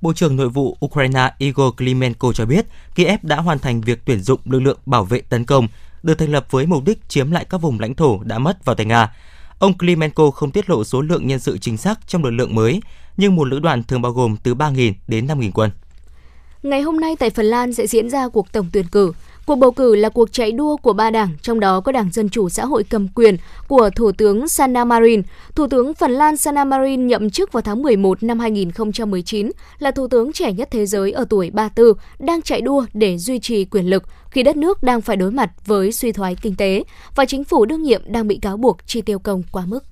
Bộ 0.00 0.12
trưởng 0.12 0.36
Nội 0.36 0.48
vụ 0.48 0.76
Ukraine 0.84 1.32
Igor 1.38 1.74
Klimenko 1.76 2.32
cho 2.32 2.46
biết 2.46 2.66
Kiev 2.94 3.20
đã 3.22 3.36
hoàn 3.36 3.58
thành 3.58 3.80
việc 3.80 4.04
tuyển 4.04 4.20
dụng 4.20 4.40
lực 4.44 4.60
lượng 4.60 4.78
bảo 4.86 5.04
vệ 5.04 5.20
tấn 5.20 5.44
công, 5.44 5.68
được 6.02 6.14
thành 6.14 6.32
lập 6.32 6.46
với 6.50 6.66
mục 6.66 6.84
đích 6.84 7.08
chiếm 7.08 7.30
lại 7.30 7.44
các 7.50 7.60
vùng 7.60 7.80
lãnh 7.80 7.94
thổ 7.94 8.22
đã 8.22 8.38
mất 8.38 8.64
vào 8.64 8.76
tay 8.76 8.86
Nga. 8.86 9.14
Ông 9.58 9.78
Klimenko 9.78 10.30
không 10.30 10.50
tiết 10.50 10.70
lộ 10.70 10.84
số 10.84 11.00
lượng 11.00 11.26
nhân 11.26 11.38
sự 11.38 11.58
chính 11.58 11.76
xác 11.76 12.08
trong 12.08 12.24
lực 12.24 12.30
lượng 12.30 12.54
mới, 12.54 12.80
nhưng 13.16 13.36
một 13.36 13.44
lữ 13.44 13.58
đoàn 13.58 13.82
thường 13.82 14.02
bao 14.02 14.12
gồm 14.12 14.36
từ 14.42 14.54
3.000 14.54 14.92
đến 15.08 15.26
5.000 15.26 15.50
quân. 15.54 15.70
Ngày 16.62 16.82
hôm 16.82 16.96
nay 16.96 17.16
tại 17.16 17.30
Phần 17.30 17.46
Lan 17.46 17.72
sẽ 17.72 17.86
diễn 17.86 18.10
ra 18.10 18.28
cuộc 18.28 18.52
tổng 18.52 18.66
tuyển 18.72 18.86
cử. 18.92 19.12
Cuộc 19.46 19.54
bầu 19.56 19.70
cử 19.72 19.94
là 19.94 20.08
cuộc 20.08 20.32
chạy 20.32 20.52
đua 20.52 20.76
của 20.76 20.92
ba 20.92 21.10
đảng, 21.10 21.28
trong 21.42 21.60
đó 21.60 21.80
có 21.80 21.92
Đảng 21.92 22.10
Dân 22.12 22.28
Chủ 22.28 22.48
Xã 22.48 22.64
hội 22.64 22.84
cầm 22.84 23.08
quyền 23.08 23.36
của 23.68 23.90
Thủ 23.96 24.12
tướng 24.12 24.48
Sanna 24.48 24.84
Marin. 24.84 25.22
Thủ 25.54 25.66
tướng 25.66 25.94
Phần 25.94 26.10
Lan 26.12 26.36
Sanna 26.36 26.64
Marin 26.64 27.06
nhậm 27.06 27.30
chức 27.30 27.52
vào 27.52 27.60
tháng 27.60 27.82
11 27.82 28.22
năm 28.22 28.38
2019, 28.38 29.50
là 29.78 29.90
thủ 29.90 30.08
tướng 30.08 30.32
trẻ 30.32 30.52
nhất 30.52 30.68
thế 30.70 30.86
giới 30.86 31.12
ở 31.12 31.24
tuổi 31.30 31.50
34, 31.50 31.92
đang 32.18 32.42
chạy 32.42 32.60
đua 32.60 32.86
để 32.94 33.18
duy 33.18 33.38
trì 33.38 33.64
quyền 33.64 33.90
lực 33.90 34.02
khi 34.30 34.42
đất 34.42 34.56
nước 34.56 34.82
đang 34.82 35.00
phải 35.00 35.16
đối 35.16 35.30
mặt 35.30 35.50
với 35.66 35.92
suy 35.92 36.12
thoái 36.12 36.36
kinh 36.42 36.56
tế 36.56 36.84
và 37.16 37.24
chính 37.24 37.44
phủ 37.44 37.64
đương 37.64 37.82
nhiệm 37.82 38.02
đang 38.06 38.28
bị 38.28 38.38
cáo 38.42 38.56
buộc 38.56 38.76
chi 38.86 39.02
tiêu 39.02 39.18
công 39.18 39.42
quá 39.52 39.62
mức. 39.66 39.91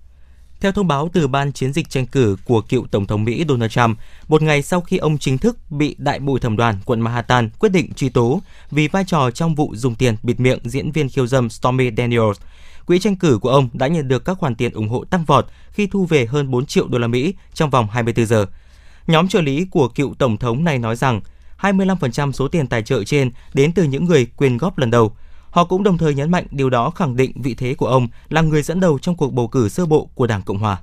Theo 0.61 0.73
thông 0.73 0.89
báo 0.89 1.11
từ 1.13 1.29
ban 1.29 1.53
chiến 1.53 1.73
dịch 1.73 1.91
tranh 1.91 2.07
cử 2.07 2.37
của 2.45 2.61
cựu 2.61 2.87
Tổng 2.87 3.07
thống 3.07 3.25
Mỹ 3.25 3.45
Donald 3.49 3.71
Trump, 3.71 3.99
một 4.29 4.43
ngày 4.43 4.63
sau 4.63 4.81
khi 4.81 4.97
ông 4.97 5.19
chính 5.19 5.39
thức 5.39 5.57
bị 5.71 5.97
đại 5.99 6.19
bồi 6.19 6.41
thẩm 6.41 6.57
đoàn 6.57 6.79
quận 6.85 7.01
Manhattan 7.01 7.51
quyết 7.59 7.69
định 7.69 7.93
truy 7.95 8.09
tố 8.09 8.41
vì 8.71 8.89
vai 8.89 9.05
trò 9.07 9.31
trong 9.31 9.55
vụ 9.55 9.73
dùng 9.77 9.95
tiền 9.95 10.17
bịt 10.23 10.41
miệng 10.41 10.59
diễn 10.65 10.93
viên 10.93 11.09
khiêu 11.09 11.27
dâm 11.27 11.51
Stormy 11.51 11.91
Daniels, 11.97 12.41
quỹ 12.87 12.99
tranh 12.99 13.17
cử 13.17 13.39
của 13.39 13.49
ông 13.49 13.69
đã 13.73 13.87
nhận 13.87 14.09
được 14.09 14.25
các 14.25 14.39
khoản 14.39 14.55
tiền 14.55 14.73
ủng 14.73 14.89
hộ 14.89 15.05
tăng 15.05 15.25
vọt 15.25 15.47
khi 15.71 15.87
thu 15.87 16.07
về 16.07 16.27
hơn 16.27 16.51
4 16.51 16.67
triệu 16.67 16.89
đô 16.89 16.99
la 16.99 17.07
Mỹ 17.07 17.35
trong 17.55 17.71
vòng 17.71 17.89
24 17.91 18.27
giờ. 18.27 18.47
Nhóm 19.07 19.29
trợ 19.29 19.41
lý 19.41 19.65
của 19.71 19.89
cựu 19.89 20.15
tổng 20.15 20.37
thống 20.37 20.65
này 20.65 20.79
nói 20.79 20.97
rằng 20.97 21.21
25% 21.61 22.33
số 22.33 22.49
tiền 22.49 22.67
tài 22.67 22.83
trợ 22.83 23.05
trên 23.05 23.31
đến 23.55 23.73
từ 23.73 23.85
những 23.85 24.05
người 24.05 24.27
quyên 24.27 24.57
góp 24.57 24.79
lần 24.79 24.91
đầu– 24.91 25.13
Họ 25.51 25.65
cũng 25.65 25.83
đồng 25.83 25.99
thời 25.99 26.15
nhấn 26.15 26.31
mạnh 26.31 26.47
điều 26.51 26.71
đó 26.71 26.91
khẳng 26.91 27.17
định 27.17 27.33
vị 27.43 27.55
thế 27.55 27.75
của 27.75 27.87
ông 27.87 28.09
là 28.29 28.41
người 28.41 28.63
dẫn 28.63 28.81
đầu 28.81 28.99
trong 28.99 29.17
cuộc 29.17 29.33
bầu 29.33 29.49
cử 29.49 29.69
sơ 29.69 29.87
bộ 29.87 30.09
của 30.15 30.27
Đảng 30.27 30.43
Cộng 30.43 30.59
Hòa. 30.59 30.83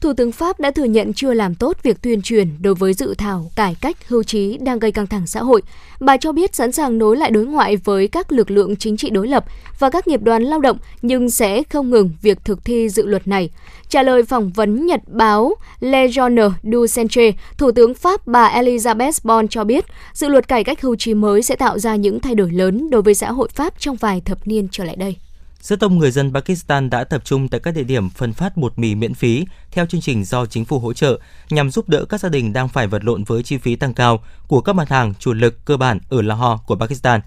Thủ 0.00 0.12
tướng 0.12 0.32
Pháp 0.32 0.60
đã 0.60 0.70
thừa 0.70 0.84
nhận 0.84 1.12
chưa 1.12 1.34
làm 1.34 1.54
tốt 1.54 1.76
việc 1.82 2.02
tuyên 2.02 2.22
truyền 2.22 2.48
đối 2.60 2.74
với 2.74 2.94
dự 2.94 3.14
thảo 3.14 3.50
cải 3.56 3.76
cách 3.80 4.08
hưu 4.08 4.22
trí 4.22 4.56
đang 4.56 4.78
gây 4.78 4.92
căng 4.92 5.06
thẳng 5.06 5.26
xã 5.26 5.42
hội. 5.42 5.62
Bà 6.00 6.16
cho 6.16 6.32
biết 6.32 6.54
sẵn 6.54 6.72
sàng 6.72 6.98
nối 6.98 7.16
lại 7.16 7.30
đối 7.30 7.46
ngoại 7.46 7.76
với 7.76 8.08
các 8.08 8.32
lực 8.32 8.50
lượng 8.50 8.76
chính 8.76 8.96
trị 8.96 9.10
đối 9.10 9.28
lập 9.28 9.44
và 9.78 9.90
các 9.90 10.08
nghiệp 10.08 10.22
đoàn 10.22 10.42
lao 10.42 10.60
động 10.60 10.78
nhưng 11.02 11.30
sẽ 11.30 11.62
không 11.62 11.90
ngừng 11.90 12.10
việc 12.22 12.38
thực 12.44 12.64
thi 12.64 12.88
dự 12.88 13.06
luật 13.06 13.28
này. 13.28 13.50
Trả 13.88 14.02
lời 14.02 14.22
phỏng 14.22 14.50
vấn 14.50 14.86
nhật 14.86 15.00
báo 15.06 15.54
Le 15.80 16.06
Journal 16.06 16.50
du 16.62 16.86
Centre, 16.96 17.30
Thủ 17.58 17.72
tướng 17.72 17.94
Pháp 17.94 18.26
bà 18.26 18.50
Elizabeth 18.50 19.20
Bon 19.24 19.48
cho 19.48 19.64
biết 19.64 19.84
dự 20.12 20.28
luật 20.28 20.48
cải 20.48 20.64
cách 20.64 20.82
hưu 20.82 20.96
trí 20.96 21.14
mới 21.14 21.42
sẽ 21.42 21.56
tạo 21.56 21.78
ra 21.78 21.96
những 21.96 22.20
thay 22.20 22.34
đổi 22.34 22.50
lớn 22.50 22.90
đối 22.90 23.02
với 23.02 23.14
xã 23.14 23.32
hội 23.32 23.48
Pháp 23.54 23.80
trong 23.80 23.96
vài 23.96 24.22
thập 24.24 24.46
niên 24.46 24.68
trở 24.70 24.84
lại 24.84 24.96
đây. 24.96 25.16
Rất 25.62 25.78
đông 25.78 25.98
người 25.98 26.10
dân 26.10 26.32
Pakistan 26.34 26.90
đã 26.90 27.04
tập 27.04 27.24
trung 27.24 27.48
tại 27.48 27.60
các 27.60 27.74
địa 27.74 27.82
điểm 27.82 28.10
phân 28.10 28.32
phát 28.32 28.56
bột 28.56 28.78
mì 28.78 28.94
miễn 28.94 29.14
phí 29.14 29.46
theo 29.70 29.86
chương 29.86 30.00
trình 30.00 30.24
do 30.24 30.46
chính 30.46 30.64
phủ 30.64 30.78
hỗ 30.78 30.92
trợ 30.92 31.20
nhằm 31.50 31.70
giúp 31.70 31.88
đỡ 31.88 32.04
các 32.04 32.20
gia 32.20 32.28
đình 32.28 32.52
đang 32.52 32.68
phải 32.68 32.86
vật 32.86 33.04
lộn 33.04 33.24
với 33.24 33.42
chi 33.42 33.58
phí 33.58 33.76
tăng 33.76 33.94
cao 33.94 34.22
của 34.48 34.60
các 34.60 34.72
mặt 34.72 34.88
hàng 34.88 35.14
chủ 35.18 35.32
lực 35.32 35.64
cơ 35.64 35.76
bản 35.76 35.98
ở 36.08 36.22
Lahore 36.22 36.62
của 36.66 36.76
Pakistan. 36.76 37.20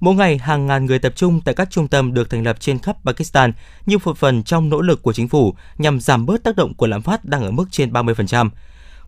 Mỗi 0.00 0.14
ngày, 0.14 0.38
hàng 0.38 0.66
ngàn 0.66 0.86
người 0.86 0.98
tập 0.98 1.12
trung 1.16 1.40
tại 1.44 1.54
các 1.54 1.70
trung 1.70 1.88
tâm 1.88 2.14
được 2.14 2.30
thành 2.30 2.42
lập 2.42 2.56
trên 2.60 2.78
khắp 2.78 2.96
Pakistan 3.04 3.52
như 3.86 3.98
một 4.04 4.18
phần 4.18 4.42
trong 4.42 4.68
nỗ 4.68 4.80
lực 4.80 5.02
của 5.02 5.12
chính 5.12 5.28
phủ 5.28 5.54
nhằm 5.78 6.00
giảm 6.00 6.26
bớt 6.26 6.44
tác 6.44 6.56
động 6.56 6.74
của 6.74 6.86
lạm 6.86 7.02
phát 7.02 7.24
đang 7.24 7.42
ở 7.42 7.50
mức 7.50 7.64
trên 7.70 7.92
30%. 7.92 8.50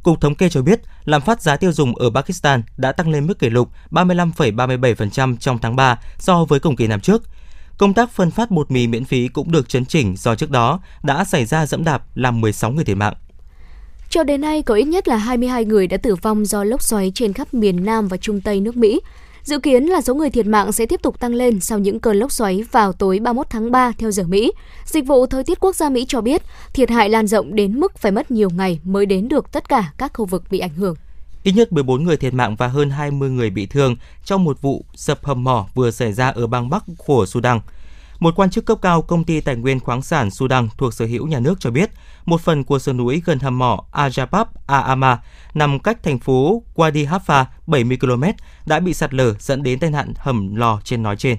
Cục 0.03 0.21
Thống 0.21 0.35
kê 0.35 0.49
cho 0.49 0.63
biết, 0.63 0.81
lạm 1.05 1.21
phát 1.21 1.43
giá 1.43 1.57
tiêu 1.57 1.73
dùng 1.73 1.97
ở 1.97 2.11
Pakistan 2.15 2.63
đã 2.77 2.93
tăng 2.93 3.11
lên 3.11 3.27
mức 3.27 3.39
kỷ 3.39 3.51
lục 3.51 3.69
35,37% 3.91 5.37
trong 5.37 5.59
tháng 5.59 5.77
3 5.77 5.99
so 6.19 6.45
với 6.45 6.61
cùng 6.61 6.77
kỳ 6.77 6.87
năm 6.87 7.01
trước– 7.01 7.23
Công 7.79 7.95
tác 7.95 8.11
phân 8.11 8.31
phát 8.31 8.51
bột 8.51 8.71
mì 8.71 8.87
miễn 8.87 9.05
phí 9.05 9.29
cũng 9.29 9.53
được 9.53 9.69
chấn 9.69 9.85
chỉnh 9.85 10.15
do 10.17 10.35
trước 10.35 10.51
đó 10.51 10.81
đã 11.03 11.25
xảy 11.25 11.45
ra 11.45 11.67
dẫm 11.67 11.85
đạp 11.85 12.03
làm 12.15 12.41
16 12.41 12.71
người 12.71 12.85
thiệt 12.85 12.97
mạng. 12.97 13.15
Cho 14.11 14.25
đến 14.25 14.41
nay, 14.41 14.63
có 14.63 14.75
ít 14.75 14.85
nhất 14.85 15.09
là 15.09 15.17
22 15.17 15.65
người 15.65 15.87
đã 15.87 15.97
tử 15.97 16.15
vong 16.15 16.45
do 16.45 16.65
lốc 16.65 16.83
xoáy 16.83 17.13
trên 17.15 17.33
khắp 17.33 17.55
miền 17.55 17.85
Nam 17.85 18.09
và 18.09 18.17
Trung 18.17 18.41
Tây 18.41 18.61
nước 18.61 18.77
Mỹ. 18.77 19.01
Dự 19.43 19.59
kiến 19.59 19.85
là 19.85 20.01
số 20.01 20.15
người 20.15 20.31
thiệt 20.31 20.47
mạng 20.47 20.73
sẽ 20.73 20.87
tiếp 20.87 21.03
tục 21.03 21.21
tăng 21.21 21.35
lên 21.35 21.61
sau 21.61 21.79
những 21.79 22.01
cơn 22.01 22.17
lốc 22.17 22.33
xoáy 22.33 22.65
vào 22.73 22.93
tối 22.93 23.19
31 23.19 23.47
tháng 23.51 23.71
3 23.71 23.93
theo 23.99 24.11
giờ 24.11 24.23
Mỹ. 24.29 24.53
Dịch 24.85 25.07
vụ 25.07 25.27
Thời 25.27 25.45
tiết 25.45 25.61
Quốc 25.61 25.77
gia 25.77 25.89
Mỹ 25.89 26.05
cho 26.09 26.21
biết 26.21 26.43
thiệt 26.75 26.91
hại 26.91 27.09
lan 27.09 27.27
rộng 27.27 27.55
đến 27.55 27.81
mức 27.81 27.99
phải 27.99 28.13
mất 28.13 28.31
nhiều 28.31 28.51
ngày 28.51 28.81
mới 28.85 29.07
đến 29.07 29.29
được 29.29 29.53
tất 29.53 29.69
cả 29.69 29.93
các 29.99 30.13
khu 30.15 30.25
vực 30.25 30.43
bị 30.51 30.59
ảnh 30.59 30.75
hưởng. 30.75 30.95
Ít 31.43 31.53
nhất 31.53 31.73
14 31.73 32.05
người 32.05 32.17
thiệt 32.17 32.35
mạng 32.35 32.57
và 32.57 32.67
hơn 32.67 32.91
20 32.91 33.31
người 33.31 33.51
bị 33.51 33.67
thương 33.67 33.97
trong 34.25 34.45
một 34.45 34.63
vụ 34.63 34.85
sập 34.95 35.25
hầm 35.25 35.45
mỏ 35.45 35.67
vừa 35.75 35.91
xảy 35.91 36.13
ra 36.13 36.29
ở 36.29 36.47
bang 36.47 36.71
Bắc 36.71 36.85
của 36.97 37.27
Sudan. 37.27 37.61
Một 38.21 38.35
quan 38.37 38.51
chức 38.51 38.67
cấp 38.67 38.79
cao 38.83 39.03
công 39.03 39.25
ty 39.25 39.41
tài 39.41 39.57
nguyên 39.57 39.81
khoáng 39.81 40.03
sản 40.03 40.31
Sudan 40.31 40.69
thuộc 40.79 40.95
sở 40.95 41.05
hữu 41.07 41.27
nhà 41.27 41.41
nước 41.41 41.61
cho 41.61 41.71
biết, 41.71 41.91
một 42.25 42.41
phần 42.41 42.65
của 42.65 42.79
sườn 42.79 42.97
núi 42.97 43.23
gần 43.25 43.39
hầm 43.39 43.59
mỏ 43.59 43.85
Ajabab 43.93 44.45
Aama 44.67 45.19
nằm 45.55 45.79
cách 45.79 46.03
thành 46.03 46.19
phố 46.19 46.63
Wadi 46.75 47.07
Hafa 47.07 47.45
70 47.67 47.99
km 48.01 48.25
đã 48.67 48.81
bị 48.81 48.95
sạt 48.95 49.15
lở 49.15 49.35
dẫn 49.39 49.63
đến 49.63 49.79
tai 49.79 49.91
nạn 49.91 50.13
hầm 50.17 50.55
lò 50.55 50.81
trên 50.85 51.03
nói 51.03 51.17
trên. 51.17 51.39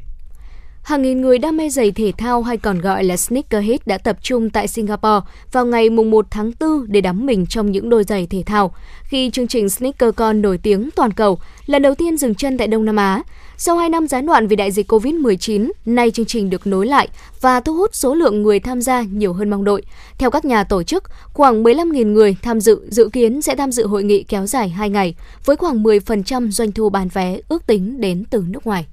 Hàng 0.81 1.01
nghìn 1.01 1.21
người 1.21 1.37
đam 1.37 1.57
mê 1.57 1.69
giày 1.69 1.91
thể 1.91 2.11
thao 2.17 2.41
hay 2.41 2.57
còn 2.57 2.81
gọi 2.81 3.03
là 3.03 3.17
sneakerhead 3.17 3.79
đã 3.85 3.97
tập 3.97 4.17
trung 4.21 4.49
tại 4.49 4.67
Singapore 4.67 5.25
vào 5.51 5.65
ngày 5.65 5.89
1 5.89 6.25
tháng 6.31 6.51
4 6.59 6.85
để 6.87 7.01
đắm 7.01 7.25
mình 7.25 7.45
trong 7.45 7.71
những 7.71 7.89
đôi 7.89 8.03
giày 8.03 8.27
thể 8.29 8.43
thao. 8.45 8.71
Khi 9.03 9.29
chương 9.29 9.47
trình 9.47 9.69
SneakerCon 9.69 10.41
nổi 10.41 10.57
tiếng 10.57 10.89
toàn 10.95 11.13
cầu, 11.13 11.39
lần 11.65 11.81
đầu 11.81 11.95
tiên 11.95 12.17
dừng 12.17 12.35
chân 12.35 12.57
tại 12.57 12.67
Đông 12.67 12.85
Nam 12.85 12.95
Á, 12.95 13.23
sau 13.57 13.77
2 13.77 13.89
năm 13.89 14.07
gián 14.07 14.25
đoạn 14.25 14.47
vì 14.47 14.55
đại 14.55 14.71
dịch 14.71 14.91
COVID-19, 14.91 15.71
nay 15.85 16.11
chương 16.11 16.25
trình 16.25 16.49
được 16.49 16.67
nối 16.67 16.87
lại 16.87 17.07
và 17.41 17.59
thu 17.59 17.75
hút 17.75 17.95
số 17.95 18.15
lượng 18.15 18.41
người 18.41 18.59
tham 18.59 18.81
gia 18.81 19.01
nhiều 19.01 19.33
hơn 19.33 19.49
mong 19.49 19.63
đợi. 19.63 19.81
Theo 20.17 20.31
các 20.31 20.45
nhà 20.45 20.63
tổ 20.63 20.83
chức, 20.83 21.03
khoảng 21.33 21.63
15.000 21.63 22.13
người 22.13 22.35
tham 22.41 22.59
dự 22.59 22.81
dự 22.89 23.09
kiến 23.13 23.41
sẽ 23.41 23.55
tham 23.55 23.71
dự 23.71 23.87
hội 23.87 24.03
nghị 24.03 24.23
kéo 24.23 24.45
dài 24.45 24.69
2 24.69 24.89
ngày, 24.89 25.15
với 25.45 25.55
khoảng 25.55 25.83
10% 25.83 26.51
doanh 26.51 26.71
thu 26.71 26.89
bán 26.89 27.07
vé 27.07 27.39
ước 27.49 27.67
tính 27.67 28.01
đến 28.01 28.23
từ 28.29 28.43
nước 28.47 28.67
ngoài. 28.67 28.85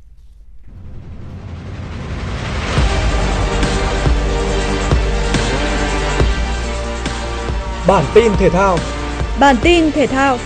Bản 7.88 8.04
tin 8.14 8.32
thể 8.38 8.48
thao. 8.48 8.78
Bản 9.40 9.56
tin 9.62 9.90
thể 9.90 10.06
thao. 10.06 10.38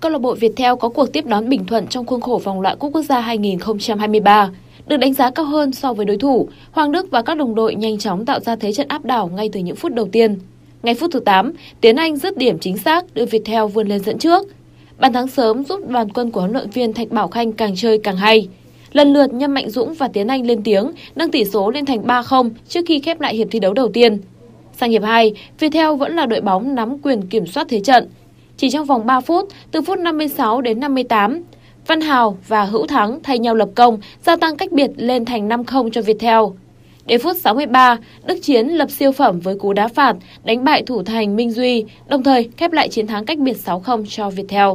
Câu 0.00 0.12
lạc 0.12 0.18
bộ 0.18 0.34
Viettel 0.34 0.72
có 0.80 0.88
cuộc 0.88 1.12
tiếp 1.12 1.26
đón 1.26 1.48
Bình 1.48 1.66
Thuận 1.66 1.86
trong 1.86 2.06
khuôn 2.06 2.20
khổ 2.20 2.40
vòng 2.44 2.60
loại 2.60 2.76
Cúp 2.76 2.92
Quốc 2.92 3.02
gia 3.02 3.20
2023. 3.20 4.50
Được 4.86 4.96
đánh 4.96 5.14
giá 5.14 5.30
cao 5.30 5.44
hơn 5.44 5.72
so 5.72 5.92
với 5.92 6.06
đối 6.06 6.16
thủ, 6.16 6.48
Hoàng 6.72 6.92
Đức 6.92 7.10
và 7.10 7.22
các 7.22 7.36
đồng 7.36 7.54
đội 7.54 7.74
nhanh 7.74 7.98
chóng 7.98 8.24
tạo 8.24 8.40
ra 8.40 8.56
thế 8.56 8.72
trận 8.72 8.88
áp 8.88 9.04
đảo 9.04 9.30
ngay 9.34 9.50
từ 9.52 9.60
những 9.60 9.76
phút 9.76 9.94
đầu 9.94 10.08
tiên. 10.12 10.38
Ngay 10.82 10.94
phút 10.94 11.10
thứ 11.12 11.20
8, 11.20 11.52
Tiến 11.80 11.96
Anh 11.96 12.16
dứt 12.16 12.36
điểm 12.36 12.58
chính 12.58 12.78
xác 12.78 13.14
đưa 13.14 13.26
Viettel 13.26 13.64
vươn 13.64 13.88
lên 13.88 14.00
dẫn 14.00 14.18
trước. 14.18 14.46
Bàn 14.98 15.12
thắng 15.12 15.28
sớm 15.28 15.64
giúp 15.64 15.80
đoàn 15.88 16.08
quân 16.08 16.30
của 16.30 16.40
huấn 16.40 16.52
luyện 16.52 16.70
viên 16.70 16.92
Thạch 16.92 17.10
Bảo 17.10 17.28
Khanh 17.28 17.52
càng 17.52 17.76
chơi 17.76 17.98
càng 17.98 18.16
hay. 18.16 18.48
Lần 18.94 19.12
lượt 19.12 19.32
Nhâm 19.32 19.54
Mạnh 19.54 19.70
Dũng 19.70 19.94
và 19.94 20.08
Tiến 20.08 20.28
Anh 20.28 20.46
lên 20.46 20.62
tiếng, 20.62 20.90
nâng 21.14 21.30
tỷ 21.30 21.44
số 21.44 21.70
lên 21.70 21.86
thành 21.86 22.02
3-0 22.02 22.50
trước 22.68 22.80
khi 22.86 23.00
khép 23.00 23.20
lại 23.20 23.36
hiệp 23.36 23.48
thi 23.50 23.60
đấu 23.60 23.72
đầu 23.72 23.88
tiên. 23.88 24.18
Sang 24.72 24.90
hiệp 24.90 25.02
2, 25.02 25.32
Viettel 25.58 25.96
vẫn 25.96 26.16
là 26.16 26.26
đội 26.26 26.40
bóng 26.40 26.74
nắm 26.74 26.98
quyền 26.98 27.26
kiểm 27.26 27.46
soát 27.46 27.66
thế 27.68 27.80
trận. 27.80 28.08
Chỉ 28.56 28.70
trong 28.70 28.86
vòng 28.86 29.06
3 29.06 29.20
phút, 29.20 29.48
từ 29.70 29.82
phút 29.82 29.98
56 29.98 30.60
đến 30.60 30.80
58, 30.80 31.42
Văn 31.86 32.00
Hào 32.00 32.36
và 32.48 32.64
Hữu 32.64 32.86
Thắng 32.86 33.22
thay 33.22 33.38
nhau 33.38 33.54
lập 33.54 33.68
công, 33.74 33.98
gia 34.22 34.36
tăng 34.36 34.56
cách 34.56 34.72
biệt 34.72 34.90
lên 34.96 35.24
thành 35.24 35.48
5-0 35.48 35.90
cho 35.90 36.02
Viettel. 36.02 36.40
Đến 37.06 37.20
phút 37.20 37.36
63, 37.36 37.96
Đức 38.26 38.38
Chiến 38.42 38.68
lập 38.68 38.90
siêu 38.90 39.12
phẩm 39.12 39.40
với 39.40 39.58
cú 39.58 39.72
đá 39.72 39.88
phạt, 39.88 40.16
đánh 40.44 40.64
bại 40.64 40.82
thủ 40.82 41.02
thành 41.02 41.36
Minh 41.36 41.50
Duy, 41.50 41.84
đồng 42.08 42.22
thời 42.22 42.48
khép 42.56 42.72
lại 42.72 42.88
chiến 42.88 43.06
thắng 43.06 43.24
cách 43.24 43.38
biệt 43.38 43.56
6-0 43.64 44.04
cho 44.08 44.30
Viettel. 44.30 44.68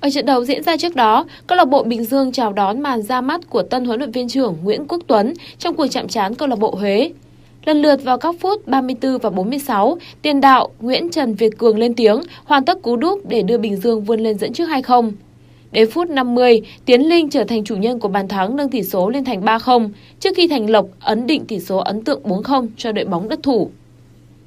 Ở 0.00 0.10
trận 0.10 0.26
đấu 0.26 0.44
diễn 0.44 0.62
ra 0.62 0.76
trước 0.76 0.96
đó, 0.96 1.26
câu 1.46 1.58
lạc 1.58 1.64
bộ 1.64 1.82
Bình 1.82 2.04
Dương 2.04 2.32
chào 2.32 2.52
đón 2.52 2.80
màn 2.80 3.02
ra 3.02 3.20
mắt 3.20 3.50
của 3.50 3.62
tân 3.62 3.84
huấn 3.84 3.98
luyện 3.98 4.10
viên 4.10 4.28
trưởng 4.28 4.56
Nguyễn 4.62 4.86
Quốc 4.88 5.02
Tuấn 5.06 5.34
trong 5.58 5.74
cuộc 5.74 5.86
chạm 5.86 6.08
trán 6.08 6.34
câu 6.34 6.48
lạc 6.48 6.58
bộ 6.58 6.74
Huế. 6.74 7.10
Lần 7.64 7.82
lượt 7.82 8.04
vào 8.04 8.18
các 8.18 8.34
phút 8.40 8.66
34 8.66 9.18
và 9.18 9.30
46, 9.30 9.98
tiền 10.22 10.40
đạo 10.40 10.68
Nguyễn 10.80 11.10
Trần 11.10 11.34
Việt 11.34 11.58
Cường 11.58 11.78
lên 11.78 11.94
tiếng, 11.94 12.20
hoàn 12.44 12.64
tất 12.64 12.82
cú 12.82 12.96
đúp 12.96 13.20
để 13.28 13.42
đưa 13.42 13.58
Bình 13.58 13.76
Dương 13.76 14.04
vươn 14.04 14.20
lên 14.20 14.38
dẫn 14.38 14.52
trước 14.52 14.68
2-0. 14.68 15.12
Đến 15.72 15.90
phút 15.90 16.10
50, 16.10 16.62
Tiến 16.84 17.08
Linh 17.08 17.30
trở 17.30 17.44
thành 17.44 17.64
chủ 17.64 17.76
nhân 17.76 18.00
của 18.00 18.08
bàn 18.08 18.28
thắng 18.28 18.56
nâng 18.56 18.68
tỷ 18.68 18.82
số 18.82 19.08
lên 19.08 19.24
thành 19.24 19.42
3-0, 19.44 19.90
trước 20.20 20.30
khi 20.36 20.48
Thành 20.48 20.70
Lộc 20.70 20.86
ấn 21.00 21.26
định 21.26 21.44
tỷ 21.44 21.60
số 21.60 21.76
ấn 21.76 22.04
tượng 22.04 22.22
4-0 22.22 22.66
cho 22.76 22.92
đội 22.92 23.04
bóng 23.04 23.28
đất 23.28 23.42
thủ. 23.42 23.70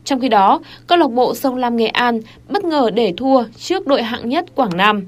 Trong 0.06 0.20
khi 0.20 0.30
đó, 0.30 0.62
câu 0.88 0.98
lạc 0.98 1.12
bộ 1.12 1.36
Sông 1.36 1.56
Lam 1.56 1.76
Nghệ 1.76 1.88
An 1.88 2.22
bất 2.50 2.64
ngờ 2.64 2.90
để 2.94 3.14
thua 3.18 3.44
trước 3.58 3.88
đội 3.88 4.04
hạng 4.04 4.30
nhất 4.30 4.56
Quảng 4.56 4.78
Nam. 4.78 5.06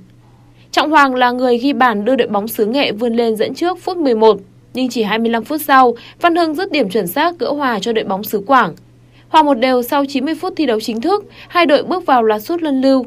Trọng 0.73 0.91
Hoàng 0.91 1.15
là 1.15 1.31
người 1.31 1.57
ghi 1.57 1.73
bàn 1.73 2.05
đưa 2.05 2.15
đội 2.15 2.27
bóng 2.27 2.47
xứ 2.47 2.65
Nghệ 2.65 2.91
vươn 2.91 3.13
lên 3.13 3.35
dẫn 3.35 3.53
trước 3.53 3.79
phút 3.79 3.97
11, 3.97 4.39
nhưng 4.73 4.89
chỉ 4.89 5.03
25 5.03 5.43
phút 5.43 5.61
sau, 5.61 5.95
Văn 6.21 6.35
Hưng 6.35 6.55
dứt 6.55 6.71
điểm 6.71 6.89
chuẩn 6.89 7.07
xác 7.07 7.39
gỡ 7.39 7.51
hòa 7.51 7.79
cho 7.79 7.93
đội 7.93 8.03
bóng 8.03 8.23
xứ 8.23 8.43
Quảng. 8.47 8.75
Hòa 9.29 9.43
một 9.43 9.53
đều 9.53 9.83
sau 9.83 10.05
90 10.05 10.35
phút 10.35 10.53
thi 10.55 10.65
đấu 10.65 10.79
chính 10.79 11.01
thức, 11.01 11.25
hai 11.47 11.65
đội 11.65 11.83
bước 11.83 12.05
vào 12.05 12.23
loạt 12.23 12.41
sút 12.41 12.61
luân 12.61 12.81
lưu. 12.81 13.05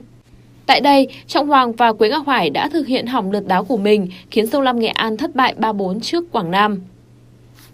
Tại 0.67 0.81
đây, 0.81 1.09
Trọng 1.27 1.49
Hoàng 1.49 1.73
và 1.73 1.93
Quế 1.93 2.09
Ngọc 2.09 2.27
Hải 2.27 2.51
đã 2.51 2.69
thực 2.69 2.87
hiện 2.87 3.07
hỏng 3.07 3.31
lượt 3.31 3.47
đá 3.47 3.63
của 3.63 3.77
mình, 3.77 4.09
khiến 4.31 4.47
Sông 4.47 4.63
Lam 4.63 4.79
Nghệ 4.79 4.89
An 4.89 5.17
thất 5.17 5.35
bại 5.35 5.55
3-4 5.59 6.01
trước 6.01 6.33
Quảng 6.33 6.51
Nam. 6.51 6.81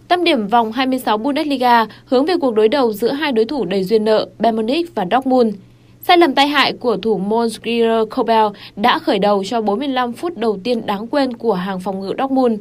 Tâm 0.08 0.24
điểm 0.24 0.46
vòng 0.46 0.72
26 0.72 1.18
Bundesliga 1.18 1.86
hướng 2.04 2.26
về 2.26 2.34
cuộc 2.40 2.54
đối 2.54 2.68
đầu 2.68 2.92
giữa 2.92 3.12
hai 3.12 3.32
đối 3.32 3.44
thủ 3.44 3.64
đầy 3.64 3.84
duyên 3.84 4.04
nợ 4.04 4.26
Bayern 4.38 4.56
Munich 4.56 4.94
và 4.94 5.06
Dortmund. 5.10 5.54
Sai 6.04 6.18
lầm 6.18 6.34
tai 6.34 6.48
hại 6.48 6.72
của 6.72 6.96
thủ 6.96 7.18
môn 7.18 7.50
Skriniar 7.50 8.08
Kobel 8.16 8.46
đã 8.76 8.98
khởi 8.98 9.18
đầu 9.18 9.44
cho 9.44 9.60
45 9.60 10.12
phút 10.12 10.36
đầu 10.36 10.58
tiên 10.64 10.86
đáng 10.86 11.06
quên 11.06 11.36
của 11.36 11.54
hàng 11.54 11.80
phòng 11.80 12.00
ngự 12.00 12.12
Dortmund. 12.18 12.60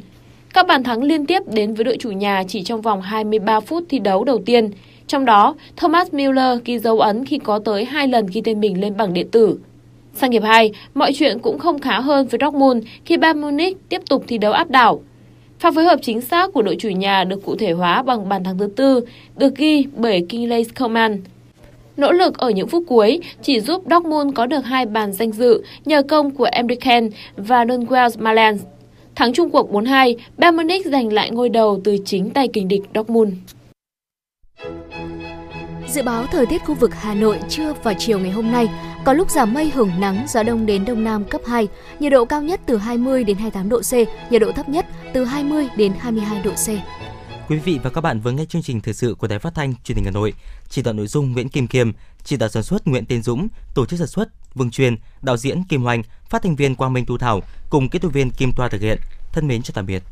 Các 0.53 0.67
bàn 0.67 0.83
thắng 0.83 1.03
liên 1.03 1.25
tiếp 1.25 1.39
đến 1.53 1.73
với 1.73 1.83
đội 1.83 1.97
chủ 1.99 2.11
nhà 2.11 2.43
chỉ 2.47 2.63
trong 2.63 2.81
vòng 2.81 3.01
23 3.01 3.59
phút 3.59 3.83
thi 3.89 3.99
đấu 3.99 4.23
đầu 4.23 4.41
tiên. 4.45 4.69
Trong 5.07 5.25
đó, 5.25 5.55
Thomas 5.77 6.13
Müller 6.13 6.59
ghi 6.65 6.79
dấu 6.79 6.99
ấn 6.99 7.25
khi 7.25 7.37
có 7.37 7.59
tới 7.59 7.85
hai 7.85 8.07
lần 8.07 8.27
ghi 8.33 8.41
tên 8.41 8.59
mình 8.59 8.81
lên 8.81 8.97
bảng 8.97 9.13
điện 9.13 9.31
tử. 9.31 9.57
Sang 10.13 10.31
hiệp 10.31 10.43
2, 10.43 10.71
mọi 10.93 11.11
chuyện 11.13 11.39
cũng 11.39 11.59
không 11.59 11.79
khá 11.79 11.99
hơn 11.99 12.27
với 12.27 12.39
Dortmund 12.41 12.85
khi 13.05 13.17
Bayern 13.17 13.41
Munich 13.41 13.89
tiếp 13.89 14.01
tục 14.09 14.23
thi 14.27 14.37
đấu 14.37 14.53
áp 14.53 14.69
đảo. 14.69 15.01
Pha 15.59 15.71
phối 15.71 15.83
hợp 15.83 15.99
chính 16.01 16.21
xác 16.21 16.53
của 16.53 16.61
đội 16.61 16.75
chủ 16.79 16.89
nhà 16.89 17.23
được 17.23 17.45
cụ 17.45 17.55
thể 17.55 17.71
hóa 17.71 18.03
bằng 18.03 18.29
bàn 18.29 18.43
thắng 18.43 18.57
thứ 18.57 18.69
tư, 18.75 19.01
được 19.37 19.55
ghi 19.55 19.85
bởi 19.95 20.25
Kingsley 20.29 20.63
Coman. 20.63 21.21
Nỗ 22.01 22.11
lực 22.11 22.37
ở 22.37 22.49
những 22.49 22.67
phút 22.67 22.83
cuối 22.87 23.19
chỉ 23.41 23.59
giúp 23.59 23.83
Dortmund 23.91 24.35
có 24.35 24.45
được 24.45 24.59
hai 24.59 24.85
bàn 24.85 25.13
danh 25.13 25.31
dự 25.31 25.63
nhờ 25.85 26.03
công 26.03 26.31
của 26.31 26.47
Emre 26.51 27.01
và 27.37 27.65
Donwell 27.65 28.09
Malen. 28.19 28.57
Thắng 29.15 29.33
chung 29.33 29.49
cuộc 29.49 29.71
4-2, 29.71 30.15
Bayern 30.37 30.57
Munich 30.57 30.85
giành 30.85 31.13
lại 31.13 31.31
ngôi 31.31 31.49
đầu 31.49 31.81
từ 31.83 31.97
chính 32.05 32.29
tay 32.29 32.47
kình 32.47 32.67
địch 32.67 32.81
Dortmund. 32.95 33.33
Dự 35.87 36.03
báo 36.03 36.25
thời 36.31 36.45
tiết 36.45 36.61
khu 36.65 36.75
vực 36.75 36.91
Hà 36.93 37.13
Nội 37.13 37.37
trưa 37.49 37.73
và 37.83 37.93
chiều 37.93 38.19
ngày 38.19 38.31
hôm 38.31 38.51
nay, 38.51 38.67
Có 39.05 39.13
lúc 39.13 39.31
giảm 39.31 39.53
mây 39.53 39.71
hưởng 39.75 39.91
nắng, 39.99 40.25
gió 40.27 40.43
đông 40.43 40.65
đến 40.65 40.85
đông 40.85 41.03
nam 41.03 41.23
cấp 41.23 41.41
2, 41.45 41.67
nhiệt 41.99 42.11
độ 42.11 42.25
cao 42.25 42.41
nhất 42.41 42.59
từ 42.65 42.77
20 42.77 43.23
đến 43.23 43.37
28 43.37 43.69
độ 43.69 43.79
C, 43.79 43.93
nhiệt 44.31 44.41
độ 44.41 44.51
thấp 44.51 44.69
nhất 44.69 44.85
từ 45.13 45.25
20 45.25 45.67
đến 45.77 45.93
22 45.99 46.41
độ 46.43 46.51
C. 46.51 46.67
Quý 47.51 47.59
vị 47.59 47.79
và 47.83 47.89
các 47.89 48.01
bạn 48.01 48.19
vừa 48.19 48.31
nghe 48.31 48.45
chương 48.45 48.61
trình 48.61 48.81
thời 48.81 48.93
sự 48.93 49.15
của 49.15 49.27
Đài 49.27 49.39
Phát 49.39 49.55
thanh 49.55 49.73
Truyền 49.83 49.95
hình 49.95 50.05
Hà 50.05 50.11
Nội. 50.11 50.33
Chỉ 50.69 50.81
đạo 50.81 50.93
nội 50.93 51.07
dung 51.07 51.31
Nguyễn 51.31 51.49
Kim 51.49 51.67
Kiêm, 51.67 51.91
chỉ 52.23 52.37
đạo 52.37 52.49
sản 52.49 52.63
xuất 52.63 52.87
Nguyễn 52.87 53.05
Tiến 53.05 53.21
Dũng, 53.21 53.47
tổ 53.75 53.85
chức 53.85 53.99
sản 53.99 54.07
xuất 54.07 54.29
Vương 54.55 54.71
Truyền, 54.71 54.95
đạo 55.21 55.37
diễn 55.37 55.63
Kim 55.63 55.81
Hoành, 55.83 56.03
phát 56.29 56.41
thanh 56.43 56.55
viên 56.55 56.75
Quang 56.75 56.93
Minh 56.93 57.05
Tu 57.05 57.17
Thảo 57.17 57.41
cùng 57.69 57.89
kỹ 57.89 57.99
thuật 57.99 58.13
viên 58.13 58.29
Kim 58.31 58.51
Toa 58.53 58.69
thực 58.69 58.81
hiện. 58.81 58.99
Thân 59.31 59.47
mến 59.47 59.61
chào 59.61 59.71
tạm 59.75 59.85
biệt. 59.85 60.03